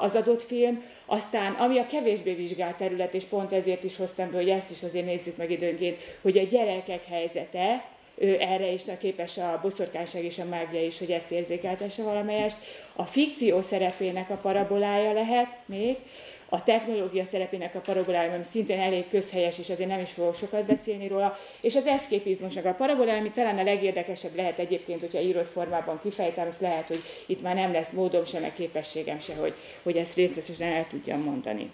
[0.00, 4.36] az adott film, aztán, ami a kevésbé vizsgált terület, és pont ezért is hoztam be,
[4.36, 7.84] hogy ezt is azért nézzük meg időnként, hogy a gyerekek helyzete,
[8.20, 12.56] erre is képes a boszorkányság és a mágia is, hogy ezt érzékeltesse valamelyest.
[12.96, 15.96] A fikció szerepének a parabolája lehet még,
[16.52, 20.64] a technológia szerepének a parabolája, ami szintén elég közhelyes, és azért nem is fogok sokat
[20.64, 25.48] beszélni róla, és az eszképizmusnak a parabolája, ami talán a legérdekesebb lehet egyébként, hogyha írott
[25.48, 29.54] formában kifejtem, az lehet, hogy itt már nem lesz módom sem, meg képességem se, hogy,
[29.82, 31.70] hogy ezt részletesen el tudjam mondani.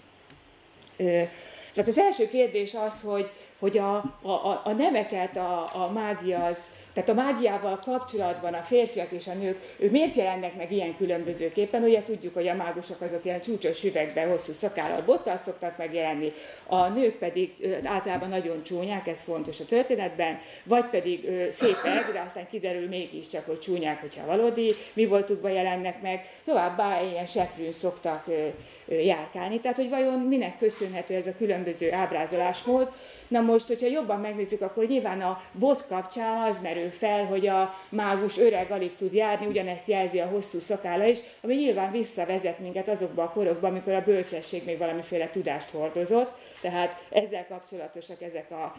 [0.96, 6.58] Tehát az első kérdés az, hogy, hogy a, a, a nemeket a, a mágia az
[6.96, 11.82] tehát a mágiával kapcsolatban a férfiak és a nők, ő miért jelennek meg ilyen különbözőképpen?
[11.82, 16.32] Ugye tudjuk, hogy a mágusok azok ilyen csúcsos üvegben, hosszú szakállal, bottal szoktak megjelenni,
[16.66, 22.46] a nők pedig általában nagyon csúnyák, ez fontos a történetben, vagy pedig szépek, de aztán
[22.50, 26.26] kiderül mégiscsak, hogy csúnyák, hogyha valódi mi voltukban jelennek meg.
[26.44, 28.26] Továbbá ilyen seprűn szoktak
[28.88, 29.60] járkálni.
[29.60, 32.92] Tehát, hogy vajon minek köszönhető ez a különböző ábrázolásmód.
[33.28, 37.74] Na most, hogyha jobban megnézzük, akkor nyilván a bot kapcsán az merül fel, hogy a
[37.88, 42.88] mágus öreg alig tud járni, ugyanezt jelzi a hosszú szakála is, ami nyilván visszavezet minket
[42.88, 46.30] azokba a korokba, amikor a bölcsesség még valamiféle tudást hordozott,
[46.60, 48.74] tehát ezzel kapcsolatosak ezek a,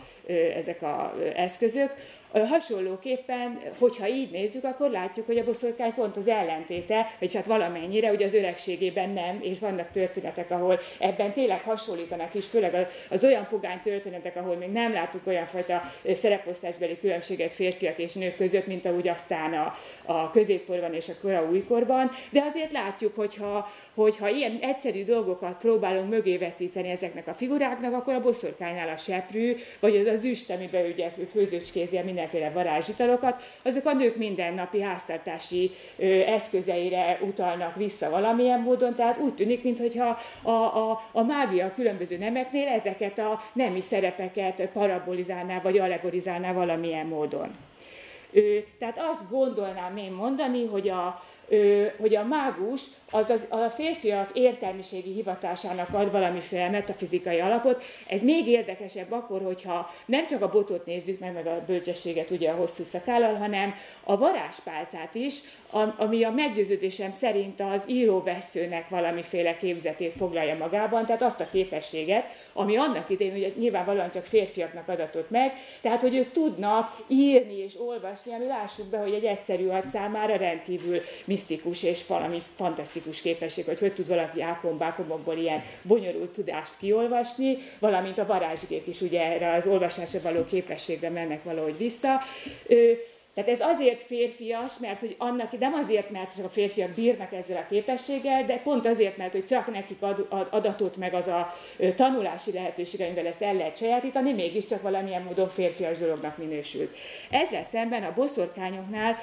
[0.55, 1.93] ezek a eszközök.
[2.45, 8.07] Hasonlóképpen, hogyha így nézzük, akkor látjuk, hogy a boszorkány pont az ellentéte, vagy hát valamennyire,
[8.07, 13.47] hogy az öregségében nem, és vannak történetek, ahol ebben tényleg hasonlítanak is, főleg az olyan
[13.49, 15.81] pogány történetek, ahol még nem láttuk olyan fajta
[16.15, 19.77] szereposztásbeli különbséget férfiak és nők között, mint ahogy aztán a,
[20.07, 26.09] a középkorban és a kora újkorban, de azért látjuk, hogyha, hogyha ilyen egyszerű dolgokat próbálunk
[26.09, 30.85] mögé vetíteni ezeknek a figuráknak, akkor a boszorkánynál a seprű, vagy az az üst, amiben
[30.85, 38.59] ugye főzőcskézi a mindenféle varázsitalokat, azok a nők mindennapi háztartási ö, eszközeire utalnak vissza valamilyen
[38.59, 43.81] módon, tehát úgy tűnik, mintha a, a, a mágia a különböző nemeknél ezeket a nemi
[43.81, 47.49] szerepeket parabolizálná, vagy allegorizálná valamilyen módon.
[48.79, 51.23] Tehát azt gondolnám én mondani, hogy a,
[51.99, 57.83] hogy a mágus az, az a férfiak értelmiségi hivatásának ad valamiféle metafizikai alapot.
[58.07, 62.49] Ez még érdekesebb akkor, hogyha nem csak a botot nézzük meg, meg a bölcsességet ugye
[62.49, 63.73] a hosszú szakállal, hanem
[64.03, 65.39] a varázspálcát is,
[65.97, 72.77] ami a meggyőződésem szerint az íróveszőnek valamiféle képzetét foglalja magában, tehát azt a képességet, ami
[72.77, 78.33] annak idején ugye nyilvánvalóan csak férfiaknak adatott meg, tehát hogy ők tudnak írni és olvasni,
[78.33, 83.79] ami lássuk be, hogy egy egyszerű agy számára rendkívül misztikus és valami fantasztikus képesség, hogy
[83.79, 89.67] hogy tud valaki ákombákomokból ilyen bonyolult tudást kiolvasni, valamint a varázsigék is ugye erre az
[89.67, 92.21] olvasásra való képességre mennek valahogy vissza.
[93.37, 97.57] Tehát ez azért férfias, mert hogy annak nem azért, mert csak a férfiak bírnak ezzel
[97.57, 101.55] a képességgel, de pont azért, mert hogy csak nekik ad, ad, adatot meg az a
[101.95, 106.95] tanulási lehetőség, amivel ezt el lehet sajátítani, mégiscsak valamilyen módon férfias dolognak minősült.
[107.29, 109.17] Ezzel szemben a boszorkányoknál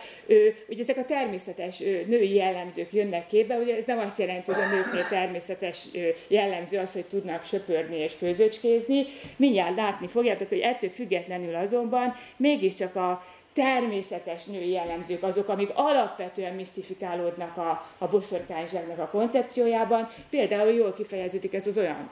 [0.69, 4.75] ugye ezek a természetes női jellemzők jönnek képbe, ugye ez nem azt jelenti, hogy a
[4.75, 5.85] nőknél természetes
[6.29, 9.07] jellemző az, hogy tudnak söpörni és főzőcskézni.
[9.37, 13.25] Mindjárt látni fogjátok, hogy ettől függetlenül azonban mégiscsak a
[13.55, 20.11] természetes női jellemzők azok, amik alapvetően misztifikálódnak a, a boszorkányságnak a koncepciójában.
[20.31, 22.11] Például jól kifejeződik ez az olyan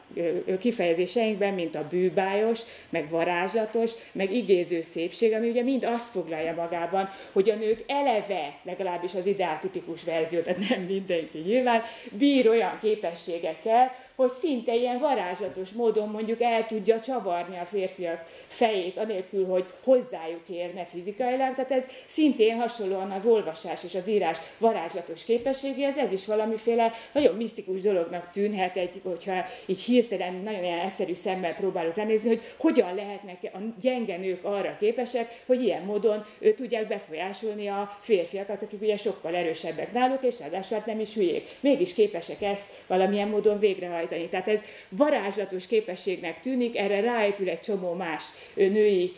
[0.60, 7.08] kifejezéseinkben, mint a bűbájos, meg varázslatos, meg igéző szépség, ami ugye mind azt foglalja magában,
[7.32, 13.94] hogy a nők eleve, legalábbis az ideáltipikus verzió, tehát nem mindenki nyilván, bír olyan képességekkel,
[14.22, 20.48] hogy szinte ilyen varázslatos módon mondjuk el tudja csavarni a férfiak fejét, anélkül, hogy hozzájuk
[20.48, 21.54] érne fizikailag.
[21.54, 27.36] Tehát ez szintén hasonlóan az olvasás és az írás varázslatos képességéhez, ez is valamiféle nagyon
[27.36, 32.94] misztikus dolognak tűnhet, egy, hogyha így hirtelen nagyon ilyen egyszerű szemmel próbálok lenézni, hogy hogyan
[32.94, 38.80] lehetnek a gyenge nők arra képesek, hogy ilyen módon ő, tudják befolyásolni a férfiakat, akik
[38.80, 41.50] ugye sokkal erősebbek náluk, és ráadásul hát nem is hülyék.
[41.60, 44.11] Mégis képesek ezt valamilyen módon végrehajtani.
[44.30, 48.24] Tehát ez varázslatos képességnek tűnik, erre ráépül egy csomó más
[48.54, 49.12] női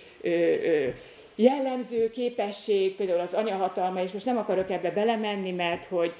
[1.34, 6.12] jellemző képesség, például az anyahatalma, és most nem akarok ebbe belemenni, mert hogy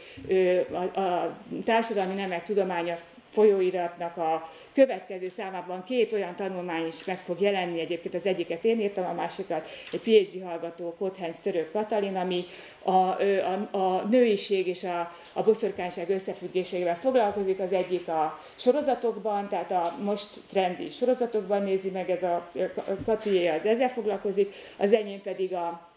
[0.94, 2.96] a, társadalmi nemek tudománya
[3.34, 8.80] folyóiratnak a következő számában két olyan tanulmány is meg fog jelenni, egyébként az egyiket én
[8.80, 12.44] írtam, a másikat egy PhD hallgató, Kothensz Török Katalin, ami
[12.82, 19.70] a, a, a nőiség és a, a boszorkányság összefüggéseivel foglalkozik, az egyik a sorozatokban, tehát
[19.70, 22.50] a most trendi sorozatokban nézi meg, ez a
[23.04, 25.92] Katié az ezzel foglalkozik, az enyém pedig a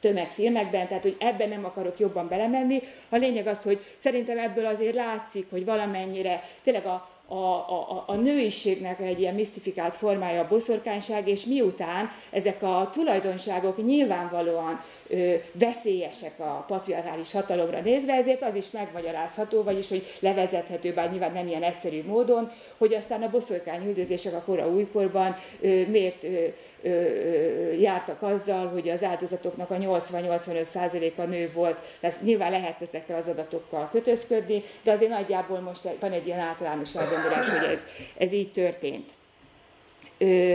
[0.00, 2.82] tömegfilmekben, tehát hogy ebben nem akarok jobban belemenni.
[3.08, 8.14] A lényeg az, hogy szerintem ebből azért látszik, hogy valamennyire tényleg a, a, a, a
[8.14, 16.40] nőiségnek egy ilyen misztifikált formája a boszorkányság, és miután ezek a tulajdonságok nyilvánvalóan ö, veszélyesek
[16.40, 21.62] a patriarchális hatalomra nézve, ezért az is megmagyarázható, vagyis hogy levezethető, bár nyilván nem ilyen
[21.62, 26.46] egyszerű módon, hogy aztán a boszorkány üldözések a kora újkorban ö, miért ö,
[27.78, 31.78] jártak azzal, hogy az áldozatoknak a 80-85%-a nő volt.
[32.00, 36.94] Tehát nyilván lehet ezekkel az adatokkal kötözködni, de azért nagyjából most van egy ilyen általános
[36.94, 37.82] elgondolás, hogy ez,
[38.16, 39.10] ez így történt.
[40.18, 40.54] Ö,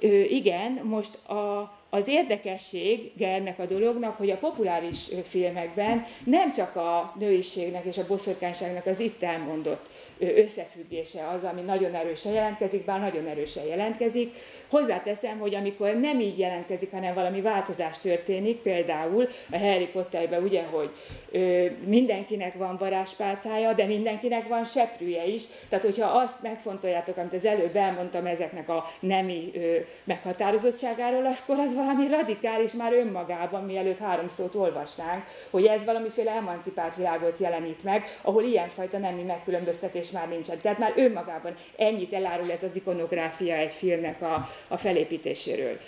[0.00, 6.76] ö, igen, most a, az érdekesség ennek a dolognak, hogy a populáris filmekben nem csak
[6.76, 9.86] a nőiségnek és a boszorkányságnak az itt elmondott
[10.18, 14.34] összefüggése az, ami nagyon erősen jelentkezik, bár nagyon erősen jelentkezik.
[14.70, 20.62] Hozzáteszem, hogy amikor nem így jelentkezik, hanem valami változás történik, például a Harry Potterben ugye,
[20.62, 20.90] hogy
[21.30, 25.42] ö, mindenkinek van varázspálcája, de mindenkinek van seprűje is.
[25.68, 31.74] Tehát, hogyha azt megfontoljátok, amit az előbb elmondtam ezeknek a nemi ö, meghatározottságáról, akkor az
[31.74, 38.04] valami radikális már önmagában, mielőtt három szót olvasnánk, hogy ez valamiféle emancipált világot jelenít meg,
[38.22, 40.58] ahol ilyenfajta nemi megkülönböztetés és már nincsen.
[40.62, 45.78] Tehát már önmagában ennyit elárul ez az ikonográfia egy filmnek a, a felépítéséről.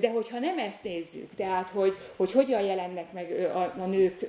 [0.00, 4.26] De hogyha nem ezt nézzük, tehát hogy, hogy hogyan jelennek meg a, a nők,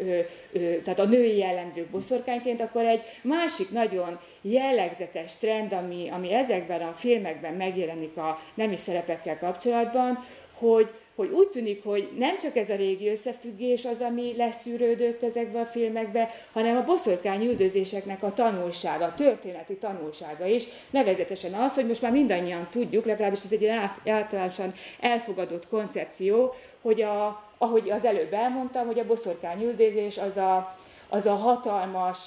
[0.84, 6.94] tehát a női jellemzők boszorkányként, akkor egy másik nagyon jellegzetes trend, ami, ami ezekben a
[6.98, 12.76] filmekben megjelenik a nemi szerepekkel kapcsolatban, hogy hogy úgy tűnik, hogy nem csak ez a
[12.76, 19.14] régi összefüggés az, ami leszűrődött ezekbe a filmekbe, hanem a boszorkány üldözéseknek a tanulsága, a
[19.14, 23.72] történeti tanulsága is, nevezetesen az, hogy most már mindannyian tudjuk, legalábbis ez egy
[24.06, 30.78] általánosan elfogadott koncepció, hogy a, ahogy az előbb elmondtam, hogy a boszorkány üldözés az a,
[31.10, 32.20] az a hatalmas,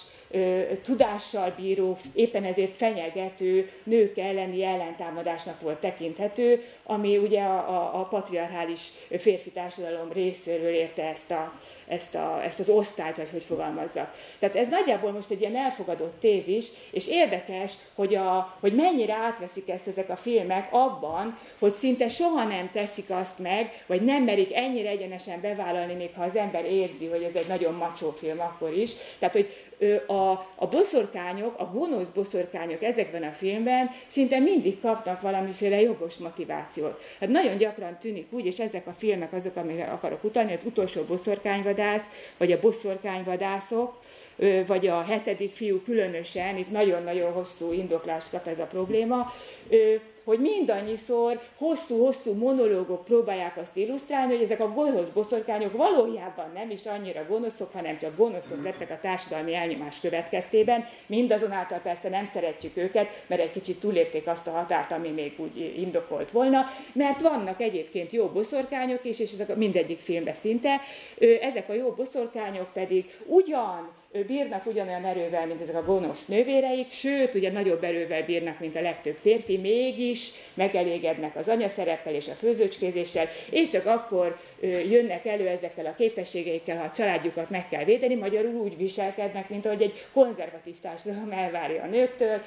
[0.82, 8.04] tudással bíró, éppen ezért fenyegető nők elleni ellentámadásnak volt tekinthető, ami ugye a, a, a
[8.04, 8.88] patriarchális
[9.18, 11.52] férfi társadalom részéről érte ezt, a,
[11.86, 14.14] ezt, a, ezt az osztályt, vagy hogy fogalmazzak.
[14.38, 19.68] Tehát ez nagyjából most egy ilyen elfogadott tézis, és érdekes, hogy, a, hogy mennyire átveszik
[19.68, 24.54] ezt ezek a filmek abban, hogy szinte soha nem teszik azt meg, vagy nem merik
[24.54, 28.72] ennyire egyenesen bevállalni, még ha az ember érzi, hogy ez egy nagyon macsó film akkor
[28.72, 28.90] is.
[29.18, 29.67] Tehát, hogy
[30.06, 37.02] a, a boszorkányok, a gonosz boszorkányok ezekben a filmben szinte mindig kapnak valamiféle jogos motivációt.
[37.20, 41.02] Hát nagyon gyakran tűnik úgy, és ezek a filmek azok, amire akarok utalni, az utolsó
[41.02, 42.04] boszorkányvadász,
[42.36, 44.00] vagy a boszorkányvadászok,
[44.66, 49.32] vagy a hetedik fiú különösen, itt nagyon-nagyon hosszú indoklást kap ez a probléma,
[50.28, 56.86] hogy mindannyiszor hosszú-hosszú monológok próbálják azt illusztrálni, hogy ezek a gonosz boszorkányok valójában nem is
[56.86, 60.84] annyira gonoszok, hanem csak gonoszok lettek a társadalmi elnyomás következtében.
[61.06, 65.74] Mindazonáltal persze nem szeretjük őket, mert egy kicsit túlépték azt a határt, ami még úgy
[65.76, 70.80] indokolt volna, mert vannak egyébként jó boszorkányok is, és ezek mindegyik filmben szinte.
[71.40, 77.34] Ezek a jó boszorkányok pedig ugyan bírnak ugyanolyan erővel, mint ezek a gonosz nővéreik, sőt,
[77.34, 83.26] ugye nagyobb erővel bírnak, mint a legtöbb férfi, mégis megelégednek az anyaszereppel és a főzőcskézéssel,
[83.50, 88.54] és csak akkor jönnek elő ezekkel a képességeikkel, ha a családjukat meg kell védeni, magyarul
[88.54, 92.40] úgy viselkednek, mint ahogy egy konzervatív társadalom elvárja a nőktől.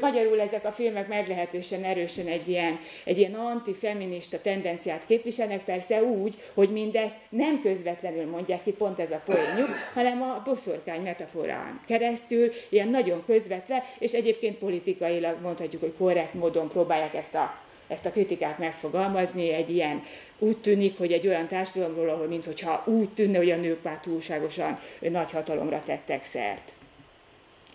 [0.00, 6.34] Magyarul ezek a filmek meglehetősen erősen egy ilyen, egy ilyen antifeminista tendenciát képviselnek, persze úgy,
[6.54, 12.52] hogy mindezt nem közvetlenül mondják ki, pont ez a poénjuk, hanem a boszorkány metaforán keresztül,
[12.68, 18.10] ilyen nagyon közvetve, és egyébként politikailag mondhatjuk, hogy korrekt módon próbálják ezt a ezt a
[18.10, 20.02] kritikát megfogalmazni, egy ilyen
[20.38, 24.78] úgy tűnik, hogy egy olyan társadalomról, ahol mintha úgy tűnne, hogy a nők már túlságosan
[25.00, 26.72] nagy hatalomra tettek szert.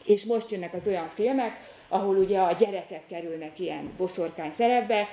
[0.06, 5.08] És most jönnek az olyan filmek, ahol ugye a gyerekek kerülnek ilyen boszorkány szerepbe,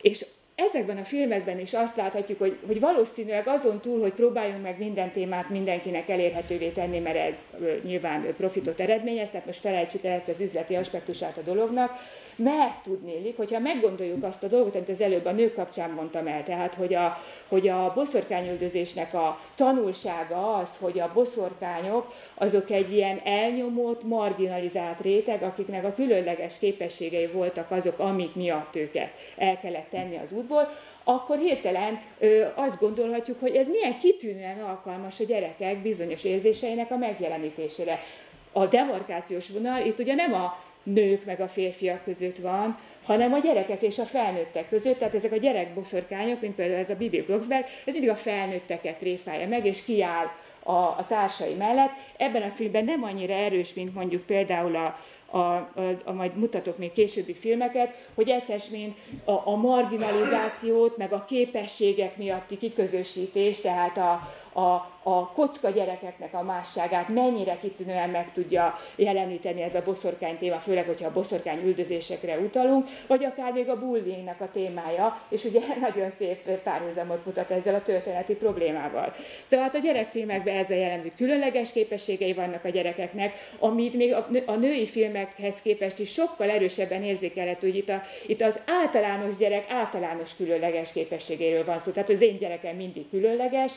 [0.00, 0.24] és
[0.54, 5.10] ezekben a filmekben is azt láthatjuk, hogy, hogy valószínűleg azon túl, hogy próbáljunk meg minden
[5.10, 7.34] témát mindenkinek elérhetővé tenni, mert ez
[7.82, 11.90] nyilván profitot eredményez, tehát most felejtsük el ezt az üzleti aspektusát a dolognak,
[12.38, 16.42] mert tudnélik, hogyha meggondoljuk azt a dolgot, amit az előbb a nők kapcsán mondtam el,
[16.42, 23.20] tehát hogy a, hogy a boszorkányüldözésnek a tanulsága az, hogy a boszorkányok azok egy ilyen
[23.24, 30.16] elnyomott, marginalizált réteg, akiknek a különleges képességei voltak azok, amik miatt őket el kellett tenni
[30.16, 30.68] az útból,
[31.04, 36.96] akkor hirtelen ö, azt gondolhatjuk, hogy ez milyen kitűnően alkalmas a gyerekek bizonyos érzéseinek a
[36.96, 38.02] megjelenítésére.
[38.52, 43.38] A demarkációs vonal itt ugye nem a nők meg a férfiak között van, hanem a
[43.38, 47.64] gyerekek és a felnőttek között, tehát ezek a gyerekboszorkányok, mint például ez a Bibi Blocksberg,
[47.84, 50.26] ez mindig a felnőtteket tréfálja meg, és kiáll
[50.62, 51.92] a, a társai mellett.
[52.16, 54.98] Ebben a filmben nem annyira erős, mint mondjuk például a,
[55.30, 55.70] a, a,
[56.04, 62.16] a majd mutatok még későbbi filmeket, hogy egyszer mint a, a marginalizációt, meg a képességek
[62.16, 69.62] miatti kiközösítés, tehát a, a, a kocka gyerekeknek a másságát mennyire kitűnően meg tudja jeleníteni
[69.62, 74.40] ez a boszorkány téma, főleg, hogyha a boszorkány üldözésekre utalunk, vagy akár még a bullyingnak
[74.40, 79.14] a témája, és ugye nagyon szép párhuzamot mutat ezzel a történeti problémával.
[79.46, 84.14] Szóval hát a gyerekfilmekben ez a jellemző különleges képességei vannak a gyerekeknek, amit még
[84.46, 89.70] a női filmekhez képest is sokkal erősebben érzékelhető, hogy itt, a, itt az általános gyerek
[89.70, 91.90] általános különleges képességéről van szó.
[91.90, 93.72] Tehát az én gyerekem mindig különleges,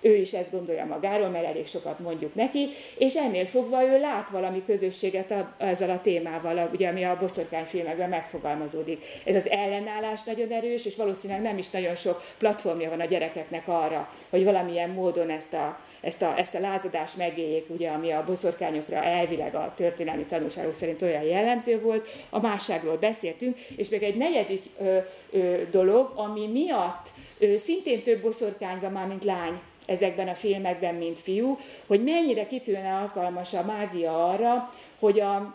[0.00, 2.68] ő is ezt gondolja magáról, mert elég sokat mondjuk neki,
[2.98, 8.08] és ennél fogva ő lát valami közösséget a, ezzel a témával, ugye, ami a boszorkányfilmekben
[8.08, 9.04] megfogalmazódik.
[9.24, 13.68] Ez az ellenállás nagyon erős, és valószínűleg nem is nagyon sok platformja van a gyerekeknek
[13.68, 18.24] arra, hogy valamilyen módon ezt a, ezt a, ezt a lázadást megéljék, ugye, ami a
[18.26, 22.08] boszorkányokra elvileg a történelmi tanulságok szerint olyan jellemző volt.
[22.30, 24.98] A másságról beszéltünk, és még egy negyedik ö,
[25.30, 27.06] ö, dolog, ami miatt
[27.38, 32.46] ö, szintén több boszorkány van már, mint lány ezekben a filmekben, mint fiú, hogy mennyire
[32.46, 35.54] kitűnne alkalmas a mágia arra, hogy a,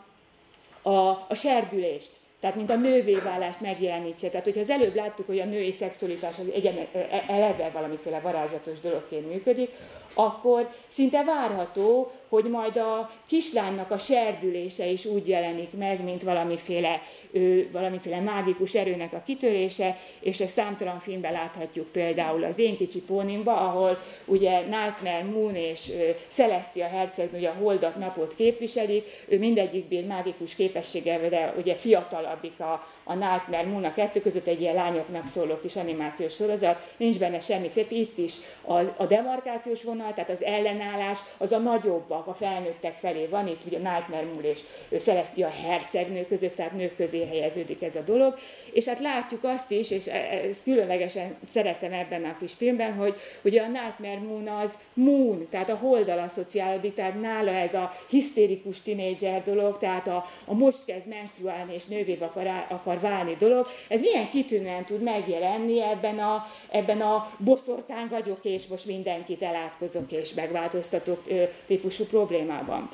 [0.82, 2.10] a, a serdülést,
[2.40, 4.30] tehát mint a nővé válást megjelenítse.
[4.30, 9.30] Tehát, hogyha az előbb láttuk, hogy a női szexualitás egyen, e, eleve valamiféle varázslatos dologként
[9.30, 9.70] működik,
[10.14, 17.02] akkor szinte várható, hogy majd a kislánynak a serdülése is úgy jelenik meg, mint valamiféle,
[17.32, 23.02] ő, valamiféle mágikus erőnek a kitörése, és ezt számtalan filmben láthatjuk például az Én kicsi
[23.02, 25.92] pónimba, ahol ugye Nightmare Moon és
[26.28, 32.88] Celestia hercegnő a holdat napot képviselik, ő mindegyik bír mágikus képességgel, de ugye fiatalabbik a,
[33.12, 37.40] a Nightmare Moon a kettő között egy ilyen lányoknak szóló kis animációs sorozat, nincs benne
[37.40, 42.34] semmi férfi, itt is a, a demarkációs vonal, tehát az ellenállás, az a nagyobb, a
[42.34, 44.60] felnőttek felé van, itt ugye Nightmare Moon és
[45.04, 48.38] Celestia hercegnő között, tehát nők közé helyeződik ez a dolog,
[48.74, 50.18] és hát látjuk azt is, és e,
[50.50, 55.70] ezt különlegesen szeretem ebben a kis filmben, hogy ugye a Nightmare Moon az moon, tehát
[55.70, 61.08] a holdal asszociálódik, tehát nála ez a hisztérikus tinédzser dolog, tehát a, a most kezd
[61.08, 67.02] menstruálni és nővé akar, akar válni dolog, ez milyen kitűnően tud megjelenni ebben a, ebben
[67.02, 71.24] a boszorkány vagyok és most mindenkit elátkozok és megváltoztatok
[71.68, 72.90] típusú problémában.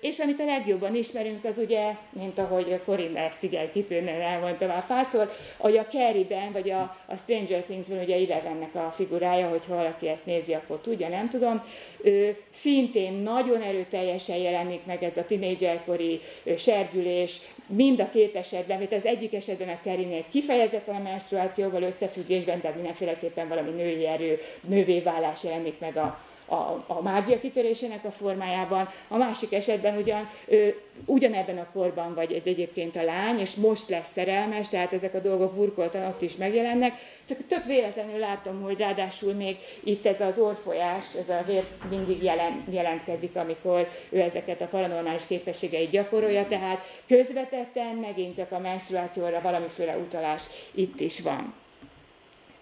[0.00, 4.86] És amit a legjobban ismerünk, az ugye, mint ahogy Corinna ezt igen kitűnően elmondta már
[4.86, 10.08] párszor, hogy a Carrie-ben, vagy a, a Stranger Things-ben ugye Elevennek a figurája, hogy valaki
[10.08, 11.62] ezt nézi, akkor tudja, nem tudom.
[12.02, 16.20] Ő, szintén nagyon erőteljesen jelenik meg ez a tinédzserkori
[16.56, 17.40] serdülés,
[17.70, 22.72] mind a két esetben, mert az egyik esetben a Kerinél kifejezetten a menstruációval összefüggésben, de
[22.74, 26.20] mindenféleképpen valami női erő, nővé válás jelenik meg a,
[26.50, 32.32] a, a mágia kitörésének a formájában, a másik esetben ugyan ő, ugyanebben a korban vagy
[32.32, 36.36] egy, egyébként a lány, és most lesz szerelmes, tehát ezek a dolgok burkoltan ott is
[36.36, 36.94] megjelennek.
[37.28, 42.22] Csak tök véletlenül látom, hogy ráadásul még itt ez az orfolyás, ez a vér mindig
[42.22, 49.40] jelen, jelentkezik, amikor ő ezeket a paranormális képességeit gyakorolja, tehát közvetetten megint csak a menstruációra
[49.40, 50.42] valamiféle utalás
[50.74, 51.54] itt is van.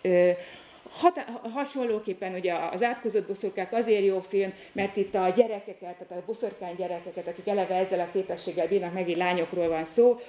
[0.02, 0.30] Ö,
[1.52, 6.74] hasonlóképpen ugye az átkozott boszorkák azért jó film, mert itt a gyerekeket, tehát a boszorkány
[6.76, 10.20] gyerekeket, akik eleve ezzel a képességgel bírnak, megint lányokról van szó,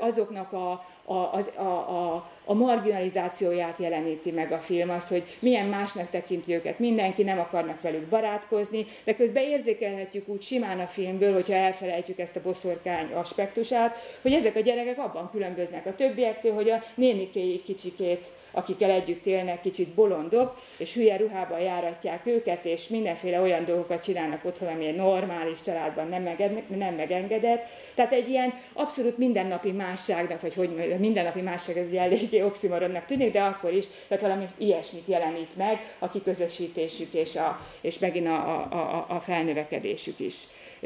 [0.00, 1.12] azoknak a, a,
[1.56, 6.78] a, a, a marginalizációját jeleníti meg a film, az, hogy milyen másnak tekinti őket.
[6.78, 12.36] Mindenki, nem akarnak velük barátkozni, de közben érzékelhetjük úgy simán a filmből, hogyha elfelejtjük ezt
[12.36, 18.26] a boszorkány aspektusát, hogy ezek a gyerekek abban különböznek a többiektől, hogy a nénikéi kicsikét
[18.52, 24.44] akikkel együtt élnek, kicsit bolondok, és hülye ruhában járatják őket, és mindenféle olyan dolgokat csinálnak
[24.44, 27.66] otthon, ami egy normális családban nem, meged, nem megengedett.
[27.94, 33.40] Tehát egy ilyen abszolút mindennapi másságnak, vagy hogy mindennapi másság, ez eléggé oximoronnak tűnik, de
[33.40, 38.68] akkor is, tehát valami ilyesmit jelenít meg, a kiközösítésük és, a, és megint a, a,
[38.72, 40.34] a, a felnövekedésük is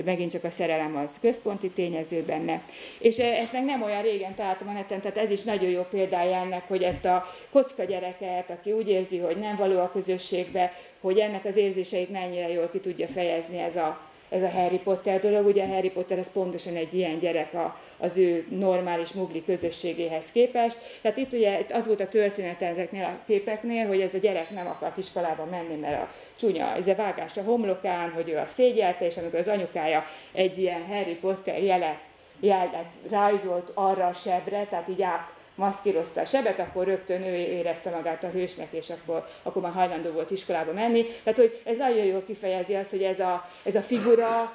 [0.05, 2.63] megint csak a szerelem az központi tényező benne.
[2.99, 5.83] És eh, ezt meg nem olyan régen találtam a neten, tehát ez is nagyon jó
[5.91, 10.73] példája ennek, hogy ezt a kocka gyereket, aki úgy érzi, hogy nem való a közösségbe,
[11.01, 15.21] hogy ennek az érzéseit mennyire jól ki tudja fejezni ez a, ez a Harry Potter
[15.21, 15.47] dolog.
[15.47, 20.33] Ugye a Harry Potter ez pontosan egy ilyen gyerek a, az ő normális mugli közösségéhez
[20.33, 20.77] képest.
[21.03, 24.67] Tehát itt ugye az volt a történet ezeknél a képeknél, hogy ez a gyerek nem
[24.67, 29.07] akart iskolába menni, mert a csúnya ez a vágás a homlokán, hogy ő a szégyelte,
[29.07, 31.99] és amikor az anyukája egy ilyen Harry Potter jelet,
[32.41, 37.91] jelet rajzolt arra a sebre, tehát így át maszkírozta a sebet, akkor rögtön ő érezte
[37.91, 41.07] magát a hősnek, és akkor, akkor már hajlandó volt iskolába menni.
[41.23, 44.53] Tehát, hogy ez nagyon jól kifejezi azt, hogy ez a, ez a figura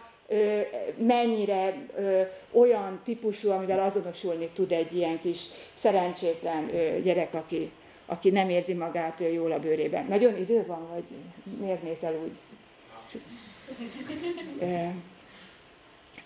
[0.96, 1.74] mennyire
[2.52, 5.42] olyan típusú, amivel azonosulni tud egy ilyen kis
[5.74, 6.70] szerencsétlen
[7.04, 7.72] gyerek, aki,
[8.06, 10.06] aki nem érzi magát jól a bőrében.
[10.06, 11.04] Nagyon idő van, vagy
[11.60, 12.32] miért nézel úgy?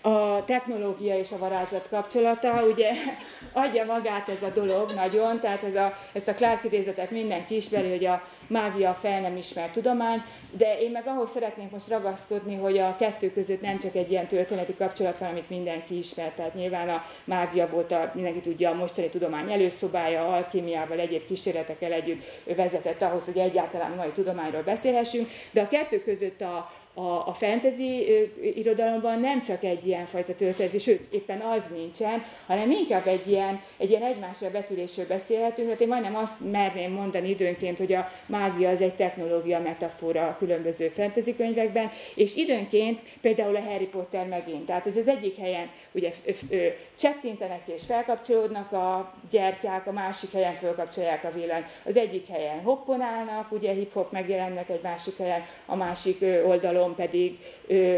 [0.06, 2.90] A technológia és a varázslat kapcsolata, ugye
[3.64, 7.90] adja magát ez a dolog nagyon, tehát ez a, ezt a Clark idézetet mindenki ismeri,
[7.90, 12.78] hogy a mágia fel nem ismert tudomány, de én meg ahhoz szeretnék most ragaszkodni, hogy
[12.78, 16.88] a kettő között nem csak egy ilyen történeti kapcsolat van, amit mindenki ismer, tehát nyilván
[16.88, 22.24] a mágia volt, a, mindenki tudja, a mostani tudomány előszobája, alkimiával, egyéb kísérletekkel együtt
[22.56, 28.04] vezetett ahhoz, hogy egyáltalán mai tudományról beszélhessünk, de a kettő között a, a, a fantasy
[28.54, 33.60] irodalomban nem csak egy ilyen fajta történet, sőt, éppen az nincsen, hanem inkább egy ilyen,
[33.76, 35.66] egy ilyen egymásra betűlésről beszélhetünk.
[35.66, 40.36] Tehát én majdnem azt merném mondani időnként, hogy a mágia az egy technológia metafora a
[40.38, 44.66] különböző fantasy könyvekben, és időnként például a Harry Potter megint.
[44.66, 46.12] Tehát ez az egyik helyen ugye
[46.96, 53.52] csettintenek és felkapcsolódnak a gyertyák, a másik helyen felkapcsolják a villany, az egyik helyen hopponálnak,
[53.52, 57.38] ugye hip-hop megjelennek egy másik helyen, a másik oldalon oldalon pedig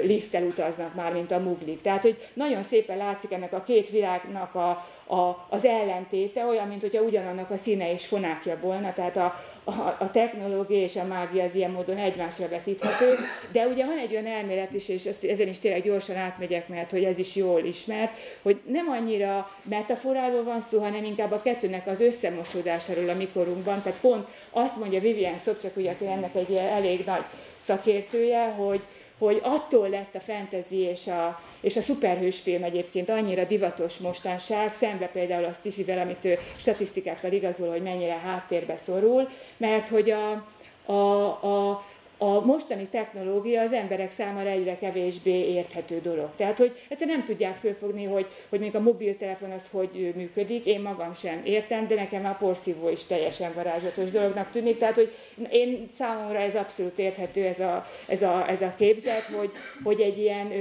[0.07, 1.81] lifttel utaznak már, mint a muglik.
[1.81, 4.69] Tehát, hogy nagyon szépen látszik ennek a két világnak a,
[5.15, 9.97] a, az ellentéte, olyan, mint hogyha ugyanannak a színe és fonákja volna, tehát a, a,
[9.99, 13.15] a technológia és a mágia az ilyen módon egymásra vetíthető,
[13.53, 17.05] de ugye van egy olyan elmélet is, és ezen is tényleg gyorsan átmegyek, mert hogy
[17.05, 22.01] ez is jól ismert, hogy nem annyira metaforáról van szó, hanem inkább a kettőnek az
[22.01, 27.25] összemosódásáról a mikorunkban, tehát pont azt mondja Vivian Szobcsak, ugye, aki ennek egy elég nagy
[27.69, 28.81] szakértője, hogy,
[29.19, 35.07] hogy attól lett a fantasy és a, és a szuperhősfilm egyébként annyira divatos mostanság, szembe
[35.07, 40.45] például a sci amit ő statisztikákkal igazol, hogy mennyire háttérbe szorul, mert hogy a,
[40.93, 41.85] a, a
[42.19, 46.29] a mostani technológia az emberek számára egyre kevésbé érthető dolog.
[46.37, 50.81] Tehát, hogy egyszerűen nem tudják fölfogni, hogy, hogy még a mobiltelefon az hogy működik, én
[50.81, 54.79] magam sem értem, de nekem a porszívó is teljesen varázslatos dolognak tűnik.
[54.79, 55.13] Tehát, hogy
[55.51, 59.51] én számomra ez abszolút érthető ez a, ez a, ez a képzet, hogy,
[59.85, 60.53] hogy egy ilyen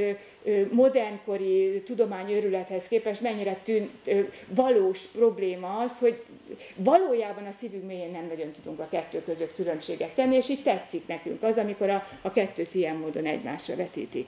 [0.71, 3.89] modernkori tudományőrülethez képest mennyire tűn,
[4.47, 6.23] valós probléma az, hogy
[6.75, 11.07] valójában a szívünk mélyén nem nagyon tudunk a kettő között különbséget tenni, és így tetszik
[11.07, 14.27] nekünk az, amikor a, a kettőt ilyen módon egymásra vetítik.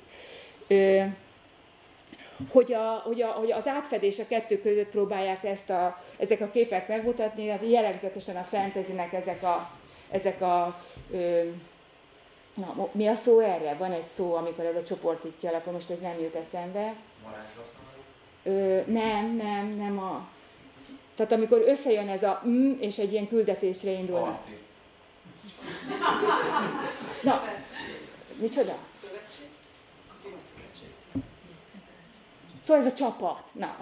[2.52, 6.50] Hogy, a, hogy, a, hogy az átfedés a kettő között próbálják ezt a, ezek a
[6.52, 9.72] képek megmutatni, hát jellegzetesen a fantasynek ezek a,
[10.12, 10.82] ezek a
[11.12, 11.41] ö,
[12.60, 13.73] Na, mi a szó erre?
[13.73, 16.94] Van egy szó, amikor ez a csoport így kialakul, most ez nem jut eszembe.
[18.44, 20.27] Ö, nem, nem, nem a...
[21.15, 24.38] Tehát amikor összejön ez a m, és egy ilyen küldetésre indul.
[27.23, 27.44] Na,
[28.40, 28.77] micsoda?
[32.65, 33.44] Szóval ez a csapat.
[33.52, 33.77] Na,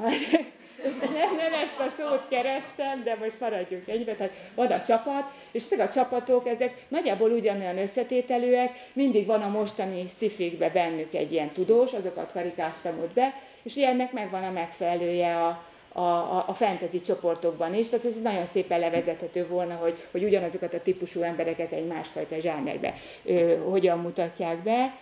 [1.02, 4.14] nem, nem ezt a szót kerestem, de most maradjunk egybe.
[4.14, 9.48] Tehát van a csapat, és ezek a csapatok, ezek nagyjából ugyanolyan összetételűek, mindig van a
[9.48, 13.34] mostani cifikbe bennük egy ilyen tudós, azokat karikáztam ott be,
[13.64, 18.80] és ennek megvan a megfelelője a, a, a fantasy csoportokban is, tehát ez nagyon szépen
[18.80, 22.94] levezethető volna, hogy, hogy ugyanazokat a típusú embereket egy másfajta zsánerbe
[23.24, 24.98] ö, hogyan mutatják be.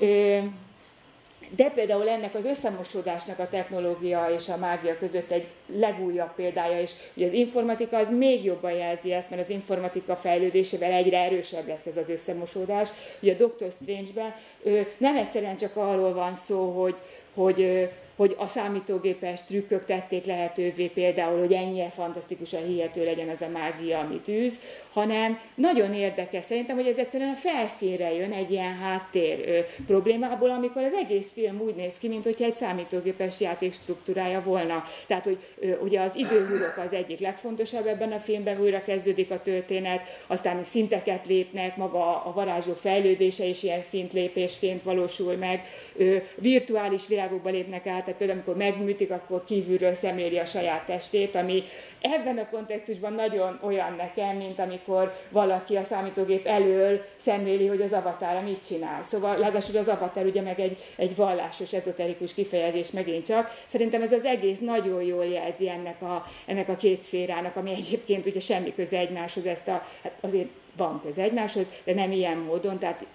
[0.00, 0.38] Ö,
[1.56, 6.90] de például ennek az összemosódásnak a technológia és a mágia között egy legújabb példája, és
[7.14, 11.86] ugye az informatika az még jobban jelzi ezt, mert az informatika fejlődésével egyre erősebb lesz
[11.86, 12.88] ez az összemosódás.
[13.20, 14.34] Ugye a Doctor Strange-ben
[14.98, 16.96] nem egyszerűen csak arról van szó, hogy,
[17.34, 23.48] hogy hogy a számítógépes trükkök tették lehetővé például, hogy ennyire fantasztikusan hihető legyen az a
[23.48, 24.54] mágia, amit űz,
[24.96, 30.50] hanem nagyon érdekes szerintem, hogy ez egyszerűen a felszínre jön egy ilyen háttér ö, problémából,
[30.50, 34.84] amikor az egész film úgy néz ki, mint egy számítógépes játék struktúrája volna.
[35.06, 39.42] Tehát, hogy ö, ugye az időhurok az egyik legfontosabb ebben a filmben, újra kezdődik a
[39.42, 45.62] történet, aztán szinteket lépnek, maga a varázsló fejlődése is ilyen szintlépésként valósul meg,
[45.96, 51.34] ö, virtuális világokba lépnek át, tehát például amikor megműtik, akkor kívülről szemléli a saját testét,
[51.34, 51.62] ami
[52.00, 57.92] ebben a kontextusban nagyon olyan nekem, mint amikor valaki a számítógép elől szemléli, hogy az
[57.92, 59.02] avatára mit csinál.
[59.02, 63.62] Szóval legalábbis az avatar ugye meg egy, egy vallásos, ezoterikus kifejezés megint csak.
[63.66, 68.26] Szerintem ez az egész nagyon jól jelzi ennek a, ennek a két szférának, ami egyébként
[68.26, 72.78] ugye semmi köze egymáshoz, ezt a, hát azért van köze egymáshoz, de nem ilyen módon,
[72.78, 73.06] tehát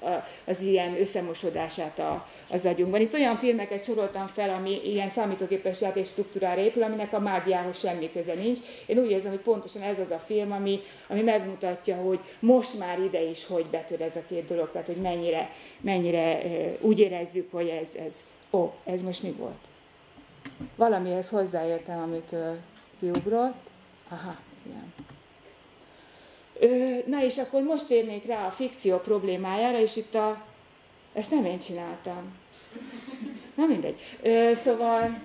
[0.46, 3.02] az ilyen összemosodását a, az agyunkban.
[3.02, 8.12] Itt olyan filmeket soroltam fel, ami ilyen számítógépes játék struktúrára épül, aminek a mágiához semmi
[8.12, 8.60] köze nincs.
[8.86, 13.00] Én úgy érzem, hogy pontosan ez az a film, ami, ami megmutatja, hogy most már
[13.00, 16.42] ide is hogy betör ez a két dolog, tehát hogy mennyire, mennyire
[16.80, 18.14] úgy érezzük, hogy ez, ez,
[18.52, 19.70] ó, ez most mi volt?
[20.76, 22.36] Valamihez hozzáértem, amit
[23.00, 23.70] kiugrott.
[24.10, 24.36] Aha,
[24.66, 24.94] igen.
[27.06, 30.42] Na és akkor most érnék rá a fikció problémájára, és itt a...
[31.14, 32.40] Ezt nem én csináltam.
[33.56, 34.00] Na mindegy.
[34.56, 35.18] Szóval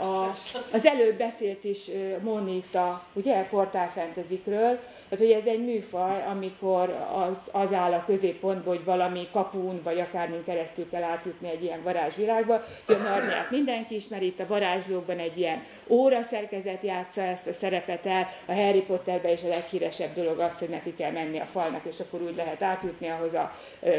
[0.00, 0.26] a,
[0.72, 1.90] az előbb beszélt is
[2.22, 4.78] Monita, ugye, portál fentezikről,
[5.08, 10.00] tehát, hogy ez egy műfaj, amikor az, az áll a középpontban, hogy valami kapun, vagy
[10.00, 12.64] akármin keresztül kell átjutni egy ilyen varázsvilágba.
[12.88, 17.52] Ugye a Narniát mindenki ismeri, itt a varázslókban egy ilyen óra szerkezet játsza ezt a
[17.52, 18.28] szerepet el.
[18.46, 22.00] A Harry Potterben is a leghíresebb dolog az, hogy neki kell menni a falnak, és
[22.00, 23.52] akkor úgy lehet átjutni ahhoz a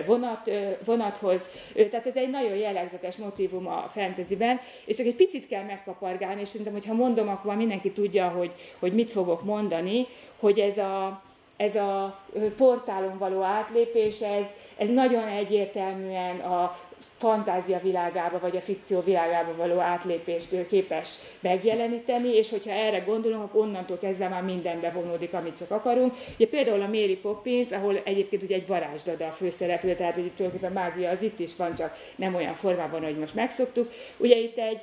[0.06, 0.52] vonat,
[0.86, 1.50] vonathoz.
[1.74, 6.48] Tehát ez egy nagyon jellegzetes motivum a fantasyben, és csak egy picit kell megkapargálni, és
[6.48, 10.08] szerintem, hogy ha mondom, akkor mindenki tudja, hogy, hogy mit fogok mondani,
[10.40, 11.22] hogy ez a,
[11.58, 12.20] ez a
[12.58, 14.48] portálon való átlépés, ez,
[14.78, 16.80] ez nagyon egyértelműen a
[17.20, 21.10] fantázia világába, vagy a fikció világába való átlépést képes
[21.40, 26.14] megjeleníteni, és hogyha erre gondolunk, akkor onnantól kezdve már mindenbe vonódik, amit csak akarunk.
[26.36, 30.74] Ugye például a Mary Poppins, ahol egyébként ugye egy varázsdada a főszereplő, tehát hogy tulajdonképpen
[30.74, 33.92] mágia az itt is van, csak nem olyan formában, hogy most megszoktuk.
[34.18, 34.82] Ugye itt egy,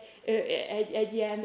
[0.78, 1.44] egy, egy ilyen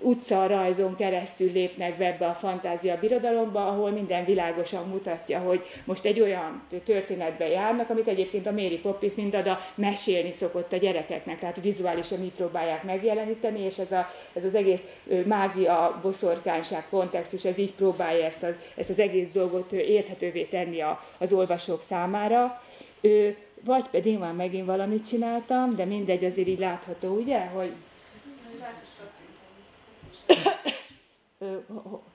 [0.00, 6.04] utca rajzon keresztül lépnek be ebbe a fantázia birodalomba, ahol minden világosan mutatja, hogy most
[6.04, 11.60] egy olyan történetbe járnak, amit egyébként a Mary Poppins mindada mesélni szokott a gyerekeknek, tehát
[11.60, 14.82] vizuálisan így próbálják megjeleníteni, és ez, a, ez az egész
[15.24, 21.04] mágia, boszorkányság kontextus, ez így próbálja ezt az, ezt az egész dolgot érthetővé tenni a,
[21.18, 22.62] az olvasók számára.
[23.64, 27.70] Vagy pedig már megint valamit csináltam, de mindegy, azért így látható, ugye, hogy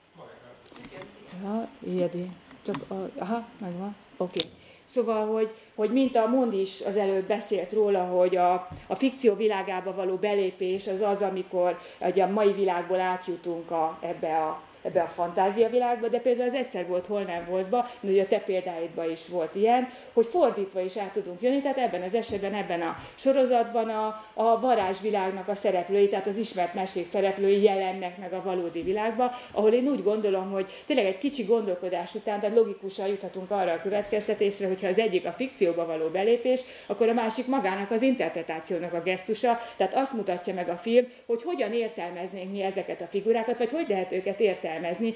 [1.42, 2.28] Ja, ilyedi.
[2.62, 4.38] Csak, a, aha, megvan, oké.
[4.38, 4.50] Okay.
[4.84, 9.34] Szóval, hogy, hogy mint a Mond is az előbb beszélt róla, hogy a, a fikció
[9.34, 15.02] világába való belépés az az, amikor ugye a mai világból átjutunk a, ebbe a ebbe
[15.02, 19.10] a fantáziavilágba, de például az egyszer volt, hol nem voltba, de ugye a te példáidban
[19.10, 22.96] is volt ilyen, hogy fordítva is át tudunk jönni, tehát ebben az esetben, ebben a
[23.14, 28.82] sorozatban a, a varázsvilágnak a szereplői, tehát az ismert mesék szereplői jelennek meg a valódi
[28.82, 33.72] világba, ahol én úgy gondolom, hogy tényleg egy kicsi gondolkodás után, tehát logikusan juthatunk arra
[33.72, 38.92] a következtetésre, hogyha az egyik a fikcióba való belépés, akkor a másik magának az interpretációnak
[38.92, 43.58] a gesztusa, tehát azt mutatja meg a film, hogy hogyan értelmeznénk mi ezeket a figurákat,
[43.58, 45.14] vagy hogy lehet őket értelmezni értelmezni,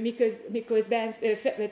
[0.00, 1.14] miköz, miközben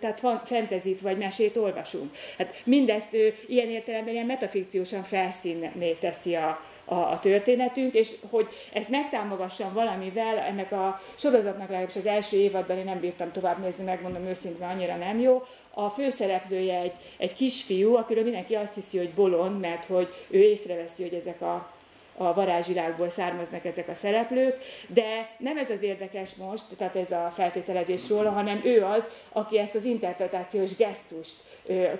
[0.01, 2.15] tehát fentezit vagy mesét olvasunk.
[2.39, 3.17] Hát mindezt
[3.47, 10.39] ilyen értelemben ilyen metafikciósan felszínné teszi a, a, a történetünk, és hogy ezt megtámogassam valamivel,
[10.39, 14.97] ennek a sorozatnak legalábbis az első évadban én nem bírtam tovább nézni, megmondom őszintén, annyira
[14.97, 15.43] nem jó.
[15.77, 21.03] A főszereplője egy, egy kisfiú, akiről mindenki azt hiszi, hogy bolond, mert hogy ő észreveszi,
[21.03, 21.74] hogy ezek a
[22.17, 27.33] a varázsvilágból származnak ezek a szereplők, de nem ez az érdekes most, tehát ez a
[27.35, 31.35] feltételezés róla, hanem ő az, aki ezt az interpretációs gesztust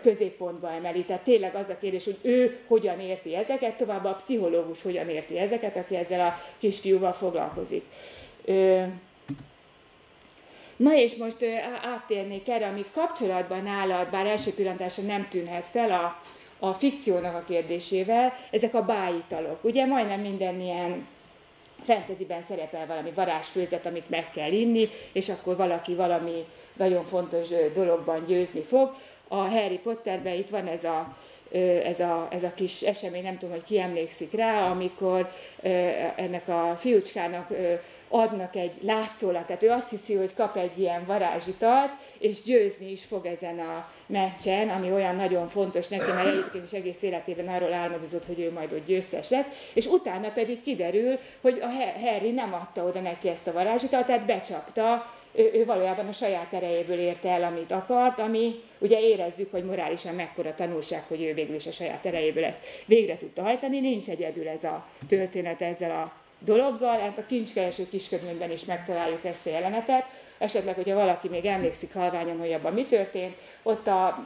[0.03, 1.05] középpontba emeli.
[1.05, 5.39] Tehát tényleg az a kérdés, hogy ő hogyan érti ezeket, továbbá a pszichológus hogyan érti
[5.39, 7.85] ezeket, aki ezzel a kisfiúval foglalkozik.
[10.77, 11.37] Na és most
[11.83, 16.21] áttérnék erre, ami kapcsolatban nálad, bár első pillantásra nem tűnhet fel a,
[16.69, 19.65] a fikciónak a kérdésével, ezek a bájitalok.
[19.65, 21.07] Ugye majdnem minden ilyen
[21.85, 26.45] fantasyben szerepel valami varázsfőzet, amit meg kell inni, és akkor valaki valami
[26.77, 28.95] nagyon fontos dologban győzni fog.
[29.29, 31.17] A Harry Potterben itt van ez a,
[31.85, 35.33] ez a, ez a kis esemény, nem tudom, hogy ki emlékszik rá, amikor
[36.17, 37.51] ennek a fiúcskának
[38.09, 43.05] adnak egy látszólat, tehát ő azt hiszi, hogy kap egy ilyen varázsitalt, és győzni is
[43.05, 47.73] fog ezen a meccsen, ami olyan nagyon fontos neki, mert egyébként is egész életében arról
[47.73, 51.69] álmodozott, hogy ő majd ott győztes lesz, és utána pedig kiderül, hogy a
[52.01, 56.99] Harry nem adta oda neki ezt a varázsitalt, becsapta, ő, ő valójában a saját erejéből
[56.99, 61.67] érte el, amit akart, ami ugye érezzük, hogy morálisan mekkora tanulság, hogy ő végül is
[61.67, 63.81] a saját erejéből ezt végre tudta hajtani.
[63.81, 69.47] Nincs egyedül ez a történet ezzel a dologgal, ezt a kincskereső kisködményben is megtaláljuk ezt
[69.47, 70.05] a jelenetet,
[70.39, 74.25] esetleg, hogyha valaki még emlékszik halványan, hogy abban mi történt, ott a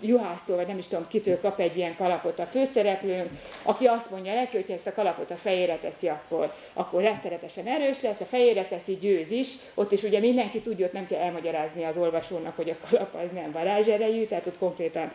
[0.00, 3.28] juhásztól, vagy nem is tudom kitől kap egy ilyen kalapot a főszereplőnk,
[3.62, 8.02] aki azt mondja neki, hogy ezt a kalapot a fejére teszi, akkor, akkor rettenetesen erős
[8.02, 9.48] lesz, a fejére teszi, győz is.
[9.74, 13.32] Ott is ugye mindenki tudja, ott nem kell elmagyarázni az olvasónak, hogy a kalap az
[13.32, 15.12] nem varázserejű, tehát ott konkrétan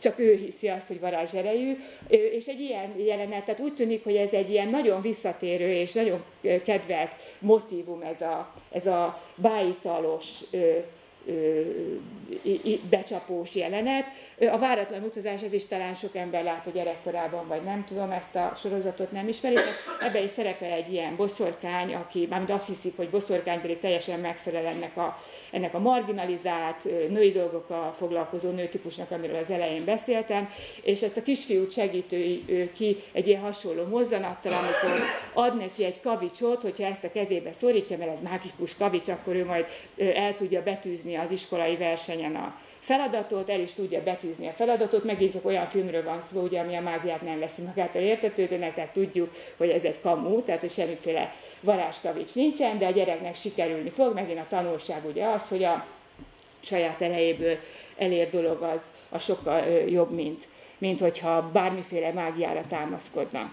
[0.00, 1.78] csak ő hiszi azt, hogy varázserejű,
[2.08, 6.24] és egy ilyen jelenet, tehát úgy tűnik, hogy ez egy ilyen nagyon visszatérő és nagyon
[6.64, 10.26] kedvelt motivum ez a, ez a bájitalos
[12.90, 14.04] becsapós jelenet.
[14.48, 18.36] A váratlan utazás, ez is talán sok ember lát a gyerekkorában, vagy nem tudom, ezt
[18.36, 19.56] a sorozatot nem ismeri.
[20.00, 24.66] Ebben is szerepel egy ilyen boszorkány, aki, mármint azt hiszik, hogy boszorkány pedig teljesen megfelel
[24.66, 25.18] ennek a
[25.50, 30.50] ennek a marginalizált, női dolgokkal foglalkozó nőtípusnak, amiről az elején beszéltem,
[30.82, 35.00] és ezt a kisfiút segítő ki egy ilyen hasonló mozzanattal, amikor
[35.32, 39.44] ad neki egy kavicsot, hogyha ezt a kezébe szorítja, mert ez mágikus kavics, akkor ő
[39.44, 39.66] majd
[40.14, 42.54] el tudja betűzni az iskolai versenyen a
[42.90, 46.76] feladatot, el is tudja betűzni a feladatot, megint csak olyan filmről van szó, ugye, ami
[46.76, 51.34] a mágiát nem veszi magától értetődőnek, tehát tudjuk, hogy ez egy kamú, tehát hogy semmiféle
[51.60, 55.86] varázskavics nincsen, de a gyereknek sikerülni fog, megint a tanulság ugye az, hogy a
[56.60, 57.56] saját erejéből
[57.96, 60.44] elér dolog az a sokkal jobb, mint,
[60.78, 63.52] mint hogyha bármiféle mágiára támaszkodna.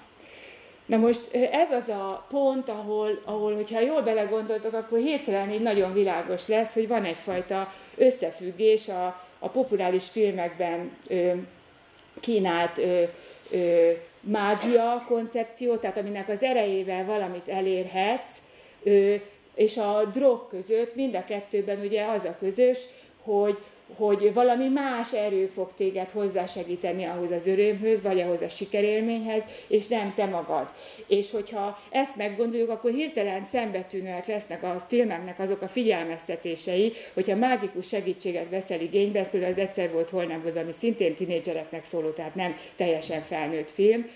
[0.86, 5.94] Na most ez az a pont, ahol, ahol hogyha jól belegondoltok, akkor hirtelen így nagyon
[5.94, 11.32] világos lesz, hogy van egyfajta összefüggés a, a populáris filmekben ö,
[12.20, 13.04] kínált ö,
[13.52, 18.36] ö, mágia koncepció, tehát aminek az erejével valamit elérhetsz,
[19.56, 22.78] és a drog között mind a kettőben ugye az a közös,
[23.24, 23.58] hogy,
[23.96, 29.88] hogy valami más erő fog téged hozzásegíteni ahhoz az örömhöz, vagy ahhoz a sikerélményhez, és
[29.88, 30.68] nem te magad.
[31.08, 37.88] És hogyha ezt meggondoljuk, akkor hirtelen szembetűnőek lesznek a filmeknek azok a figyelmeztetései, hogyha mágikus
[37.88, 42.10] segítséget veszel igénybe, ez például az egyszer volt, hol nem volt, ami szintén tinédzsereknek szóló,
[42.10, 44.10] tehát nem teljesen felnőtt film,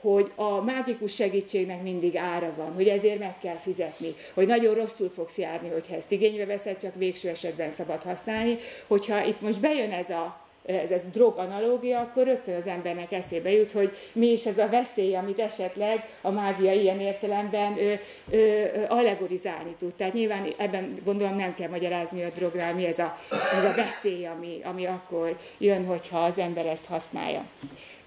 [0.00, 5.10] hogy a mágikus segítségnek mindig ára van, hogy ezért meg kell fizetni, hogy nagyon rosszul
[5.10, 8.58] fogsz járni, hogyha ezt igénybe veszed, csak végső esetben szabad használni.
[8.86, 13.50] Hogyha itt most bejön ez a ez, ez drog analógia, akkor rögtön az embernek eszébe
[13.50, 17.92] jut, hogy mi is ez a veszély, amit esetleg a mágia ilyen értelemben ö,
[18.30, 19.94] ö, allegorizálni tud.
[19.94, 23.18] Tehát nyilván ebben gondolom nem kell magyarázni a drogra, mi ez a,
[23.58, 27.44] ez a veszély, ami, ami akkor jön, hogyha az ember ezt használja.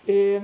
[0.06, 0.38] Ö,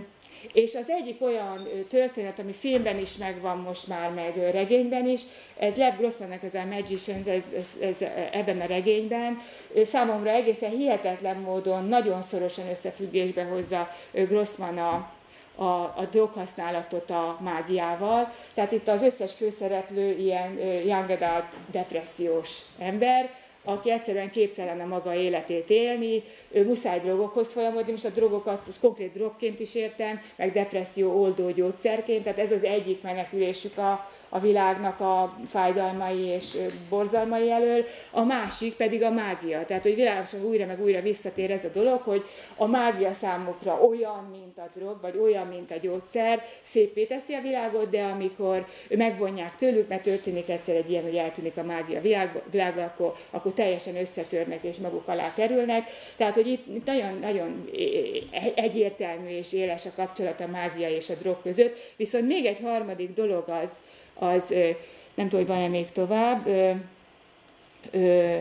[0.53, 5.22] és az egyik olyan történet, ami filmben is megvan most már, meg regényben is,
[5.57, 9.41] ez Lev Grossmannek ez a Magicians, ez, ez, ez, ebben a regényben
[9.86, 15.11] számomra egészen hihetetlen módon, nagyon szorosan összefüggésbe hozza Grossman a,
[15.56, 18.34] a, a droghasználatot a mágiával.
[18.53, 23.30] Tehát itt az összes főszereplő ilyen young adult depressziós ember,
[23.64, 29.14] aki egyszerűen képtelen a maga életét élni, ő muszáj drogokhoz folyamodni, most a drogokat konkrét
[29.14, 34.99] drogként is értem, meg depresszió oldó gyógyszerként, tehát ez az egyik menekülésük a, a világnak
[34.99, 36.57] a fájdalmai és
[36.89, 39.65] borzalmai elől, a másik pedig a mágia.
[39.65, 42.23] Tehát, hogy világosan újra meg újra visszatér ez a dolog, hogy
[42.56, 47.41] a mágia számukra olyan, mint a drog, vagy olyan, mint a gyógyszer, szépé teszi a
[47.41, 52.01] világot, de amikor megvonják tőlük, mert történik egyszer egy ilyen, hogy eltűnik a mágia
[52.51, 55.89] világba, akkor, akkor teljesen összetörnek és maguk alá kerülnek.
[56.18, 57.69] Tehát, hogy itt nagyon, nagyon
[58.56, 61.77] egyértelmű és éles a kapcsolat a mágia és a drog között.
[61.95, 63.72] Viszont még egy harmadik dolog az,
[64.20, 64.54] az
[65.14, 66.48] nem tudom, hogy van-e még tovább,
[67.91, 68.38] ö,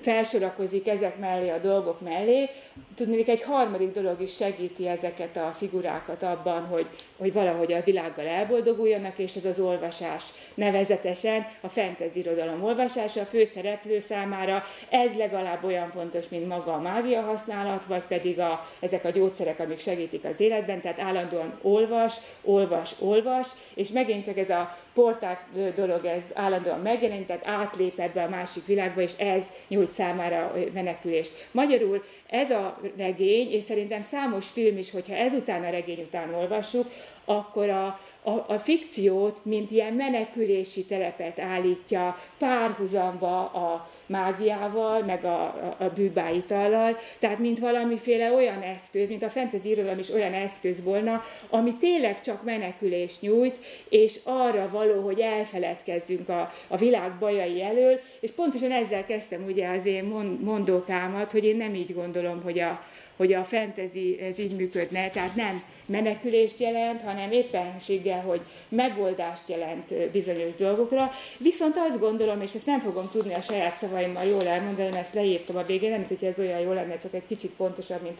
[0.00, 2.48] felsorakozik ezek mellé a dolgok mellé,
[2.94, 6.86] tudni, egy harmadik dolog is segíti ezeket a figurákat abban, hogy,
[7.16, 10.24] hogy valahogy a világgal elboldoguljanak, és ez az olvasás
[10.54, 14.64] nevezetesen a fantasy irodalom olvasása a főszereplő számára.
[14.88, 19.60] Ez legalább olyan fontos, mint maga a mágia használat, vagy pedig a, ezek a gyógyszerek,
[19.60, 25.38] amik segítik az életben, tehát állandóan olvas, olvas, olvas, és megint csak ez a portál
[25.76, 31.46] dolog, ez állandóan megjelent, tehát átlép ebbe a másik világba, és ez nyújt számára menekülést.
[31.50, 32.59] Magyarul ez a
[32.96, 36.86] regény, és szerintem számos film is, hogyha ezután a regény után olvassuk,
[37.24, 45.42] akkor a, a, a fikciót, mint ilyen menekülési telepet állítja párhuzamba a mágiával, meg a,
[45.42, 50.82] a, a bűbáitallal, tehát mint valamiféle olyan eszköz, mint a fantasy irodalom is olyan eszköz
[50.82, 53.58] volna, ami tényleg csak menekülés nyújt,
[53.88, 59.68] és arra való, hogy elfeledkezzünk a, a világ bajai elől, és pontosan ezzel kezdtem ugye
[59.68, 60.04] az én
[60.40, 62.84] mondókámat, hogy én nem így gondolom, hogy a,
[63.16, 70.10] hogy a fantasy ez így működne, tehát nem menekülést jelent, hanem éppenséggel, hogy megoldást jelent
[70.10, 71.10] bizonyos dolgokra.
[71.38, 75.14] Viszont azt gondolom, és ezt nem fogom tudni a saját szavaimmal jól elmondani, mert ezt
[75.14, 78.18] leírtam a végén, nem hogy ez olyan jó lenne, csak egy kicsit pontosabb, mint,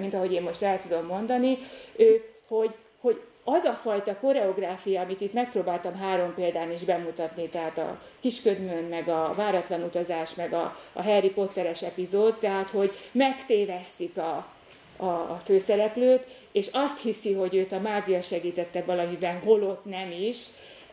[0.00, 1.58] mint ahogy én most el tudom mondani,
[2.48, 8.00] hogy, hogy az a fajta koreográfia, amit itt megpróbáltam három példán is bemutatni, tehát a
[8.20, 14.46] kisködmön, meg a váratlan utazás, meg a, a Harry Potteres epizód, tehát hogy megtévesztik a,
[14.96, 20.36] a, a főszereplőt, és azt hiszi, hogy őt a mágia segítette valamiben, holott nem is,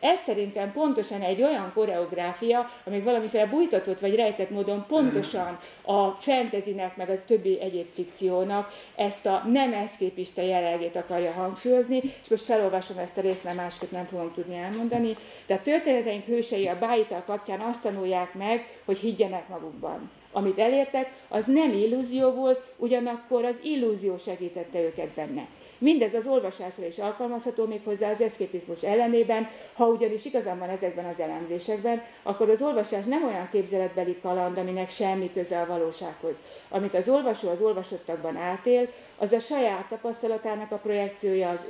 [0.00, 6.96] ez szerintem pontosan egy olyan koreográfia, ami valamiféle bújtatott vagy rejtett módon pontosan a fantasynek,
[6.96, 12.98] meg a többi egyéb fikciónak ezt a nem eszképista jellegét akarja hangsúlyozni, és most felolvasom
[12.98, 15.16] ezt a részt, mert másképp nem fogom tudni elmondani.
[15.46, 20.10] Tehát történeteink hősei a bájita kapcsán azt tanulják meg, hogy higgyenek magukban.
[20.38, 25.46] Amit elértek, az nem illúzió volt, ugyanakkor az illúzió segítette őket benne.
[25.78, 31.04] Mindez az olvasásra is alkalmazható még hozzá az eszképizmus ellenében, ha ugyanis igazán van ezekben
[31.04, 36.36] az elemzésekben, akkor az olvasás nem olyan képzeletbeli kaland, aminek semmi köze a valósághoz.
[36.68, 41.60] Amit az olvasó az olvasottakban átél, az a saját tapasztalatának a projekciója az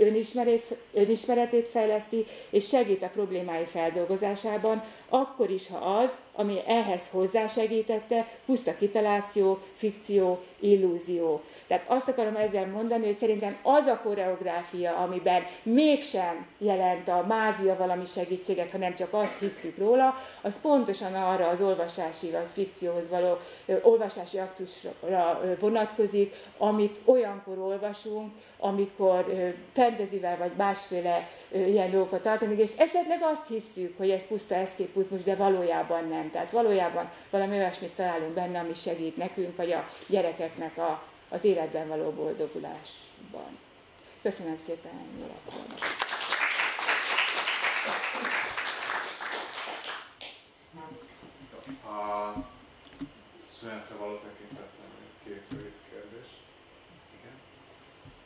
[0.93, 8.77] önismeretét fejleszti, és segít a problémái feldolgozásában, akkor is, ha az, ami ehhez hozzásegítette, puszta
[8.77, 11.43] kitaláció, fikció, illúzió.
[11.69, 17.77] Tehát azt akarom ezzel mondani, hogy szerintem az a koreográfia, amiben mégsem jelent a mágia
[17.77, 23.39] valami segítséget, hanem csak azt hiszük róla, az pontosan arra az olvasási vagy fikcióhoz való
[23.83, 29.25] olvasási aktusra vonatkozik, amit olyankor olvasunk, amikor
[29.73, 35.35] fantasyvel vagy másféle ilyen dolgokat alkalmazunk, és esetleg azt hiszük, hogy ez puszta eszképuzmus, de
[35.35, 36.31] valójában nem.
[36.31, 41.89] Tehát valójában valami olyasmit találunk benne, ami segít nekünk, vagy a gyerekeknek a az életben
[41.89, 43.59] való boldogulásban.
[44.23, 45.75] Köszönöm szépen, ennyi lett volna.
[51.99, 52.01] A
[53.59, 54.91] szünetre való tekintetben
[55.25, 56.29] két rövid kérdés.
[57.19, 57.37] Igen?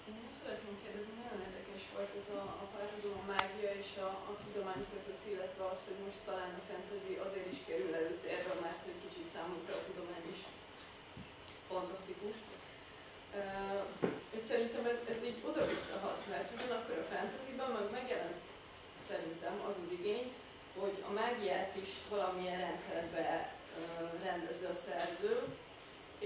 [0.08, 4.10] Én azt szeretném kérdezni, nagyon érdekes volt ez a, a párhuzam a mágia és a,
[4.30, 8.82] a tudomány között, illetve az, hogy most talán a fantasy azért is kerül előtérbe, mert
[8.90, 10.40] egy kicsit számunkra a tudomány is
[11.70, 12.36] fantasztikus,
[13.40, 14.10] Uh,
[14.50, 18.46] szerintem ez, ez így oda-visszahat, mert ugyanakkor a fantasyban meg megjelent
[19.08, 20.26] szerintem az az igény,
[20.80, 23.52] hogy a mágiát is valamilyen rendszerbe
[24.28, 25.34] rendező a szerző,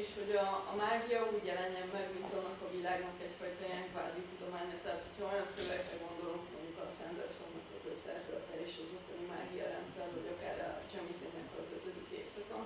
[0.01, 4.23] és hogy a, a mágia úgy jelenjen meg, mint annak a világnak egyfajta ilyen kvázi
[4.31, 4.77] tudománya.
[4.85, 10.07] Tehát, hogyha olyan szövegre gondolunk, mondjuk a Sandersonnak a szerzete és az utáni mágia rendszer,
[10.17, 12.59] vagy akár a Csemiszének az ötödik évszaka,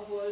[0.00, 0.28] ahol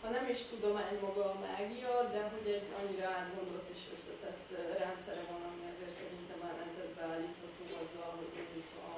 [0.00, 4.48] ha nem is tudomány maga a mágia, de hogy egy annyira átgondolt és összetett
[4.82, 8.90] rendszere van, ami azért szerintem ellentetbe állítható azzal, hogy mondjuk a,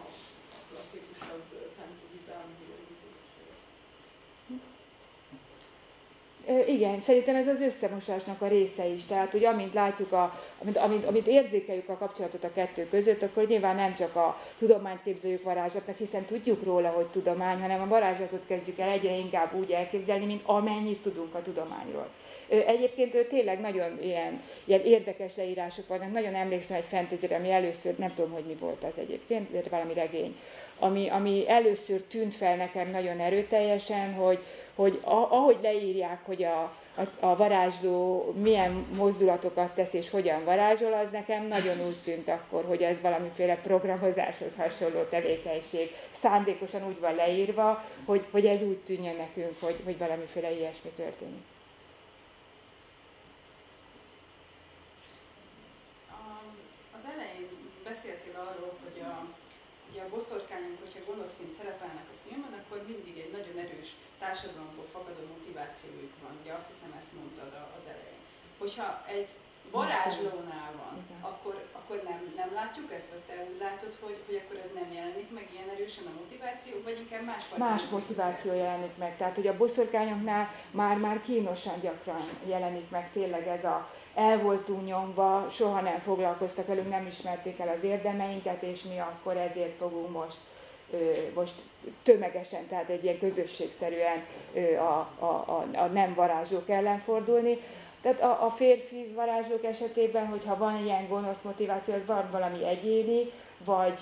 [0.56, 2.46] a klasszikusabb fantasy-ben
[6.66, 9.04] Igen, szerintem ez az összemosásnak a része is.
[9.04, 13.46] Tehát, hogy amint látjuk, a, amint, amint, amint érzékeljük a kapcsolatot a kettő között, akkor
[13.46, 18.46] nyilván nem csak a tudományt képzeljük varázslatnak, hiszen tudjuk róla, hogy tudomány, hanem a varázslatot
[18.46, 22.08] kezdjük el egyre inkább úgy elképzelni, mint amennyit tudunk a tudományról.
[22.48, 26.12] Egyébként ő tényleg nagyon ilyen, ilyen érdekes leírások vannak.
[26.12, 29.94] Nagyon emlékszem egy fantasy ami először, nem tudom, hogy mi volt az egyébként, de valami
[29.94, 30.36] regény,
[30.78, 34.38] ami, ami először tűnt fel nekem nagyon erőteljesen, hogy,
[34.78, 36.62] hogy ahogy leírják, hogy a,
[36.96, 42.64] a, a varázsló milyen mozdulatokat tesz és hogyan varázsol, az nekem nagyon úgy tűnt akkor,
[42.64, 45.90] hogy ez valamiféle programozáshoz hasonló tevékenység.
[46.10, 51.42] Szándékosan úgy van leírva, hogy, hogy ez úgy tűnjön nekünk, hogy, hogy valamiféle ilyesmi történik.
[56.96, 57.48] Az elején
[57.84, 58.27] beszéltél a,
[59.98, 63.90] hogy a boszorkányok, hogyha gonoszként szerepelnek a filmben, akkor mindig egy nagyon erős
[64.22, 66.32] társadalomból fakadó motivációjuk van.
[66.40, 68.22] Ugye azt hiszem ezt mondtad az elején.
[68.62, 69.28] Hogyha egy
[69.76, 70.94] varázslónál van,
[71.30, 74.88] akkor, akkor nem, nem látjuk ezt, vagy te úgy látod, hogy, hogy akkor ez nem
[74.98, 79.12] jelenik meg ilyen erősen a motiváció, vagy inkább más Más motiváció jelenik meg.
[79.16, 80.44] Tehát, hogy a boszorkányoknál
[80.80, 83.78] már-már kínosan gyakran jelenik meg tényleg ez a
[84.18, 89.36] el voltunk nyomva, soha nem foglalkoztak velünk, nem ismerték el az érdemeinket, és mi akkor
[89.36, 90.36] ezért fogunk most
[91.34, 91.52] most
[92.02, 94.24] tömegesen, tehát egy ilyen közösségszerűen
[94.78, 97.58] a, a, a, a nem varázslók ellen fordulni.
[98.00, 103.30] Tehát a, a férfi varázslók esetében, hogyha van ilyen gonosz motiváció, az van valami egyéni,
[103.64, 103.98] vagy,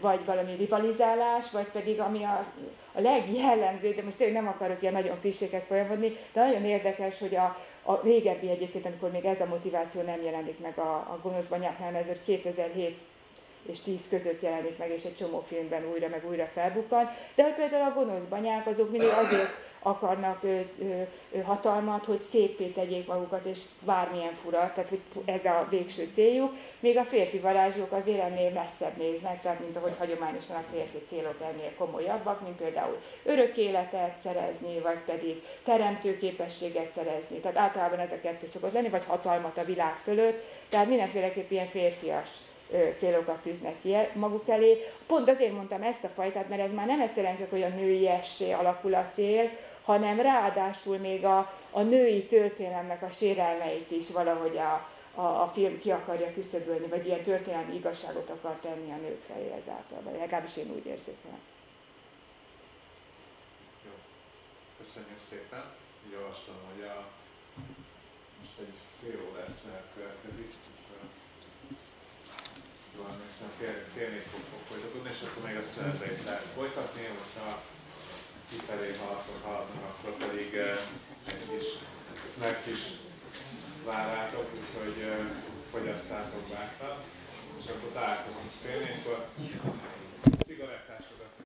[0.00, 2.46] vagy valami rivalizálás, vagy pedig ami a,
[2.92, 7.36] a legjellemző, de most tényleg nem akarok ilyen nagyon klisékhez folyamodni, de nagyon érdekes, hogy
[7.36, 11.44] a, a régebbi egyébként, amikor még ez a motiváció nem jelenik meg a, a gonosz
[11.44, 12.98] banyáknál, ez 2007
[13.62, 17.10] és 10 között jelenik meg, és egy csomó filmben újra meg újra felbukkan.
[17.34, 20.60] De hogy például a gonosz banyák, azok mindig azért akarnak ö,
[21.32, 26.52] ö, hatalmat, hogy szépé tegyék magukat, és bármilyen fura, tehát hogy ez a végső céljuk.
[26.80, 31.36] Még a férfi varázslók azért ennél messzebb néznek, tehát mint ahogy hagyományosan a férfi célok
[31.40, 37.36] ennél komolyabbak, mint például örök életet szerezni, vagy pedig teremtő képességet szerezni.
[37.36, 41.68] Tehát általában ez a kettő szokott lenni, vagy hatalmat a világ fölött, tehát mindenféleképp ilyen
[41.68, 42.28] férfias
[42.98, 44.76] célokat tűznek ki maguk elé.
[45.06, 48.94] Pont azért mondtam ezt a fajtát, mert ez már nem egyszerűen csak olyan nőiessé alakul
[48.94, 49.50] a cél,
[49.90, 55.78] hanem ráadásul még a, a női történelemnek a sérelmeit is valahogy a, a, a film
[55.78, 60.56] ki akarja küszöbölni, vagy ilyen történelmi igazságot akar tenni a nők felé ezáltal, vagy legalábbis
[60.56, 61.40] én úgy érzékelem.
[63.84, 63.92] Jó,
[64.78, 65.64] köszönjük szépen.
[66.12, 67.04] Javaslom, hogy a,
[68.40, 69.56] most egy fél órás
[69.94, 70.54] következik
[72.96, 75.64] jól emlékszem, fél, fél fog, folytatódni, és akkor még a
[76.24, 77.62] lehet folytatni, hogyha
[78.50, 81.68] kifelé haladnak, haladnak, akkor pedig uh, egy kis
[82.34, 82.82] snack is
[83.86, 85.26] vár rátok, úgyhogy uh,
[85.72, 86.96] fogyasszátok bátran,
[87.60, 89.28] és akkor találkozunk fél négykor.